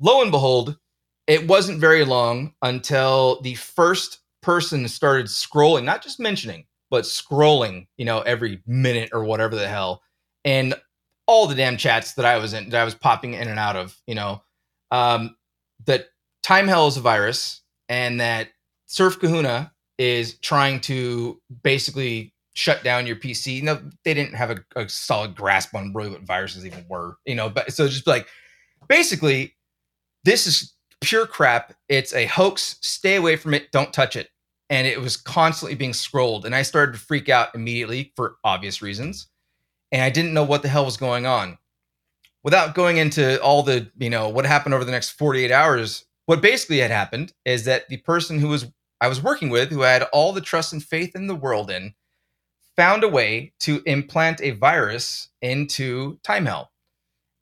lo 0.00 0.22
and 0.22 0.30
behold, 0.30 0.78
it 1.26 1.46
wasn't 1.48 1.80
very 1.80 2.04
long 2.04 2.54
until 2.62 3.40
the 3.42 3.54
first 3.54 4.20
person 4.42 4.86
started 4.86 5.26
scrolling, 5.26 5.84
not 5.84 6.02
just 6.02 6.20
mentioning, 6.20 6.66
but 6.90 7.04
scrolling, 7.04 7.86
you 7.96 8.04
know, 8.04 8.20
every 8.20 8.62
minute 8.66 9.10
or 9.12 9.24
whatever 9.24 9.56
the 9.56 9.68
hell. 9.68 10.02
And 10.44 10.74
all 11.26 11.46
the 11.46 11.56
damn 11.56 11.76
chats 11.76 12.14
that 12.14 12.24
I 12.24 12.38
was 12.38 12.52
in, 12.52 12.70
that 12.70 12.80
I 12.80 12.84
was 12.84 12.94
popping 12.94 13.34
in 13.34 13.48
and 13.48 13.58
out 13.58 13.76
of, 13.76 13.96
you 14.06 14.14
know, 14.14 14.42
um, 14.90 15.36
that 15.86 16.06
Time 16.42 16.68
Hell 16.68 16.86
is 16.86 16.96
a 16.96 17.00
virus 17.00 17.62
and 17.88 18.20
that 18.20 18.50
Surf 18.86 19.18
Kahuna 19.18 19.72
is 19.98 20.38
trying 20.38 20.80
to 20.82 21.40
basically 21.64 22.32
shut 22.54 22.84
down 22.84 23.06
your 23.06 23.16
PC. 23.16 23.62
No, 23.62 23.80
they 24.04 24.14
didn't 24.14 24.34
have 24.34 24.50
a, 24.50 24.58
a, 24.76 24.88
solid 24.88 25.34
grasp 25.34 25.74
on 25.74 25.92
really 25.92 26.10
what 26.10 26.22
viruses 26.22 26.64
even 26.64 26.86
were, 26.88 27.16
you 27.26 27.34
know, 27.34 27.50
but 27.50 27.72
so 27.72 27.88
just 27.88 28.06
like 28.06 28.28
basically, 28.88 29.56
this 30.24 30.46
is 30.46 30.75
pure 31.06 31.26
crap. 31.26 31.74
It's 31.88 32.12
a 32.12 32.26
hoax. 32.26 32.76
Stay 32.82 33.16
away 33.16 33.36
from 33.36 33.54
it. 33.54 33.70
Don't 33.72 33.92
touch 33.92 34.16
it. 34.16 34.28
And 34.68 34.86
it 34.86 35.00
was 35.00 35.16
constantly 35.16 35.76
being 35.76 35.92
scrolled. 35.92 36.44
And 36.44 36.54
I 36.54 36.62
started 36.62 36.92
to 36.92 36.98
freak 36.98 37.28
out 37.28 37.54
immediately 37.54 38.12
for 38.16 38.36
obvious 38.44 38.82
reasons 38.82 39.28
and 39.92 40.02
I 40.02 40.10
didn't 40.10 40.34
know 40.34 40.44
what 40.44 40.62
the 40.62 40.68
hell 40.68 40.84
was 40.84 40.96
going 40.96 41.26
on. 41.26 41.58
Without 42.42 42.74
going 42.74 42.98
into 42.98 43.40
all 43.42 43.62
the, 43.62 43.90
you 43.98 44.10
know, 44.10 44.28
what 44.28 44.46
happened 44.46 44.74
over 44.74 44.84
the 44.84 44.92
next 44.92 45.10
48 45.10 45.50
hours, 45.50 46.04
what 46.26 46.42
basically 46.42 46.78
had 46.78 46.90
happened 46.90 47.32
is 47.44 47.64
that 47.64 47.88
the 47.88 47.98
person 47.98 48.38
who 48.38 48.48
was 48.48 48.66
I 49.00 49.08
was 49.08 49.22
working 49.22 49.50
with, 49.50 49.70
who 49.70 49.84
I 49.84 49.90
had 49.90 50.04
all 50.04 50.32
the 50.32 50.40
trust 50.40 50.72
and 50.72 50.82
faith 50.82 51.14
in 51.14 51.26
the 51.26 51.34
world 51.34 51.70
in, 51.70 51.94
found 52.76 53.04
a 53.04 53.08
way 53.08 53.52
to 53.60 53.82
implant 53.84 54.40
a 54.40 54.52
virus 54.52 55.28
into 55.42 56.18
Time 56.22 56.46
Hell. 56.46 56.70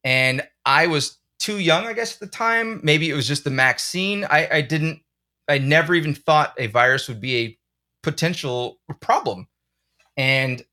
And 0.03 0.47
I 0.65 0.89
was 0.89 1.19
too 1.45 1.59
young, 1.59 1.87
I 1.87 1.93
guess, 1.93 2.15
at 2.15 2.21
the 2.21 2.27
time. 2.27 2.81
Maybe 2.83 3.11
it 3.11 3.15
was 3.15 3.29
just 3.29 3.45
the 3.45 3.51
Mac 3.51 3.79
scene. 3.79 4.25
I, 4.25 4.49
I 4.51 4.61
didn't, 4.63 5.01
I 5.47 5.59
never 5.59 5.95
even 5.95 6.15
thought 6.15 6.55
a 6.57 6.69
virus 6.69 7.07
would 7.07 7.21
be 7.21 7.37
a 7.37 7.59
potential 8.03 8.79
problem. 9.03 9.47
And 10.17 10.65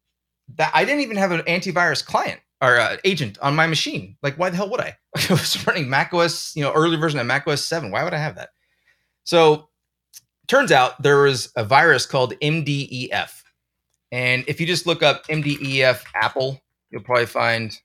that 0.55 0.72
I 0.74 0.86
didn't 0.86 1.01
even 1.01 1.17
have 1.17 1.32
an 1.32 1.41
antivirus 1.41 2.05
client 2.05 2.39
or 2.61 2.80
uh, 2.80 2.95
agent 3.03 3.38
on 3.41 3.53
my 3.53 3.67
machine. 3.67 4.15
Like, 4.24 4.39
why 4.39 4.49
the 4.49 4.55
hell 4.55 4.69
would 4.69 4.80
I? 4.80 4.97
I 5.17 5.34
was 5.34 5.67
running 5.67 5.89
Mac 5.89 6.13
OS, 6.13 6.55
you 6.55 6.63
know, 6.63 6.72
early 6.72 6.95
version 6.95 7.19
of 7.19 7.28
Mac 7.28 7.45
OS 7.47 7.65
7. 7.65 7.91
Why 7.91 8.05
would 8.05 8.13
I 8.13 8.19
have 8.19 8.36
that? 8.36 8.51
So, 9.26 9.67
turns 10.47 10.72
out 10.72 11.01
there 11.03 11.22
was 11.22 11.51
a 11.57 11.65
virus 11.65 12.05
called 12.05 12.34
MDEF. 12.39 13.41
And 14.13 14.45
if 14.47 14.61
you 14.61 14.67
just 14.67 14.88
look 14.88 15.03
up 15.03 15.28
MDEF 15.28 16.03
Apple, 16.15 16.61
you'll 16.91 17.03
probably 17.03 17.26
find, 17.26 17.78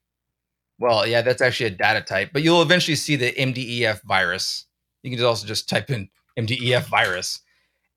well, 0.79 1.07
yeah, 1.07 1.23
that's 1.23 1.43
actually 1.43 1.67
a 1.67 1.71
data 1.71 2.03
type, 2.03 2.31
but 2.33 2.43
you'll 2.43 2.63
eventually 2.63 2.97
see 2.97 3.17
the 3.17 3.33
MDEF 3.33 4.03
virus. 4.03 4.67
You 5.03 5.17
can 5.17 5.25
also 5.25 5.47
just 5.47 5.69
type 5.69 5.91
in 5.91 6.09
MDEF 6.39 6.87
virus. 6.87 7.41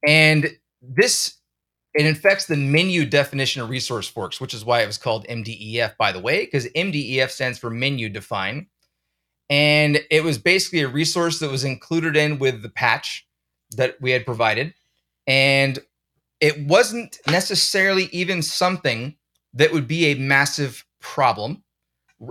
And 0.07 0.49
this 0.82 1.39
it 1.95 2.05
infects 2.05 2.45
the 2.45 2.55
menu 2.55 3.05
definition 3.05 3.61
of 3.61 3.69
resource 3.69 4.07
forks, 4.07 4.39
which 4.39 4.53
is 4.53 4.63
why 4.63 4.82
it 4.82 4.88
was 4.88 4.97
called 4.97 5.27
MDEF, 5.27 5.97
by 5.97 6.11
the 6.11 6.19
way, 6.19 6.45
because 6.45 6.67
MDEF 6.67 7.30
stands 7.30 7.57
for 7.57 7.69
menu 7.69 8.09
define. 8.09 8.67
And 9.49 9.99
it 10.11 10.23
was 10.23 10.38
basically 10.38 10.82
a 10.82 10.88
resource 10.88 11.39
that 11.39 11.49
was 11.49 11.63
included 11.63 12.15
in 12.15 12.38
with 12.38 12.61
the 12.61 12.69
patch 12.69 13.27
that 13.71 13.99
we 13.99 14.11
had 14.11 14.25
provided. 14.25 14.75
And 15.25 15.80
it 16.39 16.67
wasn't 16.67 17.17
necessarily 17.27 18.05
even 18.11 18.43
something 18.43 19.17
that 19.53 19.71
would 19.71 19.88
be 19.88 20.05
a 20.05 20.15
massive 20.15 20.86
problem. 21.01 21.63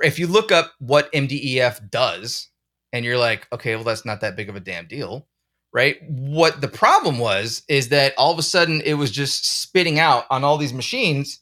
If 0.02 0.18
you 0.18 0.26
look 0.26 0.52
up 0.52 0.72
what 0.78 1.12
MDEF 1.12 1.90
does, 1.90 2.48
and 2.92 3.04
you're 3.04 3.18
like, 3.18 3.46
okay, 3.52 3.74
well, 3.74 3.84
that's 3.84 4.04
not 4.04 4.20
that 4.22 4.36
big 4.36 4.48
of 4.48 4.56
a 4.56 4.60
damn 4.60 4.86
deal 4.86 5.26
right? 5.72 5.98
What 6.08 6.60
the 6.60 6.68
problem 6.68 7.18
was 7.18 7.62
is 7.68 7.88
that 7.90 8.14
all 8.16 8.32
of 8.32 8.38
a 8.38 8.42
sudden 8.42 8.80
it 8.82 8.94
was 8.94 9.10
just 9.10 9.62
spitting 9.62 9.98
out 9.98 10.24
on 10.30 10.44
all 10.44 10.58
these 10.58 10.72
machines 10.72 11.40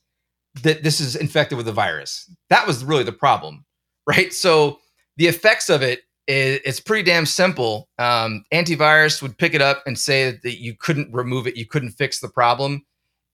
that 0.62 0.82
this 0.82 1.00
is 1.00 1.16
infected 1.16 1.58
with 1.58 1.68
a 1.68 1.72
virus. 1.72 2.30
That 2.50 2.66
was 2.66 2.84
really 2.84 3.04
the 3.04 3.12
problem, 3.12 3.64
right? 4.06 4.32
So 4.32 4.78
the 5.16 5.26
effects 5.26 5.68
of 5.68 5.82
it 5.82 6.02
is 6.26 6.60
it's 6.64 6.80
pretty 6.80 7.04
damn 7.04 7.26
simple. 7.26 7.88
Um, 7.98 8.44
antivirus 8.52 9.22
would 9.22 9.38
pick 9.38 9.54
it 9.54 9.62
up 9.62 9.82
and 9.86 9.98
say 9.98 10.38
that 10.42 10.60
you 10.60 10.74
couldn't 10.78 11.12
remove 11.12 11.46
it, 11.46 11.56
you 11.56 11.66
couldn't 11.66 11.92
fix 11.92 12.20
the 12.20 12.28
problem, 12.28 12.84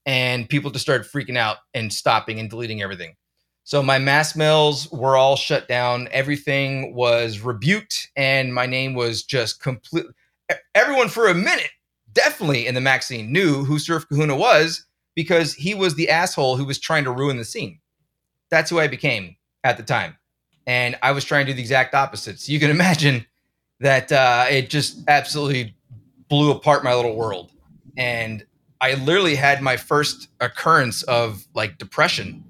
and 0.05 0.49
people 0.49 0.71
just 0.71 0.85
started 0.85 1.11
freaking 1.11 1.39
out 1.39 1.59
and 1.75 1.93
stopping 1.93 2.39
and 2.39 2.51
deleting 2.51 2.83
everything. 2.83 3.15
So 3.65 3.83
my 3.83 3.99
mass 3.99 4.35
mails 4.35 4.91
were 4.91 5.17
all 5.17 5.37
shut 5.37 5.69
down. 5.69 6.09
Everything 6.11 6.95
was 6.95 7.41
rebuked, 7.41 8.11
and 8.17 8.53
my 8.53 8.67
name 8.67 8.95
was 8.95 9.23
just 9.23 9.63
completely. 9.63 10.13
Everyone 10.75 11.09
for 11.09 11.29
a 11.29 11.35
minute, 11.35 11.71
definitely 12.13 12.67
in 12.67 12.75
the 12.75 12.81
Mac 12.81 13.03
scene, 13.03 13.33
knew 13.33 13.65
who 13.65 13.79
Surf 13.79 14.07
Kahuna 14.09 14.37
was 14.37 14.85
because 15.15 15.55
he 15.55 15.75
was 15.75 15.95
the 15.95 16.11
asshole 16.11 16.57
who 16.57 16.65
was 16.65 16.79
trying 16.79 17.05
to 17.05 17.13
ruin 17.13 17.37
the 17.37 17.45
scene. 17.45 17.79
That's 18.51 18.69
who 18.69 18.81
I 18.81 18.89
became 18.89 19.37
at 19.63 19.77
the 19.77 19.83
time, 19.85 20.17
and 20.67 20.99
I 21.03 21.13
was 21.13 21.25
trying 21.25 21.47
to 21.47 21.53
do 21.53 21.57
the 21.57 21.63
exact 21.63 21.95
opposite. 21.95 22.41
So 22.41 22.53
you 22.53 22.59
can 22.59 22.71
imagine 22.79 23.27
that 23.79 24.11
uh, 24.11 24.47
it 24.51 24.71
just 24.71 24.99
absolutely 25.09 25.77
blew 26.29 26.51
apart 26.51 26.83
my 26.83 26.95
little 26.95 27.15
world, 27.15 27.53
and 27.97 28.45
I 28.81 28.95
literally 28.95 29.37
had 29.37 29.63
my 29.63 29.77
first 29.77 30.29
occurrence 30.41 31.05
of 31.05 31.47
like 31.55 31.79
depression 31.79 32.43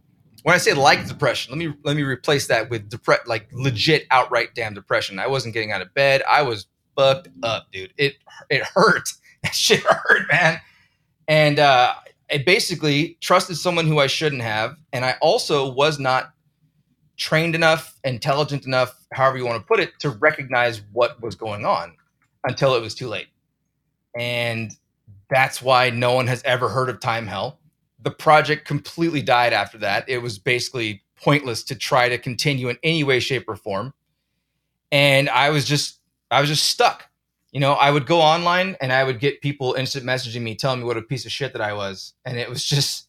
when 0.43 0.55
I 0.55 0.59
say 0.59 0.74
like 0.74 1.07
depression, 1.07 1.53
let 1.53 1.59
me 1.59 1.74
let 1.84 1.97
me 1.97 2.03
replace 2.03 2.47
that 2.49 2.68
with 2.70 2.90
depre- 2.90 3.26
like 3.26 3.49
legit 3.53 4.07
outright 4.11 4.55
damn 4.55 4.74
depression. 4.74 5.18
I 5.18 5.26
wasn't 5.26 5.55
getting 5.55 5.72
out 5.72 5.82
of 5.82 5.93
bed. 5.95 6.22
I 6.28 6.43
was 6.43 6.66
fucked 6.97 7.28
up, 7.43 7.66
dude. 7.72 7.93
It 7.97 8.16
it 8.51 8.62
hurt. 8.62 9.09
That 9.43 9.57
shit 9.57 9.80
hurt, 9.80 10.28
man. 10.30 10.61
And 11.26 11.59
uh, 11.59 11.95
I 12.30 12.38
basically 12.38 13.18
trusted 13.20 13.57
someone 13.57 13.88
who 13.88 13.99
I 13.99 14.07
shouldn't 14.07 14.43
have, 14.43 14.76
and 14.93 15.05
I 15.05 15.16
also 15.20 15.68
was 15.68 15.99
not 15.99 16.32
trained 17.16 17.57
enough, 17.57 17.99
intelligent 18.05 18.66
enough, 18.66 18.95
however 19.12 19.38
you 19.38 19.45
want 19.45 19.61
to 19.61 19.66
put 19.66 19.80
it, 19.80 19.99
to 19.99 20.11
recognize 20.11 20.82
what 20.93 21.20
was 21.20 21.34
going 21.34 21.66
on 21.66 21.97
until 22.45 22.76
it 22.76 22.80
was 22.80 22.95
too 22.95 23.09
late. 23.09 23.26
And 24.16 24.70
that's 25.28 25.61
why 25.61 25.90
no 25.90 26.14
one 26.14 26.28
has 26.28 26.40
ever 26.45 26.68
heard 26.68 26.88
of 26.88 27.01
Time 27.01 27.26
Hell 27.26 27.59
the 28.03 28.11
project 28.11 28.67
completely 28.67 29.23
died 29.23 29.53
after 29.53 29.79
that. 29.79 30.09
It 30.09 30.19
was 30.19 30.39
basically 30.39 31.03
pointless 31.21 31.63
to 31.65 31.75
try 31.75 32.09
to 32.09 32.19
continue 32.19 32.69
in 32.69 32.79
any 32.83 33.05
way, 33.05 33.21
shape, 33.21 33.49
or 33.49 33.57
form. 33.57 33.95
And 34.91 35.29
I 35.31 35.51
was 35.51 35.65
just, 35.65 35.99
I 36.31 36.41
was 36.41 36.51
just 36.51 36.65
stuck. 36.65 37.09
You 37.53 37.61
know, 37.61 37.75
I 37.75 37.91
would 37.91 38.07
go 38.07 38.21
online 38.21 38.77
and 38.81 38.93
I 38.93 39.05
would 39.05 39.21
get 39.21 39.43
people 39.43 39.75
instant 39.75 40.05
messaging 40.05 40.43
me, 40.43 40.55
telling 40.55 40.81
me 40.81 40.87
what 40.87 40.97
a 40.97 41.03
piece 41.03 41.27
of 41.27 41.33
shit 41.33 41.53
that 41.53 41.63
I 41.63 41.75
was, 41.75 42.15
and 42.25 42.39
it 42.39 42.49
was 42.49 42.65
just, 42.65 43.09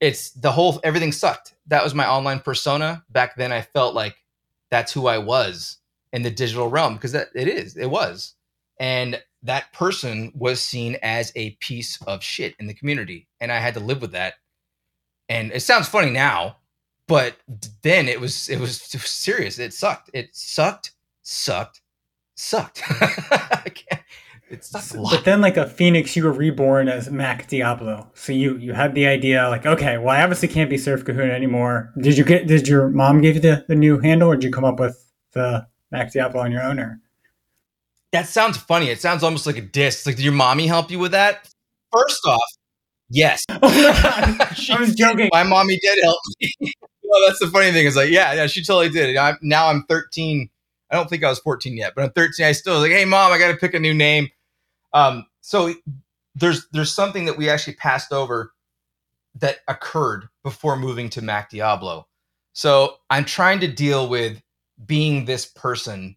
it's 0.00 0.30
the 0.30 0.52
whole 0.52 0.78
everything 0.84 1.10
sucked. 1.10 1.54
That 1.66 1.82
was 1.82 1.94
my 1.94 2.08
online 2.08 2.40
persona 2.40 3.04
back 3.10 3.36
then. 3.36 3.50
I 3.50 3.62
felt 3.62 3.94
like 3.94 4.16
that's 4.70 4.92
who 4.92 5.06
I 5.06 5.18
was 5.18 5.78
in 6.12 6.22
the 6.22 6.30
digital 6.30 6.68
realm 6.68 6.94
because 6.94 7.12
that 7.12 7.28
it 7.34 7.48
is, 7.48 7.76
it 7.76 7.90
was, 7.90 8.34
and 8.78 9.20
that 9.42 9.72
person 9.72 10.32
was 10.34 10.60
seen 10.60 10.96
as 11.02 11.32
a 11.36 11.50
piece 11.60 12.00
of 12.02 12.22
shit 12.22 12.54
in 12.58 12.66
the 12.66 12.74
community 12.74 13.28
and 13.40 13.52
i 13.52 13.58
had 13.58 13.74
to 13.74 13.80
live 13.80 14.00
with 14.00 14.12
that. 14.12 14.34
And 15.30 15.52
it 15.52 15.60
sounds 15.60 15.88
funny 15.88 16.10
now 16.10 16.56
but 17.08 17.36
then 17.82 18.06
it 18.06 18.20
was 18.20 18.48
it 18.48 18.60
was, 18.60 18.78
serious. 18.80 19.58
It 19.58 19.72
sucked. 19.72 20.10
It 20.12 20.28
sucked 20.32 20.92
sucked 21.22 21.80
sucked. 22.36 22.82
It 24.50 24.64
sucked 24.64 24.94
a 24.94 25.00
lot. 25.02 25.12
but 25.12 25.24
then 25.26 25.42
like 25.42 25.58
a 25.58 25.68
phoenix 25.68 26.16
you 26.16 26.24
were 26.24 26.32
reborn 26.32 26.88
as 26.88 27.10
mac 27.10 27.48
diablo. 27.48 28.10
So 28.14 28.32
you 28.32 28.56
you 28.56 28.72
had 28.72 28.94
the 28.94 29.06
idea 29.06 29.46
like 29.50 29.66
okay 29.66 29.98
well 29.98 30.08
i 30.08 30.22
obviously 30.22 30.48
can't 30.48 30.70
be 30.70 30.78
surf 30.78 31.04
kahuna 31.04 31.34
anymore. 31.34 31.92
Did 32.00 32.16
you 32.16 32.24
get 32.24 32.46
did 32.46 32.66
your 32.66 32.88
mom 32.88 33.20
give 33.20 33.34
you 33.34 33.42
the, 33.42 33.66
the 33.68 33.74
new 33.74 33.98
handle 33.98 34.30
or 34.30 34.36
did 34.36 34.44
you 34.44 34.50
come 34.50 34.64
up 34.64 34.80
with 34.80 35.12
the 35.32 35.66
mac 35.90 36.10
diablo 36.14 36.40
on 36.40 36.50
your 36.50 36.62
own 36.62 36.80
or 36.80 36.98
that 38.12 38.26
sounds 38.28 38.56
funny. 38.56 38.88
It 38.88 39.00
sounds 39.00 39.22
almost 39.22 39.46
like 39.46 39.58
a 39.58 39.62
diss. 39.62 40.06
Like, 40.06 40.16
did 40.16 40.24
your 40.24 40.32
mommy 40.32 40.66
help 40.66 40.90
you 40.90 40.98
with 40.98 41.12
that? 41.12 41.48
First 41.92 42.24
off, 42.26 42.40
yes. 43.08 43.44
Oh 43.50 43.58
I 44.70 44.80
was 44.80 44.94
joking. 44.94 45.28
My 45.32 45.42
mommy 45.42 45.78
did 45.78 45.98
help 46.02 46.18
me. 46.40 46.52
well, 47.02 47.20
that's 47.26 47.38
the 47.40 47.48
funny 47.48 47.72
thing 47.72 47.86
is 47.86 47.96
like, 47.96 48.10
yeah, 48.10 48.34
yeah, 48.34 48.46
she 48.46 48.62
totally 48.62 48.88
did. 48.88 49.16
I'm, 49.16 49.36
now 49.42 49.68
I'm 49.68 49.84
13. 49.88 50.48
I 50.90 50.96
don't 50.96 51.08
think 51.08 51.24
I 51.24 51.28
was 51.28 51.38
14 51.40 51.76
yet, 51.76 51.94
but 51.94 52.04
I'm 52.04 52.10
13. 52.12 52.46
I 52.46 52.52
still 52.52 52.74
was 52.74 52.82
like, 52.82 52.92
hey, 52.92 53.04
mom, 53.04 53.32
I 53.32 53.38
got 53.38 53.48
to 53.48 53.56
pick 53.56 53.74
a 53.74 53.78
new 53.78 53.94
name. 53.94 54.28
Um, 54.92 55.26
so 55.40 55.74
there's 56.34 56.66
there's 56.72 56.92
something 56.92 57.24
that 57.26 57.36
we 57.36 57.48
actually 57.48 57.74
passed 57.74 58.12
over 58.12 58.52
that 59.34 59.58
occurred 59.68 60.28
before 60.42 60.76
moving 60.76 61.10
to 61.10 61.22
Mac 61.22 61.50
Diablo. 61.50 62.06
So 62.52 62.96
I'm 63.10 63.24
trying 63.24 63.60
to 63.60 63.68
deal 63.68 64.08
with 64.08 64.40
being 64.86 65.24
this 65.24 65.46
person 65.46 66.16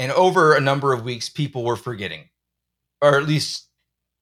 and 0.00 0.10
over 0.12 0.54
a 0.54 0.60
number 0.60 0.94
of 0.94 1.04
weeks, 1.04 1.28
people 1.28 1.62
were 1.62 1.76
forgetting, 1.76 2.30
or 3.02 3.18
at 3.18 3.26
least, 3.26 3.68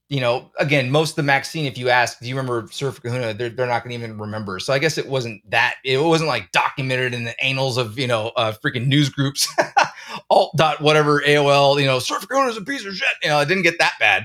you 0.09 0.19
know, 0.19 0.51
again, 0.59 0.91
most 0.91 1.11
of 1.11 1.17
the 1.17 1.23
Mac 1.23 1.45
scene, 1.45 1.67
if 1.67 1.79
you 1.79 1.89
ask, 1.89 2.19
do 2.19 2.27
you 2.27 2.35
remember 2.35 2.67
Surf 2.73 3.01
Kahuna? 3.01 3.33
They're, 3.33 3.49
they're 3.49 3.69
not 3.69 3.85
going 3.85 3.97
to 3.97 4.05
even 4.05 4.19
remember. 4.19 4.59
So 4.59 4.73
I 4.73 4.81
guess 4.81 4.99
it 4.99 5.07
wasn't 5.07 5.49
that, 5.53 5.77
it 5.85 5.99
wasn't 5.99 6.27
like 6.27 6.51
documented 6.51 7.15
in 7.15 7.23
the 7.23 7.41
annals 7.41 7.77
of, 7.77 7.97
you 7.97 8.09
know, 8.09 8.33
uh, 8.35 8.53
freaking 8.53 8.89
news 8.89 9.09
groups, 9.09 9.47
alt 10.31 10.51
dot 10.57 10.81
whatever, 10.81 11.21
AOL, 11.21 11.81
you 11.81 11.87
know, 11.87 12.01
Surf 12.01 12.27
is 12.29 12.57
a 12.57 12.63
piece 12.63 12.85
of 12.85 12.97
shit. 12.97 13.07
You 13.23 13.29
know, 13.29 13.39
it 13.39 13.47
didn't 13.47 13.63
get 13.63 13.79
that 13.79 13.93
bad. 14.01 14.25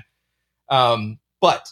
Um, 0.69 1.19
but 1.39 1.69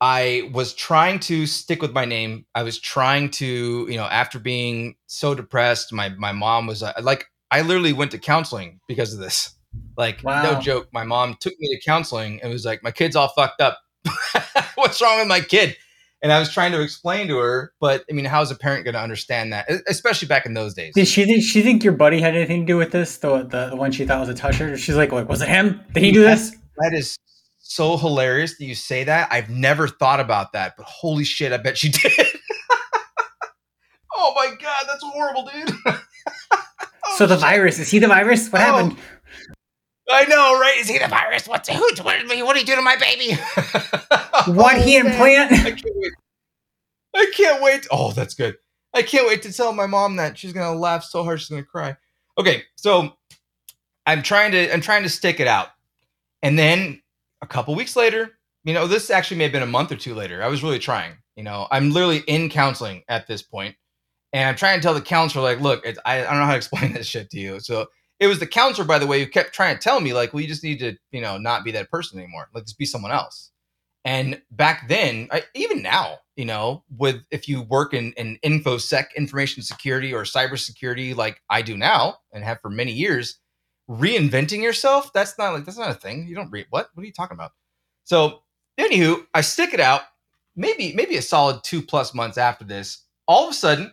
I 0.00 0.50
was 0.54 0.72
trying 0.72 1.20
to 1.20 1.46
stick 1.46 1.82
with 1.82 1.92
my 1.92 2.06
name. 2.06 2.46
I 2.54 2.62
was 2.62 2.78
trying 2.78 3.28
to, 3.32 3.86
you 3.90 3.96
know, 3.96 4.04
after 4.04 4.38
being 4.38 4.96
so 5.06 5.34
depressed, 5.34 5.92
my 5.92 6.08
my 6.10 6.32
mom 6.32 6.66
was 6.66 6.82
uh, 6.82 6.94
like, 7.02 7.26
I 7.50 7.62
literally 7.62 7.92
went 7.92 8.10
to 8.12 8.18
counseling 8.18 8.80
because 8.88 9.12
of 9.12 9.20
this. 9.20 9.54
Like, 9.96 10.22
wow. 10.22 10.42
no 10.42 10.60
joke. 10.60 10.88
My 10.92 11.04
mom 11.04 11.36
took 11.40 11.54
me 11.58 11.68
to 11.68 11.80
counseling 11.84 12.40
and 12.42 12.52
was 12.52 12.64
like, 12.64 12.82
"My 12.82 12.90
kid's 12.90 13.16
all 13.16 13.28
fucked 13.28 13.60
up. 13.60 13.78
What's 14.74 15.00
wrong 15.00 15.18
with 15.18 15.28
my 15.28 15.40
kid?" 15.40 15.76
And 16.22 16.32
I 16.32 16.38
was 16.38 16.52
trying 16.52 16.72
to 16.72 16.80
explain 16.80 17.28
to 17.28 17.36
her, 17.36 17.72
but 17.78 18.04
I 18.10 18.14
mean, 18.14 18.24
how's 18.24 18.50
a 18.50 18.56
parent 18.56 18.84
going 18.84 18.94
to 18.94 19.00
understand 19.00 19.52
that, 19.52 19.70
especially 19.86 20.26
back 20.28 20.46
in 20.46 20.54
those 20.54 20.72
days? 20.72 20.94
Did 20.94 21.06
she 21.06 21.24
think 21.24 21.42
she 21.42 21.62
think 21.62 21.84
your 21.84 21.92
buddy 21.92 22.20
had 22.20 22.34
anything 22.34 22.62
to 22.62 22.66
do 22.66 22.76
with 22.76 22.90
this? 22.90 23.18
The 23.18 23.42
the, 23.44 23.68
the 23.70 23.76
one 23.76 23.92
she 23.92 24.06
thought 24.06 24.20
was 24.20 24.28
a 24.28 24.34
toucher. 24.34 24.76
She's 24.76 24.96
like, 24.96 25.12
like, 25.12 25.28
was 25.28 25.42
it 25.42 25.48
him? 25.48 25.80
Did 25.92 26.02
he 26.02 26.12
do 26.12 26.22
this? 26.22 26.56
That 26.78 26.94
is 26.94 27.18
so 27.58 27.96
hilarious 27.96 28.56
that 28.58 28.64
you 28.64 28.74
say 28.74 29.04
that. 29.04 29.28
I've 29.30 29.50
never 29.50 29.88
thought 29.88 30.20
about 30.20 30.52
that, 30.52 30.74
but 30.76 30.86
holy 30.86 31.24
shit, 31.24 31.52
I 31.52 31.58
bet 31.58 31.78
she 31.78 31.88
did. 31.90 32.12
oh 34.14 34.32
my 34.34 34.48
god, 34.60 34.84
that's 34.86 35.02
horrible, 35.02 35.50
dude 35.52 35.96
so 37.16 37.26
the 37.26 37.36
virus 37.36 37.78
is 37.78 37.90
he 37.90 37.98
the 37.98 38.08
virus? 38.08 38.50
What 38.50 38.62
oh. 38.62 38.64
happened? 38.64 38.96
I 40.08 40.24
know, 40.26 40.58
right? 40.60 40.76
Is 40.78 40.88
he 40.88 40.98
the 40.98 41.08
virus? 41.08 41.48
What's 41.48 41.68
who? 41.68 41.80
What, 41.80 42.04
what 42.04 42.54
did 42.54 42.56
he 42.60 42.64
do 42.64 42.76
to 42.76 42.82
my 42.82 42.96
baby? 42.96 43.34
what 44.52 44.76
oh, 44.76 44.80
he 44.80 44.96
implant? 44.96 45.52
I 45.52 45.70
can't 45.72 45.96
wait. 45.96 46.12
I 47.14 47.32
can't 47.34 47.62
wait. 47.62 47.86
Oh, 47.90 48.12
that's 48.12 48.34
good. 48.34 48.56
I 48.94 49.02
can't 49.02 49.26
wait 49.26 49.42
to 49.42 49.52
tell 49.52 49.72
my 49.72 49.86
mom 49.86 50.16
that 50.16 50.38
she's 50.38 50.52
gonna 50.52 50.78
laugh 50.78 51.04
so 51.04 51.24
hard 51.24 51.40
she's 51.40 51.48
gonna 51.48 51.64
cry. 51.64 51.96
Okay, 52.38 52.62
so 52.76 53.16
I'm 54.06 54.22
trying 54.22 54.52
to 54.52 54.72
I'm 54.72 54.80
trying 54.80 55.02
to 55.02 55.08
stick 55.08 55.40
it 55.40 55.48
out, 55.48 55.68
and 56.42 56.58
then 56.58 57.02
a 57.42 57.46
couple 57.46 57.74
weeks 57.74 57.96
later, 57.96 58.38
you 58.64 58.74
know, 58.74 58.86
this 58.86 59.10
actually 59.10 59.38
may 59.38 59.44
have 59.44 59.52
been 59.52 59.62
a 59.62 59.66
month 59.66 59.92
or 59.92 59.96
two 59.96 60.14
later. 60.14 60.42
I 60.42 60.48
was 60.48 60.62
really 60.62 60.78
trying. 60.78 61.12
You 61.34 61.42
know, 61.42 61.66
I'm 61.70 61.90
literally 61.90 62.22
in 62.26 62.48
counseling 62.48 63.02
at 63.08 63.26
this 63.26 63.42
point, 63.42 63.76
and 64.36 64.50
I'm 64.50 64.54
trying 64.54 64.78
to 64.78 64.82
tell 64.82 64.92
the 64.92 65.00
counselor, 65.00 65.42
like, 65.42 65.62
look, 65.62 65.86
I, 65.86 66.18
I 66.18 66.22
don't 66.24 66.38
know 66.38 66.44
how 66.44 66.50
to 66.50 66.58
explain 66.58 66.92
this 66.92 67.06
shit 67.06 67.30
to 67.30 67.40
you. 67.40 67.58
So 67.58 67.86
it 68.20 68.26
was 68.26 68.38
the 68.38 68.46
counselor, 68.46 68.86
by 68.86 68.98
the 68.98 69.06
way, 69.06 69.18
who 69.18 69.26
kept 69.30 69.54
trying 69.54 69.74
to 69.74 69.82
tell 69.82 69.98
me, 69.98 70.12
like, 70.12 70.34
well, 70.34 70.42
you 70.42 70.46
just 70.46 70.62
need 70.62 70.78
to, 70.80 70.94
you 71.10 71.22
know, 71.22 71.38
not 71.38 71.64
be 71.64 71.70
that 71.70 71.90
person 71.90 72.18
anymore. 72.18 72.50
Like, 72.54 72.64
just 72.64 72.76
be 72.76 72.84
someone 72.84 73.12
else. 73.12 73.50
And 74.04 74.42
back 74.50 74.88
then, 74.90 75.28
I, 75.32 75.44
even 75.54 75.80
now, 75.80 76.18
you 76.36 76.44
know, 76.44 76.84
with 76.98 77.22
if 77.30 77.48
you 77.48 77.62
work 77.62 77.94
in, 77.94 78.12
in 78.18 78.38
infosec, 78.44 79.06
information 79.16 79.62
security 79.62 80.12
or 80.12 80.24
cybersecurity, 80.24 81.16
like 81.16 81.40
I 81.48 81.62
do 81.62 81.74
now 81.74 82.18
and 82.30 82.44
have 82.44 82.60
for 82.60 82.68
many 82.68 82.92
years, 82.92 83.38
reinventing 83.88 84.62
yourself, 84.62 85.14
that's 85.14 85.38
not 85.38 85.54
like, 85.54 85.64
that's 85.64 85.78
not 85.78 85.90
a 85.90 85.94
thing. 85.94 86.28
You 86.28 86.36
don't 86.36 86.50
read, 86.50 86.66
what? 86.68 86.90
What 86.92 87.02
are 87.02 87.06
you 87.06 87.12
talking 87.12 87.36
about? 87.36 87.52
So, 88.04 88.42
anywho, 88.78 89.26
I 89.32 89.40
stick 89.40 89.72
it 89.72 89.80
out, 89.80 90.02
maybe, 90.54 90.92
maybe 90.92 91.16
a 91.16 91.22
solid 91.22 91.64
two 91.64 91.80
plus 91.80 92.12
months 92.12 92.36
after 92.36 92.66
this. 92.66 93.02
All 93.26 93.44
of 93.44 93.50
a 93.50 93.54
sudden, 93.54 93.92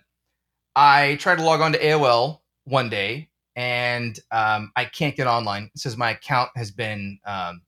I 0.75 1.15
tried 1.15 1.37
to 1.37 1.43
log 1.43 1.61
on 1.61 1.71
to 1.73 1.79
AOL 1.79 2.39
one 2.65 2.89
day 2.89 3.29
and 3.55 4.19
um, 4.31 4.71
I 4.75 4.85
can't 4.85 5.15
get 5.15 5.27
online. 5.27 5.69
It 5.75 5.79
says 5.79 5.97
my 5.97 6.11
account 6.11 6.49
has 6.55 6.71
been 6.71 7.19
um, 7.25 7.61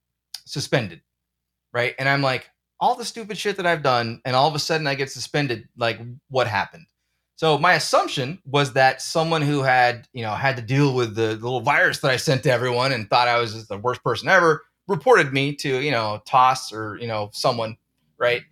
suspended, 0.46 1.02
right? 1.74 1.94
And 2.00 2.10
I'm 2.10 2.22
like, 2.22 2.50
all 2.80 2.96
the 2.96 3.06
stupid 3.06 3.38
shit 3.38 3.58
that 3.58 3.66
I've 3.66 3.84
done, 3.84 4.22
and 4.26 4.36
all 4.36 4.48
of 4.48 4.56
a 4.56 4.60
sudden 4.60 4.86
I 4.88 4.96
get 4.96 5.10
suspended. 5.10 5.68
Like, 5.78 6.00
what 6.30 6.48
happened? 6.48 6.86
So 7.38 7.58
my 7.58 7.74
assumption 7.74 8.40
was 8.46 8.74
that 8.74 9.02
someone 9.02 9.42
who 9.42 9.62
had, 9.62 10.08
you 10.14 10.24
know, 10.24 10.34
had 10.34 10.56
to 10.58 10.62
deal 10.62 10.94
with 10.94 11.16
the, 11.16 11.34
little 11.34 11.62
virus 11.62 12.00
that 12.00 12.12
I 12.12 12.18
sent 12.18 12.44
to 12.44 12.52
everyone 12.52 12.92
and 12.92 13.10
thought 13.10 13.28
I 13.28 13.40
was 13.40 13.68
the 13.68 13.78
worst 13.78 14.04
person 14.04 14.30
ever 14.30 14.64
reported 14.88 15.34
me 15.34 15.54
to, 15.56 15.80
you 15.80 15.92
know, 15.92 16.22
Toss 16.26 16.72
or 16.72 16.98
you 16.98 17.08
know 17.08 17.30
someone, 17.34 17.78
right? 18.18 18.44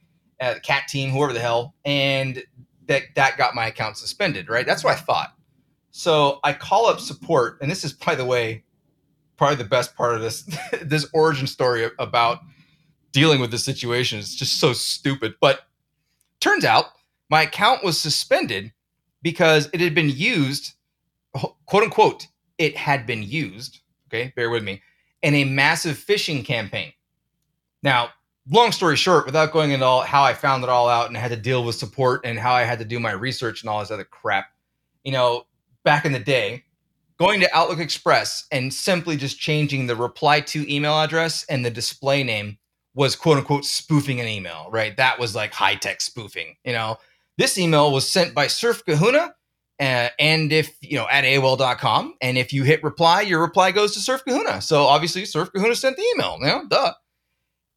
Uh, 0.42 0.56
CAT 0.64 0.88
team, 0.88 1.12
whoever 1.12 1.32
the 1.32 1.40
hell, 1.40 1.76
and 1.86 2.44
that 2.88 3.04
that 3.16 3.38
got 3.38 3.56
my 3.56 3.68
account 3.68 3.98
suspended, 3.98 4.50
right? 4.50 4.66
That's 4.66 4.84
what 4.84 4.96
I 4.96 5.00
thought. 5.00 5.34
So 5.92 6.40
I 6.44 6.54
call 6.54 6.88
up 6.88 7.00
support, 7.00 7.60
and 7.62 7.70
this 7.70 7.84
is, 7.84 7.94
by 7.94 8.16
the 8.16 8.26
way, 8.26 8.64
probably 9.38 9.58
the 9.58 9.70
best 9.70 9.96
part 9.96 10.16
of 10.16 10.22
this 10.22 10.42
this 10.82 11.08
origin 11.14 11.48
story 11.48 11.90
about 12.00 12.40
dealing 13.12 13.40
with 13.40 13.52
this 13.52 13.64
situation. 13.64 14.20
It's 14.20 14.36
just 14.36 14.60
so 14.60 14.74
stupid. 14.74 15.36
But 15.40 15.62
turns 16.40 16.66
out 16.66 16.86
my 17.30 17.44
account 17.44 17.84
was 17.84 18.00
suspended 18.00 18.74
because 19.22 19.70
it 19.72 19.80
had 19.80 19.96
been 19.96 20.10
used, 20.10 20.74
quote 21.66 21.84
unquote, 21.84 22.28
it 22.58 22.76
had 22.76 23.06
been 23.06 23.24
used. 23.24 23.80
Okay, 24.08 24.34
bear 24.36 24.50
with 24.50 24.64
me, 24.64 24.82
in 25.22 25.34
a 25.34 25.46
massive 25.46 25.98
phishing 25.98 26.46
campaign. 26.46 26.92
Now, 27.82 28.10
long 28.50 28.72
story 28.72 28.96
short, 28.96 29.26
without 29.26 29.52
going 29.52 29.72
into 29.72 29.86
all 29.86 30.02
how 30.02 30.24
I 30.24 30.34
found 30.34 30.64
it 30.64 30.70
all 30.70 30.90
out 30.90 31.08
and 31.08 31.18
had 31.18 31.32
to 31.32 31.38
deal 31.38 31.64
with 31.64 31.76
support 31.76 32.22
and 32.26 32.38
how 32.38 32.54
I 32.54 32.64
had 32.64 32.80
to 32.80 32.86
do 32.86 33.00
my 33.00 33.12
research 33.12 33.62
and 33.62 33.70
all 33.70 33.80
this 33.80 33.92
other 33.92 34.04
crap, 34.04 34.48
you 35.04 35.12
know, 35.12 35.46
back 35.84 36.06
in 36.06 36.12
the 36.12 36.20
day, 36.20 36.64
going 37.20 37.40
to 37.42 37.56
Outlook 37.56 37.80
Express 37.80 38.46
and 38.52 38.74
simply 38.74 39.18
just 39.18 39.40
changing 39.40 39.88
the 39.88 39.96
reply 39.96 40.42
to 40.42 40.74
email 40.74 41.00
address 41.00 41.46
and 41.46 41.66
the 41.66 41.72
display 41.72 42.24
name 42.24 42.58
was 42.96 43.16
quote 43.16 43.38
unquote 43.38 43.66
spoofing 43.66 44.20
an 44.20 44.28
email, 44.28 44.68
right? 44.72 44.96
That 44.98 45.20
was 45.20 45.36
like 45.36 45.54
high 45.54 45.76
tech 45.76 46.02
spoofing. 46.02 46.56
You 46.64 46.74
know, 46.74 46.98
this 47.38 47.58
email 47.58 47.92
was 47.92 48.08
sent 48.08 48.34
by 48.34 48.48
Surf 48.48 48.84
Kahuna. 48.86 49.36
Uh, 49.80 50.10
and 50.20 50.54
if 50.54 50.78
you 50.82 50.98
know 50.98 51.08
at 51.10 51.24
AOL.com, 51.24 52.14
and 52.22 52.38
if 52.38 52.54
you 52.54 52.64
hit 52.64 52.84
reply, 52.84 53.22
your 53.22 53.42
reply 53.42 53.72
goes 53.72 53.94
to 53.96 54.00
Surf 54.00 54.24
Kahuna. 54.26 54.62
So 54.62 54.84
obviously, 54.84 55.26
Surf 55.26 55.52
Kahuna 55.52 55.76
sent 55.76 55.98
the 55.98 56.04
email. 56.16 56.38
Know, 56.40 56.66
duh. 56.68 56.94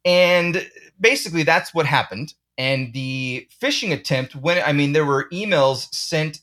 And 0.07 0.65
basically, 1.01 1.43
that's 1.43 1.73
what 1.73 1.85
happened. 1.85 2.33
And 2.57 2.93
the 2.93 3.45
phishing 3.61 3.91
attempt, 3.91 4.35
when 4.35 4.63
I 4.63 4.71
mean, 4.71 4.93
there 4.93 5.05
were 5.05 5.27
emails 5.33 5.93
sent 5.93 6.39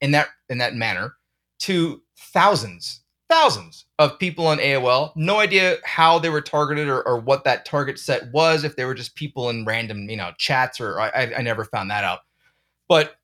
in 0.00 0.12
that 0.12 0.28
in 0.48 0.58
that 0.58 0.74
manner 0.74 1.16
to 1.60 2.00
thousands, 2.18 3.02
thousands 3.28 3.84
of 3.98 4.18
people 4.18 4.46
on 4.46 4.58
AOL. 4.58 5.12
No 5.14 5.40
idea 5.40 5.76
how 5.84 6.18
they 6.18 6.30
were 6.30 6.40
targeted 6.40 6.88
or, 6.88 7.06
or 7.06 7.18
what 7.18 7.44
that 7.44 7.66
target 7.66 7.98
set 7.98 8.32
was. 8.32 8.64
If 8.64 8.76
they 8.76 8.86
were 8.86 8.94
just 8.94 9.14
people 9.14 9.50
in 9.50 9.66
random, 9.66 10.08
you 10.08 10.16
know, 10.16 10.32
chats, 10.38 10.80
or 10.80 10.98
I, 10.98 11.34
I 11.36 11.42
never 11.42 11.66
found 11.66 11.90
that 11.90 12.04
out. 12.04 12.20
But 12.88 13.16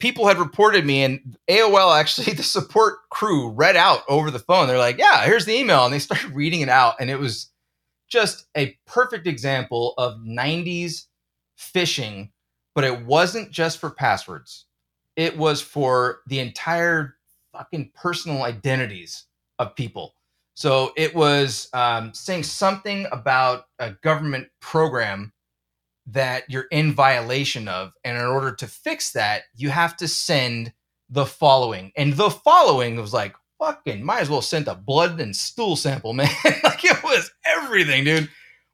people 0.00 0.26
had 0.26 0.38
reported 0.38 0.84
me, 0.84 1.04
and 1.04 1.36
AOL 1.48 1.96
actually, 1.96 2.32
the 2.34 2.42
support 2.42 2.96
crew 3.10 3.50
read 3.50 3.76
out 3.76 4.00
over 4.08 4.32
the 4.32 4.40
phone. 4.40 4.66
They're 4.66 4.76
like, 4.76 4.98
"Yeah, 4.98 5.24
here's 5.24 5.44
the 5.44 5.54
email," 5.54 5.84
and 5.84 5.94
they 5.94 6.00
started 6.00 6.34
reading 6.34 6.62
it 6.62 6.68
out, 6.68 6.96
and 6.98 7.10
it 7.10 7.20
was 7.20 7.52
just 8.08 8.46
a 8.56 8.76
perfect 8.86 9.26
example 9.26 9.94
of 9.98 10.18
90s 10.18 11.06
phishing, 11.58 12.30
but 12.74 12.84
it 12.84 13.04
wasn't 13.04 13.50
just 13.50 13.78
for 13.78 13.90
passwords. 13.90 14.66
It 15.16 15.36
was 15.36 15.60
for 15.60 16.20
the 16.26 16.40
entire 16.40 17.16
fucking 17.52 17.92
personal 17.94 18.42
identities 18.42 19.24
of 19.58 19.74
people. 19.74 20.14
So 20.54 20.92
it 20.96 21.14
was 21.14 21.68
um, 21.72 22.14
saying 22.14 22.44
something 22.44 23.06
about 23.12 23.66
a 23.78 23.92
government 24.02 24.48
program 24.60 25.32
that 26.06 26.44
you're 26.48 26.66
in 26.70 26.92
violation 26.94 27.68
of. 27.68 27.92
And 28.04 28.16
in 28.16 28.24
order 28.24 28.54
to 28.54 28.66
fix 28.66 29.12
that, 29.12 29.42
you 29.54 29.70
have 29.70 29.96
to 29.98 30.08
send 30.08 30.72
the 31.10 31.26
following. 31.26 31.92
And 31.96 32.14
the 32.14 32.30
following 32.30 32.96
was 32.96 33.12
like, 33.12 33.34
fucking 33.58 34.04
might 34.04 34.20
as 34.20 34.30
well 34.30 34.42
send 34.42 34.68
a 34.68 34.74
blood 34.74 35.20
and 35.20 35.34
stool 35.34 35.76
sample, 35.76 36.12
man. 36.12 36.28
was 37.16 37.30
everything, 37.44 38.04
dude. 38.04 38.28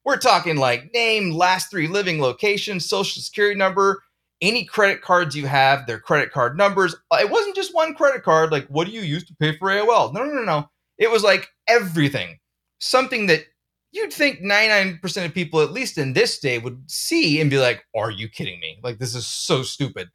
We're 0.05 0.18
talking 0.18 0.57
like 0.57 0.90
name, 0.93 1.30
last 1.30 1.70
three 1.70 1.86
living 1.86 2.20
locations, 2.20 2.88
social 2.88 3.22
security 3.22 3.57
number, 3.57 4.03
any 4.40 4.64
credit 4.64 5.01
cards 5.01 5.36
you 5.36 5.47
have, 5.47 5.86
their 5.86 6.01
credit 6.01 6.32
card 6.32 6.57
numbers. 6.57 6.97
Uh, 7.11 7.18
it 7.20 7.30
wasn't 7.30 7.55
just 7.55 7.74
one 7.74 7.95
credit 7.95 8.22
card. 8.22 8.51
Like, 8.51 8.66
what 8.66 8.86
do 8.86 8.93
you 8.93 9.03
use 9.03 9.24
to 9.24 9.34
pay 9.36 9.57
for 9.57 9.68
AOL? 9.68 10.12
No, 10.12 10.24
no, 10.24 10.34
no, 10.34 10.43
no. 10.43 10.68
It 10.99 11.11
was 11.11 11.22
like 11.22 11.49
everything. 11.68 12.38
Something 12.80 13.26
that 13.26 13.45
you'd 13.93 14.12
think 14.12 14.40
99% 14.40 15.24
of 15.24 15.34
people, 15.34 15.61
at 15.61 15.70
least 15.70 15.99
in 15.99 16.12
this 16.12 16.40
day, 16.40 16.59
would 16.59 16.82
see 16.90 17.40
and 17.40 17.51
be 17.51 17.59
like, 17.59 17.84
are 17.97 18.11
you 18.11 18.28
kidding 18.28 18.59
me? 18.59 18.78
Like, 18.82 18.99
this 18.99 19.14
is 19.14 19.26
so 19.26 19.62
stupid. 19.62 20.09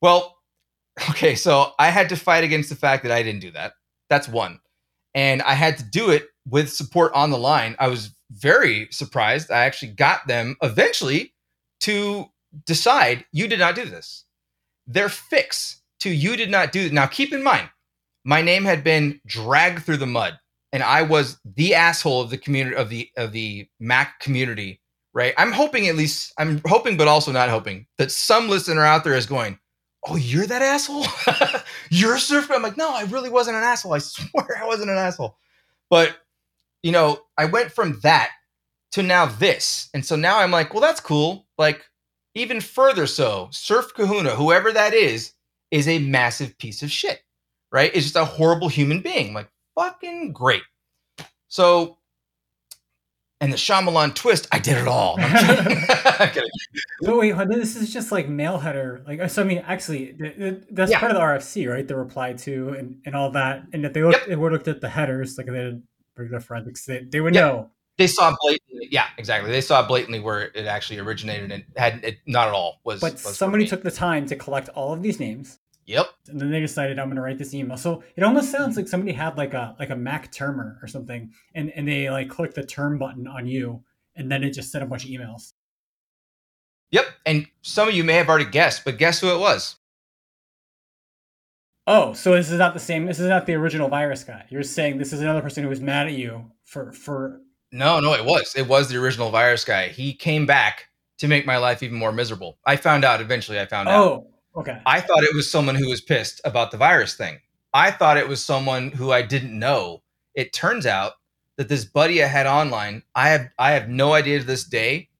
Well, 0.00 0.36
okay, 1.10 1.34
so 1.34 1.72
I 1.78 1.90
had 1.90 2.08
to 2.10 2.16
fight 2.16 2.44
against 2.44 2.68
the 2.68 2.76
fact 2.76 3.02
that 3.02 3.12
I 3.12 3.22
didn't 3.24 3.40
do 3.40 3.50
that. 3.52 3.72
That's 4.08 4.28
one. 4.28 4.60
And 5.14 5.42
I 5.42 5.54
had 5.54 5.78
to 5.78 5.84
do 5.84 6.10
it 6.10 6.28
with 6.48 6.72
support 6.72 7.12
on 7.14 7.30
the 7.30 7.38
line. 7.38 7.76
I 7.78 7.88
was 7.88 8.10
very 8.30 8.88
surprised. 8.90 9.50
I 9.50 9.64
actually 9.64 9.92
got 9.92 10.26
them 10.26 10.56
eventually 10.62 11.34
to 11.80 12.26
decide 12.66 13.24
you 13.32 13.48
did 13.48 13.58
not 13.58 13.74
do 13.74 13.84
this. 13.84 14.24
Their 14.86 15.08
fix 15.08 15.82
to 16.00 16.10
you 16.10 16.36
did 16.36 16.50
not 16.50 16.72
do 16.72 16.90
now 16.90 17.06
keep 17.06 17.32
in 17.32 17.42
mind 17.42 17.68
my 18.24 18.42
name 18.42 18.64
had 18.64 18.84
been 18.84 19.20
dragged 19.26 19.84
through 19.84 19.96
the 19.96 20.06
mud 20.06 20.38
and 20.72 20.82
I 20.82 21.02
was 21.02 21.38
the 21.56 21.74
asshole 21.74 22.20
of 22.20 22.28
the 22.30 22.38
community 22.38 22.76
of 22.76 22.90
the 22.90 23.10
of 23.16 23.32
the 23.32 23.66
Mac 23.80 24.20
community, 24.20 24.82
right? 25.14 25.32
I'm 25.38 25.50
hoping 25.50 25.88
at 25.88 25.96
least 25.96 26.34
I'm 26.38 26.60
hoping 26.66 26.96
but 26.96 27.08
also 27.08 27.32
not 27.32 27.48
hoping 27.48 27.86
that 27.96 28.10
some 28.12 28.48
listener 28.48 28.84
out 28.84 29.02
there 29.02 29.14
is 29.14 29.24
going, 29.24 29.58
oh, 30.06 30.16
you're 30.16 30.46
that 30.46 30.60
asshole? 30.62 31.06
you're 31.90 32.16
a 32.16 32.20
surfer? 32.20 32.52
I'm 32.52 32.62
like, 32.62 32.76
no, 32.76 32.94
I 32.94 33.04
really 33.04 33.30
wasn't 33.30 33.56
an 33.56 33.62
asshole. 33.62 33.94
I 33.94 33.98
swear 33.98 34.58
I 34.60 34.66
wasn't 34.66 34.90
an 34.90 34.98
asshole. 34.98 35.36
But, 35.90 36.16
you 36.88 36.92
know, 36.92 37.20
I 37.36 37.44
went 37.44 37.70
from 37.70 38.00
that 38.02 38.30
to 38.92 39.02
now 39.02 39.26
this. 39.26 39.90
And 39.92 40.06
so 40.06 40.16
now 40.16 40.38
I'm 40.38 40.50
like, 40.50 40.72
well, 40.72 40.80
that's 40.80 41.00
cool. 41.00 41.44
Like, 41.58 41.84
even 42.34 42.62
further 42.62 43.06
so, 43.06 43.50
Surf 43.52 43.92
Kahuna, 43.92 44.30
whoever 44.30 44.72
that 44.72 44.94
is, 44.94 45.34
is 45.70 45.86
a 45.86 45.98
massive 45.98 46.56
piece 46.56 46.82
of 46.82 46.90
shit, 46.90 47.20
right? 47.70 47.90
It's 47.92 48.04
just 48.04 48.16
a 48.16 48.24
horrible 48.24 48.70
human 48.70 49.02
being. 49.02 49.34
like, 49.34 49.50
fucking 49.74 50.32
great. 50.32 50.62
So 51.48 51.98
and 53.42 53.52
the 53.52 53.58
Shyamalan 53.58 54.14
twist, 54.14 54.48
I 54.50 54.58
did 54.58 54.78
it 54.78 54.88
all. 54.88 55.18
so 57.02 57.18
wait, 57.18 57.36
this 57.48 57.76
is 57.76 57.92
just 57.92 58.10
like 58.10 58.30
mail 58.30 58.56
header. 58.56 59.04
Like, 59.06 59.28
so 59.28 59.42
I 59.42 59.44
mean, 59.44 59.58
actually, 59.58 60.16
that's 60.70 60.90
yeah. 60.90 60.98
part 60.98 61.12
of 61.12 61.18
the 61.18 61.22
RFC, 61.22 61.70
right? 61.70 61.86
The 61.86 61.96
reply 61.96 62.32
to 62.32 62.70
and, 62.70 62.96
and 63.04 63.14
all 63.14 63.30
that, 63.32 63.64
and 63.74 63.84
if 63.84 63.92
they 63.92 64.02
looked, 64.02 64.20
yep. 64.20 64.28
they 64.28 64.36
looked 64.36 64.68
at 64.68 64.80
the 64.80 64.88
headers, 64.88 65.36
like 65.36 65.48
they 65.48 65.52
did 65.52 65.82
regular 66.18 66.40
forensics, 66.40 66.84
they, 66.86 67.00
they 67.00 67.20
would 67.20 67.34
yep. 67.34 67.44
know. 67.44 67.70
They 67.96 68.06
saw 68.06 68.34
blatantly, 68.40 68.88
yeah, 68.92 69.06
exactly. 69.16 69.50
They 69.50 69.60
saw 69.60 69.84
blatantly 69.86 70.20
where 70.20 70.42
it 70.54 70.66
actually 70.66 71.00
originated, 71.00 71.50
and 71.50 71.64
had 71.76 72.04
it 72.04 72.18
not 72.26 72.46
at 72.46 72.54
all 72.54 72.80
was. 72.84 73.00
But 73.00 73.14
was 73.14 73.36
somebody 73.36 73.66
took 73.66 73.82
the 73.82 73.90
time 73.90 74.24
to 74.26 74.36
collect 74.36 74.68
all 74.70 74.92
of 74.92 75.02
these 75.02 75.18
names, 75.18 75.58
Yep. 75.88 76.06
And 76.28 76.38
then 76.38 76.50
they 76.50 76.60
decided 76.60 76.98
I'm 76.98 77.06
going 77.06 77.16
to 77.16 77.22
write 77.22 77.38
this 77.38 77.54
email. 77.54 77.78
So 77.78 78.04
it 78.14 78.22
almost 78.22 78.52
sounds 78.52 78.72
mm-hmm. 78.72 78.80
like 78.80 78.88
somebody 78.88 79.12
had 79.12 79.38
like 79.38 79.54
a 79.54 79.74
like 79.78 79.88
a 79.88 79.96
Mac 79.96 80.30
termer 80.30 80.78
or 80.82 80.86
something, 80.86 81.32
and 81.54 81.70
and 81.70 81.88
they 81.88 82.10
like 82.10 82.28
clicked 82.28 82.56
the 82.56 82.64
term 82.64 82.98
button 82.98 83.26
on 83.26 83.46
you, 83.46 83.82
and 84.14 84.30
then 84.30 84.44
it 84.44 84.50
just 84.50 84.70
sent 84.70 84.84
a 84.84 84.86
bunch 84.86 85.04
of 85.04 85.10
emails. 85.10 85.54
Yep. 86.90 87.06
And 87.24 87.46
some 87.62 87.88
of 87.88 87.94
you 87.94 88.04
may 88.04 88.14
have 88.14 88.28
already 88.28 88.50
guessed, 88.50 88.84
but 88.84 88.98
guess 88.98 89.20
who 89.20 89.34
it 89.34 89.40
was? 89.40 89.77
Oh, 91.88 92.12
so 92.12 92.34
this 92.34 92.50
is 92.50 92.58
not 92.58 92.74
the 92.74 92.80
same. 92.80 93.06
This 93.06 93.18
is 93.18 93.28
not 93.28 93.46
the 93.46 93.54
original 93.54 93.88
virus 93.88 94.22
guy. 94.22 94.44
You're 94.50 94.62
saying 94.62 94.98
this 94.98 95.12
is 95.12 95.20
another 95.20 95.40
person 95.40 95.62
who 95.62 95.68
was 95.68 95.80
mad 95.80 96.06
at 96.06 96.12
you 96.12 96.44
for 96.64 96.92
for. 96.92 97.40
No, 97.72 97.98
no, 98.00 98.12
it 98.14 98.24
was. 98.24 98.54
It 98.56 98.68
was 98.68 98.88
the 98.88 98.98
original 98.98 99.30
virus 99.30 99.64
guy. 99.64 99.88
He 99.88 100.14
came 100.14 100.46
back 100.46 100.88
to 101.18 101.28
make 101.28 101.46
my 101.46 101.56
life 101.56 101.82
even 101.82 101.98
more 101.98 102.12
miserable. 102.12 102.58
I 102.64 102.76
found 102.76 103.04
out 103.04 103.20
eventually. 103.20 103.58
I 103.58 103.66
found 103.66 103.88
oh. 103.88 103.92
out. 103.92 104.02
Oh, 104.04 104.26
Okay. 104.58 104.80
I 104.84 105.00
thought 105.00 105.22
it 105.22 105.34
was 105.34 105.48
someone 105.48 105.76
who 105.76 105.88
was 105.88 106.00
pissed 106.00 106.40
about 106.44 106.72
the 106.72 106.76
virus 106.76 107.14
thing. 107.14 107.38
I 107.72 107.92
thought 107.92 108.16
it 108.16 108.26
was 108.26 108.44
someone 108.44 108.90
who 108.90 109.12
I 109.12 109.22
didn't 109.22 109.56
know. 109.56 110.02
It 110.34 110.52
turns 110.52 110.84
out 110.84 111.12
that 111.56 111.68
this 111.68 111.84
buddy 111.84 112.24
I 112.24 112.26
had 112.26 112.46
online, 112.46 113.04
I 113.14 113.28
have 113.28 113.48
I 113.56 113.72
have 113.72 113.88
no 113.88 114.14
idea 114.14 114.40
to 114.40 114.44
this 114.44 114.64
day 114.64 115.10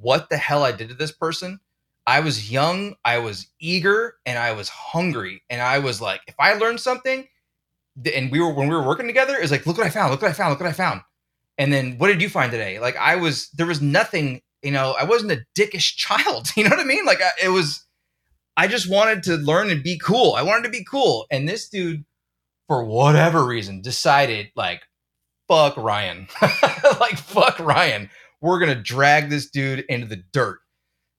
what 0.00 0.28
the 0.28 0.36
hell 0.36 0.64
I 0.64 0.72
did 0.72 0.88
to 0.88 0.94
this 0.94 1.12
person. 1.12 1.60
I 2.06 2.20
was 2.20 2.50
young, 2.50 2.94
I 3.04 3.18
was 3.18 3.46
eager, 3.60 4.14
and 4.26 4.38
I 4.38 4.52
was 4.52 4.68
hungry. 4.68 5.42
And 5.48 5.62
I 5.62 5.78
was 5.78 6.00
like, 6.00 6.20
if 6.26 6.34
I 6.38 6.54
learned 6.54 6.80
something, 6.80 7.26
and 8.14 8.30
we 8.30 8.40
were 8.40 8.52
when 8.52 8.68
we 8.68 8.74
were 8.74 8.86
working 8.86 9.06
together, 9.06 9.36
it's 9.38 9.50
like, 9.50 9.66
look 9.66 9.78
what 9.78 9.86
I 9.86 9.90
found, 9.90 10.10
look 10.10 10.22
what 10.22 10.30
I 10.30 10.34
found, 10.34 10.50
look 10.50 10.60
what 10.60 10.68
I 10.68 10.72
found. 10.72 11.02
And 11.58 11.72
then 11.72 11.98
what 11.98 12.08
did 12.08 12.22
you 12.22 12.28
find 12.28 12.50
today? 12.50 12.78
Like 12.78 12.96
I 12.96 13.16
was 13.16 13.50
there 13.50 13.66
was 13.66 13.82
nothing, 13.82 14.40
you 14.62 14.70
know, 14.70 14.96
I 14.98 15.04
wasn't 15.04 15.32
a 15.32 15.44
dickish 15.56 15.96
child. 15.96 16.48
You 16.56 16.64
know 16.64 16.70
what 16.70 16.80
I 16.80 16.84
mean? 16.84 17.04
Like 17.04 17.20
I, 17.20 17.30
it 17.44 17.48
was 17.50 17.84
I 18.56 18.66
just 18.66 18.90
wanted 18.90 19.22
to 19.24 19.36
learn 19.36 19.70
and 19.70 19.82
be 19.82 19.98
cool. 19.98 20.34
I 20.34 20.42
wanted 20.42 20.64
to 20.64 20.70
be 20.70 20.84
cool. 20.84 21.26
And 21.30 21.48
this 21.48 21.68
dude, 21.68 22.04
for 22.68 22.84
whatever 22.84 23.44
reason, 23.46 23.80
decided 23.82 24.50
like, 24.56 24.82
fuck 25.48 25.76
Ryan. 25.76 26.28
like, 27.00 27.18
fuck 27.18 27.58
Ryan. 27.58 28.10
We're 28.40 28.58
gonna 28.58 28.74
drag 28.74 29.30
this 29.30 29.50
dude 29.50 29.84
into 29.88 30.06
the 30.06 30.22
dirt. 30.32 30.58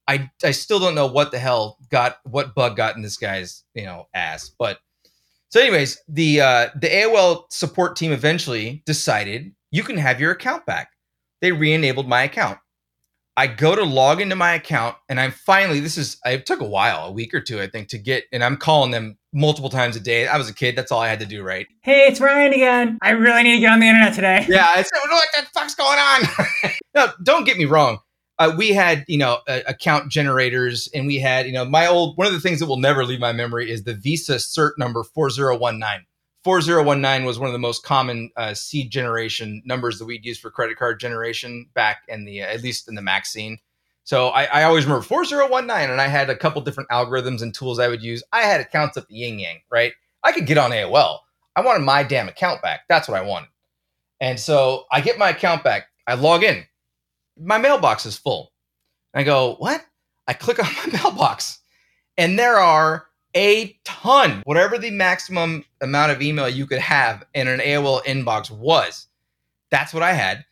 I 0.07 0.29
I 0.43 0.51
still 0.51 0.79
don't 0.79 0.95
know 0.95 1.07
what 1.07 1.31
the 1.31 1.39
hell 1.39 1.77
got 1.89 2.17
what 2.23 2.55
bug 2.55 2.75
got 2.75 2.95
in 2.95 3.01
this 3.01 3.17
guy's, 3.17 3.63
you 3.73 3.85
know, 3.85 4.07
ass. 4.13 4.51
But 4.57 4.79
so, 5.49 5.61
anyways, 5.61 6.01
the 6.07 6.41
uh 6.41 6.69
the 6.75 6.87
AOL 6.87 7.45
support 7.51 7.95
team 7.95 8.11
eventually 8.11 8.83
decided 8.85 9.53
you 9.71 9.83
can 9.83 9.97
have 9.97 10.19
your 10.19 10.31
account 10.31 10.65
back. 10.65 10.89
They 11.41 11.51
re-enabled 11.51 12.07
my 12.07 12.23
account. 12.23 12.59
I 13.35 13.47
go 13.47 13.75
to 13.75 13.83
log 13.83 14.21
into 14.21 14.35
my 14.35 14.53
account 14.53 14.95
and 15.09 15.19
I'm 15.19 15.31
finally 15.31 15.79
this 15.79 15.97
is 15.97 16.17
it 16.25 16.45
took 16.45 16.59
a 16.59 16.67
while, 16.67 17.07
a 17.07 17.11
week 17.11 17.33
or 17.33 17.41
two 17.41 17.61
I 17.61 17.67
think 17.67 17.87
to 17.89 17.97
get 17.97 18.25
and 18.31 18.43
I'm 18.43 18.57
calling 18.57 18.91
them 18.91 19.17
multiple 19.33 19.69
times 19.69 19.95
a 19.95 19.99
day. 19.99 20.27
I 20.27 20.37
was 20.37 20.49
a 20.49 20.53
kid. 20.53 20.75
That's 20.75 20.91
all 20.91 21.01
I 21.01 21.07
had 21.07 21.19
to 21.21 21.25
do, 21.25 21.43
right? 21.43 21.65
Hey, 21.81 22.07
it's 22.07 22.19
Ryan 22.19 22.53
again. 22.53 22.97
I 23.01 23.11
really 23.11 23.43
need 23.43 23.55
to 23.55 23.59
get 23.59 23.71
on 23.71 23.79
the 23.79 23.87
internet 23.87 24.13
today. 24.13 24.45
Yeah, 24.47 24.67
it's 24.77 24.91
what 24.91 25.23
the 25.35 25.47
fuck's 25.53 25.75
going 25.75 25.97
on? 25.97 26.71
no, 26.95 27.07
don't 27.23 27.45
get 27.45 27.57
me 27.57 27.65
wrong. 27.65 27.99
Uh, 28.39 28.53
we 28.57 28.69
had, 28.69 29.05
you 29.07 29.17
know, 29.17 29.39
uh, 29.47 29.59
account 29.67 30.11
generators, 30.11 30.89
and 30.93 31.05
we 31.05 31.19
had, 31.19 31.45
you 31.45 31.51
know, 31.51 31.65
my 31.65 31.85
old 31.85 32.17
one 32.17 32.25
of 32.27 32.33
the 32.33 32.39
things 32.39 32.59
that 32.59 32.65
will 32.65 32.79
never 32.79 33.05
leave 33.05 33.19
my 33.19 33.31
memory 33.31 33.69
is 33.69 33.83
the 33.83 33.93
Visa 33.93 34.35
cert 34.35 34.71
number 34.77 35.03
four 35.03 35.29
zero 35.29 35.57
one 35.57 35.79
nine. 35.79 36.05
4019 36.43 37.25
was 37.25 37.39
one 37.39 37.47
of 37.47 37.53
the 37.53 37.59
most 37.59 37.83
common 37.83 38.29
uh, 38.35 38.53
seed 38.53 38.91
generation 38.91 39.61
numbers 39.65 39.97
that 39.97 40.05
we'd 40.05 40.25
use 40.25 40.37
for 40.37 40.51
credit 40.51 40.77
card 40.77 40.99
generation 40.99 41.69
back 41.73 42.01
in 42.09 42.25
the, 42.25 42.41
at 42.41 42.61
least 42.61 42.89
in 42.89 42.95
the 42.95 43.01
Mac 43.01 43.25
scene. 43.25 43.59
So 44.03 44.27
I, 44.27 44.43
I, 44.45 44.63
always 44.63 44.83
remember 44.83 45.03
4019, 45.03 45.89
and 45.89 46.01
I 46.01 46.07
had 46.07 46.29
a 46.29 46.35
couple 46.35 46.61
different 46.61 46.89
algorithms 46.89 47.41
and 47.41 47.53
tools 47.53 47.79
I 47.79 47.87
would 47.87 48.03
use. 48.03 48.21
I 48.33 48.41
had 48.41 48.59
accounts 48.59 48.97
at 48.97 49.07
the 49.07 49.15
yin 49.15 49.39
yang, 49.39 49.61
right? 49.71 49.93
I 50.23 50.33
could 50.33 50.45
get 50.45 50.57
on 50.57 50.71
AOL. 50.71 51.19
I 51.55 51.61
wanted 51.61 51.83
my 51.83 52.03
damn 52.03 52.27
account 52.27 52.61
back. 52.61 52.81
That's 52.89 53.07
what 53.07 53.17
I 53.17 53.23
wanted. 53.23 53.47
And 54.19 54.37
so 54.37 54.83
I 54.91 54.99
get 54.99 55.17
my 55.17 55.29
account 55.29 55.63
back. 55.63 55.87
I 56.05 56.15
log 56.15 56.43
in. 56.43 56.65
My 57.39 57.57
mailbox 57.57 58.05
is 58.05 58.17
full. 58.17 58.51
I 59.13 59.23
go, 59.23 59.55
what? 59.55 59.83
I 60.27 60.33
click 60.33 60.59
on 60.59 60.65
my 60.85 60.99
mailbox, 60.99 61.59
and 62.17 62.37
there 62.37 62.57
are 62.57 63.07
a 63.35 63.77
ton, 63.83 64.41
whatever 64.45 64.77
the 64.77 64.91
maximum 64.91 65.65
amount 65.81 66.11
of 66.11 66.21
email 66.21 66.47
you 66.47 66.65
could 66.65 66.79
have 66.79 67.25
in 67.33 67.47
an 67.47 67.59
AOL 67.59 68.03
inbox 68.03 68.51
was. 68.51 69.07
That's 69.71 69.93
what 69.93 70.03
I 70.03 70.13
had. 70.13 70.45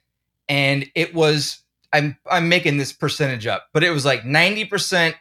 And 0.49 0.89
it 0.95 1.13
was, 1.13 1.61
I'm, 1.93 2.17
I'm 2.29 2.49
making 2.49 2.77
this 2.77 2.91
percentage 2.91 3.45
up, 3.45 3.67
but 3.73 3.84
it 3.84 3.91
was 3.91 4.03
like 4.03 4.23
90%, 4.23 5.13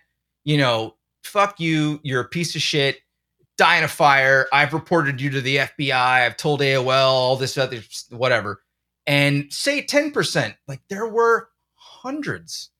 you 0.45 0.57
know, 0.57 0.95
fuck 1.23 1.61
you, 1.61 2.01
you're 2.03 2.23
a 2.23 2.29
piece 2.29 2.57
of 2.57 2.63
shit, 2.63 2.99
die 3.59 3.77
in 3.77 3.85
a 3.85 3.89
fire. 3.89 4.49
I've 4.53 4.73
reported 4.73 5.21
you 5.21 5.31
to 5.31 5.41
the 5.41 5.57
FBI. 5.59 5.93
I've 5.93 6.37
told 6.39 6.61
AOL 6.61 6.89
all 6.89 7.37
this 7.37 7.59
other, 7.59 7.81
whatever. 8.09 8.63
And 9.11 9.53
say 9.53 9.83
10%, 9.83 10.55
like 10.69 10.83
there 10.89 11.09
were 11.09 11.49
hundreds 11.75 12.71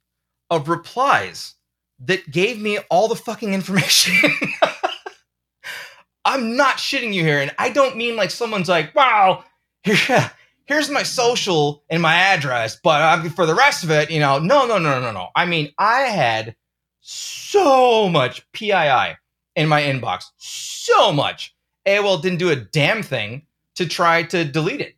of 0.49 0.69
replies 0.69 1.57
that 1.99 2.31
gave 2.31 2.61
me 2.61 2.79
all 2.89 3.09
the 3.09 3.17
fucking 3.17 3.53
information. 3.53 4.15
I'm 6.25 6.55
not 6.55 6.77
shitting 6.77 7.13
you 7.13 7.25
here. 7.25 7.41
And 7.41 7.53
I 7.59 7.71
don't 7.71 7.97
mean 7.97 8.15
like 8.15 8.31
someone's 8.31 8.69
like, 8.69 8.95
wow, 8.95 9.43
here, 9.83 10.31
here's 10.67 10.89
my 10.89 11.03
social 11.03 11.83
and 11.91 12.01
my 12.01 12.15
address, 12.15 12.79
but 12.81 13.03
uh, 13.03 13.29
for 13.31 13.45
the 13.45 13.57
rest 13.57 13.83
of 13.83 13.91
it, 13.91 14.09
you 14.09 14.21
know, 14.21 14.39
no, 14.39 14.69
no, 14.69 14.79
no, 14.79 15.01
no, 15.01 15.11
no. 15.11 15.31
I 15.35 15.47
mean, 15.47 15.73
I 15.79 16.03
had 16.03 16.55
so 17.01 18.09
much 18.09 18.49
PII 18.53 19.17
in 19.57 19.67
my 19.67 19.83
inbox, 19.83 20.27
so 20.37 21.13
much. 21.13 21.57
AOL 21.89 22.23
didn't 22.23 22.39
do 22.39 22.51
a 22.51 22.57
damn 22.57 23.03
thing 23.03 23.49
to 23.75 23.85
try 23.85 24.23
to 24.23 24.45
delete 24.45 24.81
it. 24.81 24.95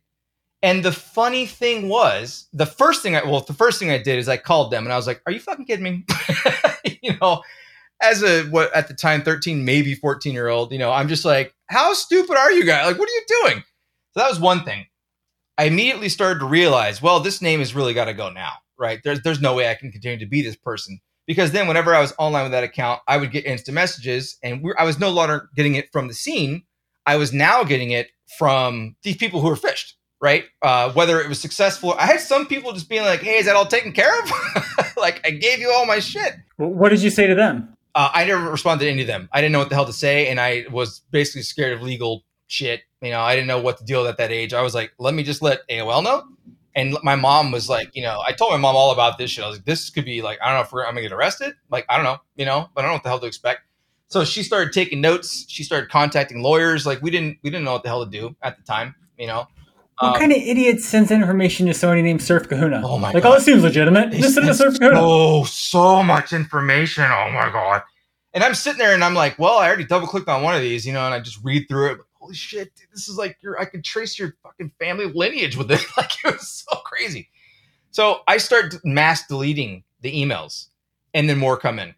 And 0.63 0.83
the 0.83 0.93
funny 0.93 1.45
thing 1.45 1.89
was, 1.89 2.47
the 2.53 2.65
first 2.65 3.03
thing 3.03 3.15
I 3.15 3.23
well, 3.23 3.41
the 3.41 3.53
first 3.53 3.77
thing 3.79 3.91
I 3.91 3.97
did 3.97 4.17
is 4.17 4.27
I 4.27 4.37
called 4.37 4.71
them 4.71 4.85
and 4.85 4.93
I 4.93 4.95
was 4.95 5.05
like, 5.05 5.21
"Are 5.27 5.31
you 5.31 5.39
fucking 5.39 5.65
kidding 5.65 5.83
me?" 5.83 6.05
you 7.03 7.13
know, 7.21 7.43
as 8.03 8.23
a 8.23 8.43
what 8.45 8.73
at 8.75 8.87
the 8.87 8.93
time 8.93 9.23
13 9.23 9.63
maybe 9.63 9.95
14 9.95 10.33
year 10.33 10.49
old 10.49 10.71
you 10.71 10.77
know 10.77 10.91
i'm 10.91 11.07
just 11.07 11.23
like 11.25 11.55
how 11.67 11.93
stupid 11.93 12.37
are 12.37 12.51
you 12.51 12.65
guys? 12.65 12.85
Like 12.85 12.99
what 12.99 13.09
are 13.09 13.13
you 13.13 13.25
doing? 13.41 13.63
So 14.11 14.19
that 14.19 14.29
was 14.29 14.39
one 14.39 14.63
thing. 14.63 14.85
I 15.57 15.63
immediately 15.63 16.09
started 16.09 16.39
to 16.39 16.45
realize 16.45 17.01
well 17.01 17.19
this 17.19 17.41
name 17.41 17.59
has 17.59 17.73
really 17.73 17.93
got 17.93 18.05
to 18.05 18.13
go 18.13 18.29
now 18.29 18.53
right? 18.77 18.99
There's 19.03 19.21
there's 19.21 19.41
no 19.41 19.53
way 19.55 19.69
i 19.69 19.75
can 19.75 19.91
continue 19.91 20.19
to 20.19 20.25
be 20.25 20.41
this 20.41 20.55
person. 20.55 20.99
Because 21.25 21.51
then 21.51 21.67
whenever 21.67 21.95
i 21.95 22.01
was 22.01 22.13
online 22.19 22.43
with 22.43 22.51
that 22.51 22.63
account 22.63 23.01
i 23.07 23.17
would 23.17 23.31
get 23.31 23.45
instant 23.45 23.75
messages 23.75 24.37
and 24.43 24.63
i 24.77 24.83
was 24.83 24.99
no 24.99 25.09
longer 25.09 25.49
getting 25.55 25.75
it 25.75 25.91
from 25.91 26.07
the 26.07 26.13
scene. 26.13 26.63
I 27.05 27.17
was 27.17 27.33
now 27.33 27.63
getting 27.63 27.91
it 27.91 28.09
from 28.37 28.95
these 29.03 29.17
people 29.17 29.41
who 29.41 29.47
were 29.47 29.55
phished 29.55 29.93
right 30.23 30.45
uh, 30.61 30.91
whether 30.93 31.21
it 31.21 31.27
was 31.27 31.39
successful 31.39 31.93
i 31.99 32.05
had 32.05 32.19
some 32.19 32.47
people 32.47 32.71
just 32.71 32.89
being 32.89 33.03
like 33.03 33.19
hey 33.19 33.37
is 33.37 33.45
that 33.45 33.55
all 33.55 33.67
taken 33.67 33.91
care 33.91 34.19
of 34.21 34.31
like 34.97 35.21
i 35.25 35.29
gave 35.29 35.59
you 35.59 35.71
all 35.71 35.85
my 35.85 35.99
shit 35.99 36.33
what 36.57 36.89
did 36.89 37.01
you 37.01 37.09
say 37.09 37.27
to 37.27 37.35
them 37.35 37.73
uh, 37.95 38.09
I 38.13 38.25
never 38.25 38.49
responded 38.49 38.85
to 38.85 38.91
any 38.91 39.01
of 39.01 39.07
them. 39.07 39.29
I 39.31 39.39
didn't 39.39 39.53
know 39.53 39.59
what 39.59 39.69
the 39.69 39.75
hell 39.75 39.85
to 39.85 39.93
say, 39.93 40.27
and 40.27 40.39
I 40.39 40.65
was 40.71 41.01
basically 41.11 41.43
scared 41.43 41.73
of 41.73 41.83
legal 41.83 42.23
shit. 42.47 42.81
You 43.01 43.11
know, 43.11 43.21
I 43.21 43.35
didn't 43.35 43.47
know 43.47 43.61
what 43.61 43.77
to 43.77 43.83
deal 43.83 44.01
with 44.01 44.09
at 44.09 44.17
that 44.17 44.31
age. 44.31 44.53
I 44.53 44.61
was 44.61 44.73
like, 44.73 44.93
let 44.97 45.13
me 45.13 45.23
just 45.23 45.41
let 45.41 45.67
AOL 45.67 46.03
know. 46.03 46.23
And 46.75 46.97
my 47.03 47.15
mom 47.15 47.51
was 47.51 47.69
like, 47.69 47.95
you 47.95 48.01
know, 48.01 48.23
I 48.25 48.31
told 48.31 48.51
my 48.51 48.57
mom 48.57 48.75
all 48.75 48.91
about 48.91 49.19
this 49.19 49.29
shit. 49.29 49.43
I 49.43 49.47
was 49.47 49.57
like, 49.57 49.65
this 49.65 49.91
could 49.91 50.05
be 50.05 50.23
like, 50.23 50.39
I 50.41 50.47
don't 50.47 50.55
know 50.55 50.61
if 50.61 50.87
I'm 50.87 50.95
gonna 50.95 51.01
get 51.01 51.11
arrested. 51.11 51.53
Like, 51.69 51.85
I 51.87 51.97
don't 51.97 52.03
know, 52.03 52.17
you 52.35 52.45
know, 52.45 52.67
but 52.73 52.81
I 52.81 52.87
don't 52.87 52.91
know 52.91 52.95
what 52.95 53.03
the 53.03 53.09
hell 53.09 53.19
to 53.19 53.27
expect. 53.27 53.61
So 54.07 54.23
she 54.23 54.41
started 54.41 54.73
taking 54.73 54.99
notes. 54.99 55.45
She 55.47 55.63
started 55.63 55.89
contacting 55.91 56.41
lawyers. 56.41 56.85
Like, 56.87 57.01
we 57.03 57.11
didn't, 57.11 57.37
we 57.43 57.51
didn't 57.51 57.65
know 57.65 57.73
what 57.73 57.83
the 57.83 57.89
hell 57.89 58.03
to 58.03 58.09
do 58.09 58.35
at 58.41 58.57
the 58.57 58.63
time, 58.63 58.95
you 59.19 59.27
know. 59.27 59.47
What 59.99 60.13
um, 60.13 60.19
kind 60.19 60.31
of 60.31 60.37
idiot 60.39 60.81
sends 60.81 61.11
information 61.11 61.67
to 61.67 61.73
somebody 61.73 62.01
named 62.01 62.21
Surf 62.21 62.49
Kahuna? 62.49 62.81
Oh 62.83 62.97
my 62.97 63.11
like, 63.11 63.23
god! 63.23 63.33
oh, 63.33 63.35
it 63.35 63.41
seems 63.41 63.63
legitimate. 63.63 64.11
Just 64.11 64.33
send 64.35 64.45
it 64.45 64.49
to 64.49 64.55
Surf 64.55 64.79
Kahuna. 64.79 64.99
Oh, 64.99 65.43
so 65.43 66.01
much 66.01 66.33
information. 66.33 67.03
Oh 67.03 67.31
my 67.31 67.49
god! 67.51 67.83
And 68.33 68.43
I'm 68.43 68.55
sitting 68.55 68.79
there 68.79 68.93
and 68.93 69.03
I'm 69.03 69.13
like, 69.13 69.37
well, 69.37 69.59
I 69.59 69.67
already 69.67 69.85
double 69.85 70.07
clicked 70.07 70.27
on 70.27 70.41
one 70.41 70.55
of 70.55 70.61
these, 70.61 70.85
you 70.85 70.93
know, 70.93 71.05
and 71.05 71.13
I 71.13 71.19
just 71.19 71.43
read 71.43 71.67
through 71.67 71.91
it. 71.91 71.97
Holy 72.15 72.33
shit, 72.33 72.73
dude, 72.75 72.87
this 72.91 73.07
is 73.07 73.17
like 73.17 73.37
your 73.41 73.59
I 73.59 73.65
can 73.65 73.83
trace 73.83 74.17
your 74.17 74.35
fucking 74.41 74.71
family 74.79 75.05
lineage 75.05 75.55
with 75.55 75.71
it. 75.71 75.85
like 75.97 76.11
it 76.25 76.33
was 76.33 76.49
so 76.49 76.77
crazy. 76.77 77.29
So 77.91 78.21
I 78.27 78.37
start 78.37 78.75
mass 78.83 79.27
deleting 79.27 79.83
the 80.01 80.11
emails 80.11 80.67
and 81.13 81.29
then 81.29 81.37
more 81.37 81.57
come 81.57 81.79
in. 81.79 81.93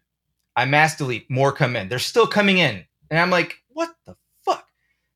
I 0.56 0.64
mass 0.64 0.96
delete, 0.96 1.30
more 1.30 1.52
come 1.52 1.76
in. 1.76 1.88
They're 1.88 1.98
still 1.98 2.26
coming 2.26 2.58
in. 2.58 2.84
And 3.10 3.20
I'm 3.20 3.30
like, 3.30 3.56
what 3.68 3.94
the 4.04 4.16
fuck? 4.42 4.66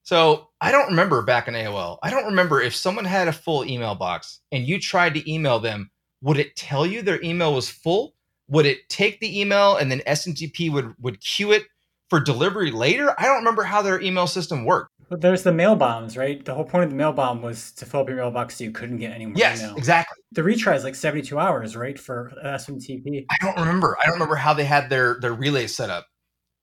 So 0.03 0.50
I 0.61 0.73
don't 0.73 0.89
remember 0.89 1.23
back 1.23 1.49
in 1.49 1.55
AOL. 1.55 1.99
I 2.03 2.11
don't 2.11 2.27
remember 2.27 2.61
if 2.61 2.75
someone 2.75 3.05
had 3.05 3.29
a 3.29 3.33
full 3.33 3.65
email 3.65 3.95
box 3.95 4.41
and 4.53 4.67
you 4.67 4.79
tried 4.79 5.15
to 5.15 5.33
email 5.33 5.59
them, 5.59 5.91
would 6.23 6.39
it 6.39 6.55
tell 6.57 6.85
you 6.87 7.01
their 7.03 7.23
email 7.23 7.55
was 7.55 7.71
full 7.71 8.15
would 8.51 8.67
it 8.67 8.89
take 8.89 9.21
the 9.21 9.41
email 9.41 9.77
and 9.77 9.91
then 9.91 10.01
SMTP 10.07 10.71
would 10.73 10.93
would 10.99 11.21
queue 11.21 11.53
it 11.53 11.65
for 12.11 12.21
delivery 12.21 12.71
later? 12.71 13.15
I 13.17 13.25
don't 13.25 13.39
remember 13.39 13.63
how 13.63 13.81
their 13.81 14.01
email 14.01 14.27
system 14.27 14.65
worked. 14.65 14.91
But 15.09 15.21
there's 15.21 15.43
the 15.43 15.53
mail 15.53 15.77
bombs, 15.77 16.17
right? 16.17 16.45
The 16.45 16.55
whole 16.55 16.65
point 16.65 16.85
of 16.85 16.91
the 16.91 16.97
mail 16.97 17.13
bomb 17.13 17.43
was 17.43 17.73
to 17.73 17.87
fill 17.87 18.01
up 18.01 18.09
your 18.09 18.19
mailbox 18.19 18.57
so 18.57 18.65
you 18.65 18.71
couldn't 18.71 18.99
get 18.99 19.13
any 19.13 19.27
more 19.27 19.35
yes, 19.37 19.61
email. 19.61 19.77
exactly. 19.77 20.17
The 20.33 20.43
retry 20.43 20.77
is 20.77 20.85
like 20.85 20.95
72 20.95 21.37
hours, 21.37 21.75
right, 21.75 21.99
for 21.99 22.33
SMTP. 22.45 23.25
I 23.29 23.37
don't 23.41 23.59
remember. 23.59 23.97
I 24.01 24.07
don't 24.07 24.15
remember 24.15 24.37
how 24.37 24.55
they 24.55 24.65
had 24.65 24.91
their 24.91 25.19
their 25.21 25.33
relays 25.33 25.75
set 25.75 25.91
up. 25.91 26.07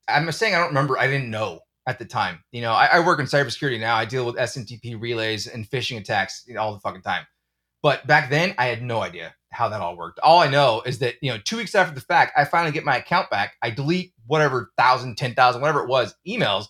I'm 0.08 0.32
saying 0.32 0.56
I 0.56 0.60
don't 0.60 0.70
remember. 0.70 0.98
I 0.98 1.08
didn't 1.08 1.32
know 1.32 1.60
at 1.88 1.98
the 1.98 2.06
time. 2.06 2.44
You 2.52 2.62
know, 2.62 2.74
I, 2.74 2.86
I 2.94 3.00
work 3.00 3.20
in 3.20 3.26
cybersecurity 3.26 3.80
now. 3.80 3.96
I 3.96 4.06
deal 4.06 4.26
with 4.26 4.36
SMTP 4.36 5.02
relays 5.02 5.48
and 5.48 5.68
phishing 5.68 5.98
attacks 5.98 6.44
you 6.46 6.54
know, 6.54 6.62
all 6.62 6.74
the 6.74 6.80
fucking 6.82 7.02
time. 7.02 7.26
But 7.82 8.06
back 8.06 8.30
then, 8.30 8.54
I 8.58 8.66
had 8.66 8.84
no 8.84 9.02
idea 9.02 9.34
how 9.52 9.70
that 9.70 9.82
all 9.82 9.96
worked. 9.96 10.20
All 10.20 10.40
I 10.40 10.50
know 10.50 10.82
is 10.86 11.00
that, 11.00 11.16
you 11.22 11.32
know, 11.32 11.38
two 11.38 11.58
weeks 11.58 11.74
after 11.74 11.96
the 11.96 12.02
fact, 12.02 12.34
I 12.38 12.44
finally 12.44 12.74
get 12.74 12.84
my 12.84 12.98
account 12.98 13.30
back. 13.30 13.56
I 13.62 13.70
delete 13.70 14.14
whatever 14.26 14.72
thousand, 14.78 15.18
ten 15.18 15.34
thousand, 15.34 15.62
whatever 15.62 15.82
it 15.82 15.88
was, 15.88 16.14
emails, 16.28 16.66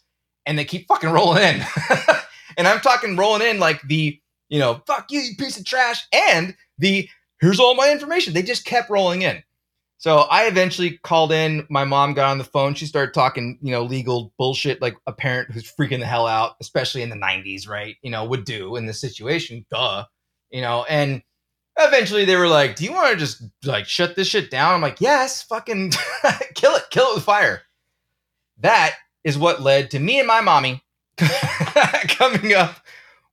and 0.45 0.57
they 0.57 0.65
keep 0.65 0.87
fucking 0.87 1.09
rolling 1.09 1.43
in. 1.43 1.63
and 2.57 2.67
I'm 2.67 2.79
talking 2.81 3.15
rolling 3.15 3.41
in 3.41 3.59
like 3.59 3.81
the, 3.81 4.19
you 4.49 4.59
know, 4.59 4.81
fuck 4.85 5.11
you, 5.11 5.21
you 5.21 5.35
piece 5.35 5.57
of 5.57 5.65
trash, 5.65 6.05
and 6.13 6.55
the 6.77 7.09
here's 7.41 7.59
all 7.59 7.73
my 7.73 7.91
information. 7.91 8.33
They 8.33 8.43
just 8.43 8.65
kept 8.65 8.89
rolling 8.89 9.23
in. 9.23 9.41
So 9.99 10.19
I 10.19 10.45
eventually 10.45 10.99
called 11.03 11.31
in. 11.31 11.65
My 11.69 11.83
mom 11.83 12.13
got 12.13 12.29
on 12.29 12.37
the 12.37 12.43
phone. 12.43 12.75
She 12.75 12.85
started 12.85 13.13
talking, 13.13 13.57
you 13.61 13.71
know, 13.71 13.83
legal 13.83 14.31
bullshit 14.37 14.81
like 14.81 14.95
a 15.07 15.11
parent 15.11 15.51
who's 15.51 15.71
freaking 15.71 15.99
the 15.99 16.05
hell 16.05 16.27
out, 16.27 16.55
especially 16.61 17.01
in 17.01 17.09
the 17.09 17.15
90s, 17.15 17.67
right? 17.67 17.95
You 18.03 18.11
know, 18.11 18.25
would 18.25 18.45
do 18.45 18.75
in 18.75 18.85
this 18.85 19.01
situation. 19.01 19.65
Duh 19.71 20.05
you 20.51 20.61
know, 20.61 20.85
and 20.89 21.21
eventually 21.77 22.25
they 22.25 22.35
were 22.35 22.47
like, 22.47 22.75
"Do 22.75 22.85
you 22.85 22.93
want 22.93 23.11
to 23.11 23.17
just 23.17 23.43
like 23.63 23.85
shut 23.85 24.15
this 24.15 24.27
shit 24.27 24.49
down?" 24.51 24.73
I'm 24.73 24.81
like, 24.81 25.01
"Yes, 25.01 25.43
fucking 25.43 25.91
kill 26.55 26.75
it, 26.75 26.85
kill 26.89 27.11
it 27.11 27.15
with 27.15 27.23
fire." 27.23 27.63
That 28.59 28.95
is 29.23 29.37
what 29.37 29.61
led 29.61 29.91
to 29.91 29.99
me 29.99 30.19
and 30.19 30.27
my 30.27 30.41
mommy 30.41 30.83
coming 32.07 32.53
up 32.53 32.77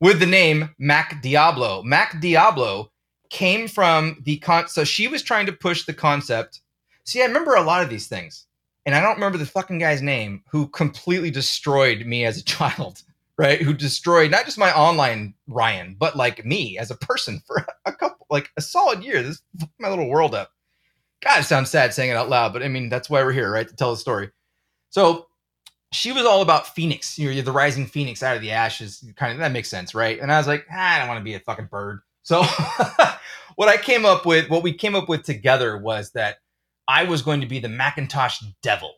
with 0.00 0.20
the 0.20 0.26
name 0.26 0.70
Mac 0.78 1.22
Diablo. 1.22 1.82
Mac 1.82 2.20
Diablo 2.20 2.90
came 3.34 3.68
from 3.68 4.22
the 4.24 4.38
con. 4.38 4.68
So 4.68 4.84
she 4.84 5.08
was 5.08 5.22
trying 5.22 5.46
to 5.46 5.52
push 5.52 5.84
the 5.84 5.92
concept. 5.92 6.60
See, 7.04 7.20
I 7.20 7.26
remember 7.26 7.54
a 7.54 7.62
lot 7.62 7.82
of 7.82 7.90
these 7.90 8.06
things, 8.06 8.46
and 8.86 8.94
I 8.94 9.00
don't 9.00 9.16
remember 9.16 9.38
the 9.38 9.46
fucking 9.46 9.78
guy's 9.78 10.00
name 10.00 10.42
who 10.50 10.68
completely 10.68 11.30
destroyed 11.30 12.06
me 12.06 12.24
as 12.24 12.38
a 12.38 12.44
child 12.56 13.02
right? 13.36 13.60
Who 13.60 13.74
destroyed 13.74 14.30
not 14.30 14.44
just 14.44 14.58
my 14.58 14.72
online 14.72 15.34
Ryan, 15.46 15.96
but 15.98 16.16
like 16.16 16.44
me 16.44 16.78
as 16.78 16.90
a 16.90 16.96
person 16.96 17.42
for 17.46 17.66
a 17.84 17.92
couple, 17.92 18.26
like 18.30 18.50
a 18.56 18.62
solid 18.62 19.02
year. 19.02 19.22
This 19.22 19.42
my 19.78 19.88
little 19.88 20.08
world 20.08 20.34
up. 20.34 20.50
God, 21.22 21.40
it 21.40 21.44
sounds 21.44 21.70
sad 21.70 21.94
saying 21.94 22.10
it 22.10 22.16
out 22.16 22.28
loud, 22.28 22.52
but 22.52 22.62
I 22.62 22.68
mean 22.68 22.88
that's 22.88 23.10
why 23.10 23.22
we're 23.22 23.32
here, 23.32 23.50
right? 23.50 23.66
To 23.66 23.76
tell 23.76 23.90
the 23.90 23.96
story. 23.96 24.30
So 24.90 25.26
she 25.92 26.12
was 26.12 26.24
all 26.24 26.42
about 26.42 26.74
Phoenix. 26.74 27.18
You 27.18 27.34
know, 27.34 27.42
the 27.42 27.52
rising 27.52 27.86
Phoenix 27.86 28.22
out 28.22 28.36
of 28.36 28.42
the 28.42 28.50
ashes. 28.50 29.04
Kind 29.16 29.32
of 29.32 29.38
that 29.38 29.52
makes 29.52 29.70
sense, 29.70 29.94
right? 29.94 30.20
And 30.20 30.32
I 30.32 30.38
was 30.38 30.46
like, 30.46 30.66
ah, 30.70 30.94
I 30.94 30.98
don't 30.98 31.08
want 31.08 31.18
to 31.18 31.24
be 31.24 31.34
a 31.34 31.40
fucking 31.40 31.66
bird. 31.66 32.00
So 32.24 32.44
what 33.56 33.70
I 33.70 33.78
came 33.78 34.06
up 34.06 34.26
with, 34.26 34.50
what 34.50 34.64
we 34.64 34.74
came 34.74 34.96
up 34.96 35.08
with 35.08 35.24
together 35.24 35.78
was 35.78 36.12
that 36.12 36.38
I 36.88 37.04
was 37.04 37.22
going 37.22 37.42
to 37.42 37.48
be 37.48 37.60
the 37.60 37.70
Macintosh 37.70 38.42
devil 38.62 38.94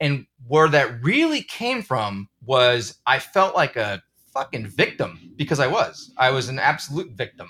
And 0.00 0.26
where 0.46 0.68
that 0.68 1.02
really 1.02 1.42
came 1.42 1.82
from 1.82 2.28
was 2.44 2.98
I 3.06 3.18
felt 3.20 3.56
like 3.56 3.76
a 3.76 4.02
fucking 4.34 4.68
victim 4.68 5.32
because 5.36 5.60
I 5.60 5.66
was. 5.68 6.12
I 6.18 6.30
was 6.30 6.48
an 6.48 6.58
absolute 6.58 7.12
victim, 7.12 7.48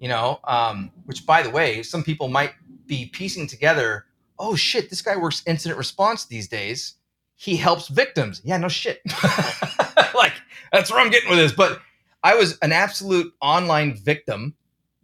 you 0.00 0.08
know. 0.08 0.40
Um, 0.44 0.92
which, 1.06 1.26
by 1.26 1.42
the 1.42 1.50
way, 1.50 1.82
some 1.82 2.04
people 2.04 2.28
might 2.28 2.52
be 2.86 3.06
piecing 3.06 3.48
together. 3.48 4.06
Oh 4.38 4.56
shit, 4.56 4.90
this 4.90 5.02
guy 5.02 5.16
works 5.16 5.42
incident 5.46 5.78
response 5.78 6.26
these 6.26 6.48
days. 6.48 6.94
He 7.36 7.56
helps 7.56 7.88
victims. 7.88 8.42
Yeah, 8.44 8.58
no 8.58 8.68
shit. 8.68 9.00
like 10.14 10.34
that's 10.72 10.90
where 10.92 11.00
I'm 11.00 11.10
getting 11.10 11.30
with 11.30 11.38
this. 11.38 11.52
But 11.52 11.80
I 12.22 12.34
was 12.34 12.58
an 12.58 12.72
absolute 12.72 13.32
online 13.40 13.94
victim, 13.94 14.54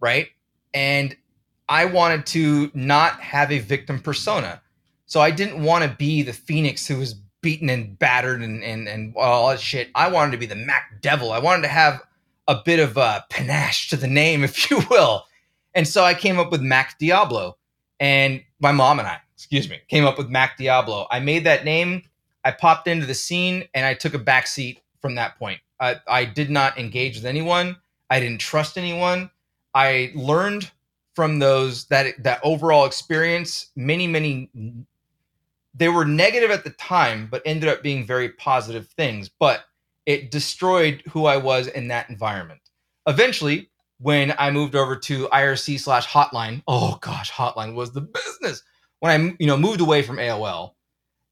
right? 0.01 0.29
And 0.75 1.17
I 1.69 1.87
wanted 1.87 2.27
to 2.27 2.71
not 2.75 3.21
have 3.21 3.51
a 3.51 3.59
victim 3.59 3.99
persona. 3.99 4.61
So 5.07 5.21
I 5.21 5.31
didn't 5.31 5.62
want 5.62 5.85
to 5.85 5.97
be 5.97 6.23
the 6.23 6.33
Phoenix 6.33 6.87
who 6.87 6.99
was 6.99 7.14
beaten 7.43 7.71
and 7.71 7.97
battered 7.99 8.43
and 8.43 8.62
and 8.64 8.89
and 8.89 9.14
all 9.17 9.49
that 9.51 9.61
shit. 9.61 9.91
I 9.95 10.09
wanted 10.09 10.33
to 10.33 10.39
be 10.39 10.47
the 10.47 10.57
Mac 10.57 11.01
Devil. 11.01 11.33
I 11.33 11.39
wanted 11.39 11.62
to 11.62 11.69
have 11.69 12.03
a 12.49 12.61
bit 12.64 12.81
of 12.81 12.97
a 12.97 13.25
panache 13.31 13.89
to 13.91 13.97
the 13.97 14.07
name, 14.07 14.45
if 14.49 14.71
you 14.71 14.81
will. 14.91 15.25
And 15.75 15.87
so 15.87 16.05
I 16.05 16.14
came 16.14 16.39
up 16.39 16.51
with 16.51 16.62
Mac 16.62 16.99
Diablo, 16.99 17.57
and 18.01 18.43
my 18.61 18.73
mom 18.73 18.99
and 18.99 19.07
I, 19.07 19.19
excuse 19.35 19.69
me, 19.69 19.79
came 19.89 20.05
up 20.05 20.19
with 20.19 20.29
Mac 20.29 20.57
Diablo. 20.57 21.07
I 21.11 21.21
made 21.21 21.45
that 21.45 21.64
name. 21.64 22.03
I 22.45 22.53
popped 22.53 22.89
into 22.89 23.07
the 23.07 23.14
scene, 23.14 23.69
and 23.75 23.85
I 23.85 23.95
took 23.95 24.14
a 24.14 24.19
back 24.19 24.47
seat 24.47 24.81
from 25.01 25.17
that 25.17 25.39
point. 25.39 25.61
I, 25.81 25.97
I 26.07 26.24
did 26.24 26.51
not 26.51 26.79
engage 26.79 27.16
with 27.16 27.27
anyone. 27.27 27.77
I 28.11 28.20
didn't 28.20 28.41
trust 28.41 28.79
anyone. 28.79 29.31
I 29.74 30.12
learned 30.14 30.70
from 31.14 31.39
those 31.39 31.87
that 31.87 32.22
that 32.22 32.41
overall 32.43 32.85
experience 32.85 33.70
many 33.74 34.07
many 34.07 34.51
they 35.74 35.89
were 35.89 36.05
negative 36.05 36.51
at 36.51 36.64
the 36.64 36.70
time, 36.70 37.29
but 37.31 37.43
ended 37.45 37.68
up 37.68 37.83
being 37.83 38.07
very 38.07 38.31
positive 38.31 38.89
things. 38.89 39.29
But 39.29 39.64
it 40.07 40.31
destroyed 40.31 41.03
who 41.11 41.27
I 41.27 41.37
was 41.37 41.66
in 41.66 41.89
that 41.89 42.09
environment. 42.09 42.61
Eventually, 43.07 43.70
when 43.99 44.35
I 44.39 44.51
moved 44.51 44.74
over 44.74 44.97
to 44.97 45.29
IRC 45.29 45.81
slash 45.81 46.07
Hotline, 46.07 46.62
oh 46.66 46.99
gosh, 47.01 47.31
Hotline 47.31 47.74
was 47.74 47.93
the 47.93 48.01
business. 48.01 48.62
When 49.01 49.12
I 49.12 49.37
you 49.39 49.47
know 49.47 49.57
moved 49.57 49.81
away 49.81 50.03
from 50.03 50.16
AOL, 50.16 50.72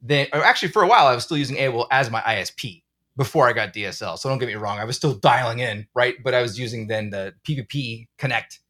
then 0.03 0.27
actually 0.33 0.69
for 0.69 0.83
a 0.83 0.89
while 0.89 1.07
I 1.07 1.15
was 1.15 1.25
still 1.25 1.39
using 1.39 1.57
AOL 1.57 1.87
as 1.91 2.11
my 2.11 2.21
ISP 2.21 2.84
before 3.17 3.49
I 3.49 3.53
got 3.53 3.73
DSL. 3.73 4.19
So 4.19 4.29
don't 4.29 4.39
get 4.39 4.49
me 4.49 4.55
wrong, 4.55 4.79
I 4.79 4.85
was 4.85 4.97
still 4.97 5.15
dialing 5.15 5.61
in, 5.61 5.87
right? 5.95 6.17
But 6.23 6.35
I 6.35 6.43
was 6.43 6.59
using 6.59 6.87
then 6.87 7.11
the 7.11 7.35
PPP 7.47 8.09
Connect, 8.19 8.61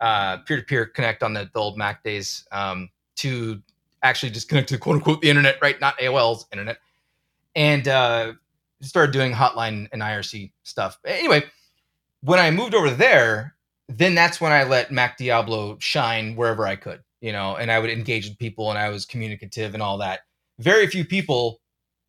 uh, 0.00 0.38
peer-to-peer 0.38 0.86
Connect 0.86 1.22
on 1.22 1.34
the, 1.34 1.50
the 1.52 1.60
old 1.60 1.76
Mac 1.76 2.02
days 2.02 2.46
um, 2.52 2.88
to 3.16 3.60
actually 4.02 4.30
just 4.30 4.48
connect 4.48 4.68
to 4.70 4.78
quote 4.78 4.96
unquote 4.96 5.20
the 5.20 5.28
internet, 5.28 5.58
right? 5.60 5.80
Not 5.80 5.98
AOL's 5.98 6.46
internet. 6.52 6.78
And 7.54 7.86
uh, 7.86 8.32
started 8.80 9.12
doing 9.12 9.32
hotline 9.32 9.88
and 9.92 10.02
IRC 10.02 10.52
stuff. 10.62 10.98
Anyway, 11.04 11.44
when 12.22 12.38
I 12.38 12.50
moved 12.50 12.74
over 12.74 12.90
there, 12.90 13.54
then 13.88 14.14
that's 14.14 14.40
when 14.40 14.52
I 14.52 14.64
let 14.64 14.90
Mac 14.90 15.18
Diablo 15.18 15.76
shine 15.80 16.36
wherever 16.36 16.66
I 16.66 16.76
could, 16.76 17.02
you 17.20 17.32
know, 17.32 17.56
and 17.56 17.70
I 17.70 17.78
would 17.78 17.90
engage 17.90 18.28
with 18.28 18.38
people 18.38 18.70
and 18.70 18.78
I 18.78 18.88
was 18.88 19.04
communicative 19.04 19.74
and 19.74 19.82
all 19.82 19.98
that. 19.98 20.20
Very 20.58 20.86
few 20.86 21.04
people, 21.04 21.60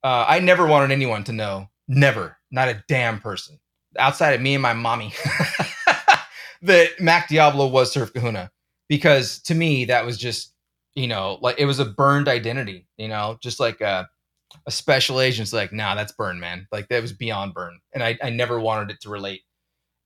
uh, 0.03 0.25
I 0.27 0.39
never 0.39 0.67
wanted 0.67 0.91
anyone 0.91 1.23
to 1.25 1.31
know, 1.31 1.69
never, 1.87 2.37
not 2.51 2.69
a 2.69 2.83
damn 2.87 3.19
person 3.19 3.59
outside 3.97 4.31
of 4.31 4.41
me 4.41 4.53
and 4.53 4.61
my 4.61 4.73
mommy, 4.73 5.13
that 6.61 6.89
Mac 6.99 7.27
Diablo 7.27 7.67
was 7.67 7.91
Surf 7.91 8.13
Kahuna. 8.13 8.51
Because 8.87 9.39
to 9.43 9.55
me, 9.55 9.85
that 9.85 10.05
was 10.05 10.17
just 10.17 10.53
you 10.95 11.07
know, 11.07 11.37
like 11.41 11.57
it 11.57 11.65
was 11.65 11.79
a 11.79 11.85
burned 11.85 12.27
identity, 12.27 12.85
you 12.97 13.07
know, 13.07 13.37
just 13.41 13.59
like 13.59 13.79
a, 13.81 14.09
a 14.67 14.71
special 14.71 15.21
agent's 15.21 15.53
like, 15.53 15.71
nah, 15.71 15.95
that's 15.95 16.11
burn, 16.11 16.39
man. 16.39 16.67
Like 16.71 16.89
that 16.89 17.01
was 17.01 17.13
beyond 17.13 17.53
burn. 17.53 17.79
And 17.93 18.03
I, 18.03 18.17
I 18.21 18.29
never 18.29 18.59
wanted 18.59 18.91
it 18.91 19.01
to 19.01 19.09
relate. 19.09 19.41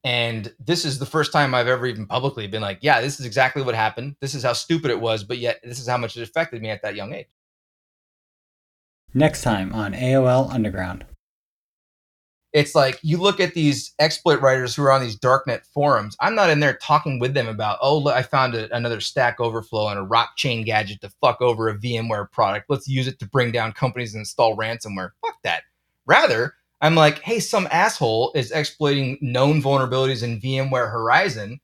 And 0.04 0.54
this 0.60 0.86
is 0.86 1.00
the 1.00 1.06
first 1.08 1.32
time 1.32 1.56
I've 1.56 1.68
ever 1.68 1.88
even 1.88 2.06
publicly 2.06 2.46
been 2.46 2.62
like, 2.62 2.78
yeah, 2.82 3.02
this 3.02 3.20
is 3.20 3.26
exactly 3.26 3.64
what 3.64 3.74
happened. 3.74 4.16
This 4.22 4.36
is 4.36 4.44
how 4.44 4.54
stupid 4.54 4.92
it 4.92 5.02
was, 5.02 5.24
but 5.24 5.40
yet 5.40 5.60
this 5.64 5.80
is 5.80 5.88
how 5.88 5.98
much 5.98 6.16
it 6.16 6.22
affected 6.22 6.62
me 6.62 6.70
at 6.70 6.84
that 6.84 6.96
young 6.96 7.14
age. 7.14 7.26
Next 9.16 9.42
time 9.42 9.74
on 9.74 9.94
AOL 9.94 10.54
Underground 10.54 11.06
it's 12.56 12.74
like 12.74 12.98
you 13.02 13.18
look 13.18 13.42
at 13.42 13.54
these 13.54 13.94
exploit 14.00 14.40
writers 14.40 14.74
who 14.74 14.84
are 14.84 14.92
on 14.94 15.02
these 15.02 15.20
darknet 15.20 15.66
forums. 15.66 16.16
I'm 16.22 16.36
not 16.36 16.50
in 16.50 16.62
there 16.62 16.78
talking 16.82 17.20
with 17.20 17.34
them 17.34 17.50
about, 17.50 17.78
oh, 17.82 17.98
look, 17.98 18.16
I 18.16 18.22
found 18.22 18.56
a, 18.56 18.74
another 18.74 19.02
Stack 19.02 19.42
Overflow 19.42 19.90
and 19.90 20.00
a 20.00 20.06
ROP 20.06 20.28
chain 20.38 20.64
gadget 20.64 21.02
to 21.02 21.10
fuck 21.20 21.42
over 21.42 21.68
a 21.68 21.78
VMware 21.78 22.32
product. 22.32 22.68
Let's 22.70 22.88
use 22.88 23.08
it 23.08 23.20
to 23.20 23.28
bring 23.28 23.52
down 23.52 23.74
companies 23.74 24.14
and 24.14 24.22
install 24.22 24.56
ransomware. 24.56 25.10
Fuck 25.22 25.36
that. 25.44 25.64
Rather, 26.06 26.54
I'm 26.80 26.96
like, 26.96 27.20
hey, 27.20 27.42
some 27.42 27.68
asshole 27.72 28.32
is 28.36 28.52
exploiting 28.52 29.18
known 29.20 29.62
vulnerabilities 29.62 30.24
in 30.24 30.40
VMware 30.40 30.90
Horizon. 30.90 31.60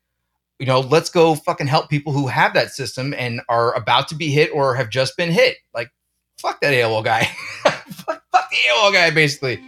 You 0.60 0.66
know, 0.66 0.82
let's 0.82 1.10
go 1.10 1.36
fucking 1.36 1.68
help 1.68 1.89
people 1.89 2.12
who 2.12 2.28
have 2.28 2.54
that 2.56 2.72
system 2.72 3.14
and 3.18 3.39
are 3.48 3.74
about 3.76 4.10
to 4.10 4.16
be 4.16 4.28
hit 4.28 4.52
or 4.54 4.76
have 4.76 4.89
just 4.89 5.16
been 5.16 5.32
hit. 5.32 5.56
Like, 5.74 5.89
fuck 6.38 6.60
that 6.60 6.74
AOL 6.74 7.06
guy. 7.06 7.24
fuck, 7.64 8.24
fuck 8.30 8.50
the 8.50 8.58
AOL 8.70 8.92
guy, 8.92 9.10
basically. 9.10 9.64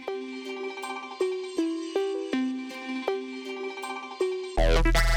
Thank 4.56 4.86
you. 4.86 5.13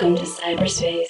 Welcome 0.00 0.14
to 0.14 0.30
cyberspace. 0.30 1.06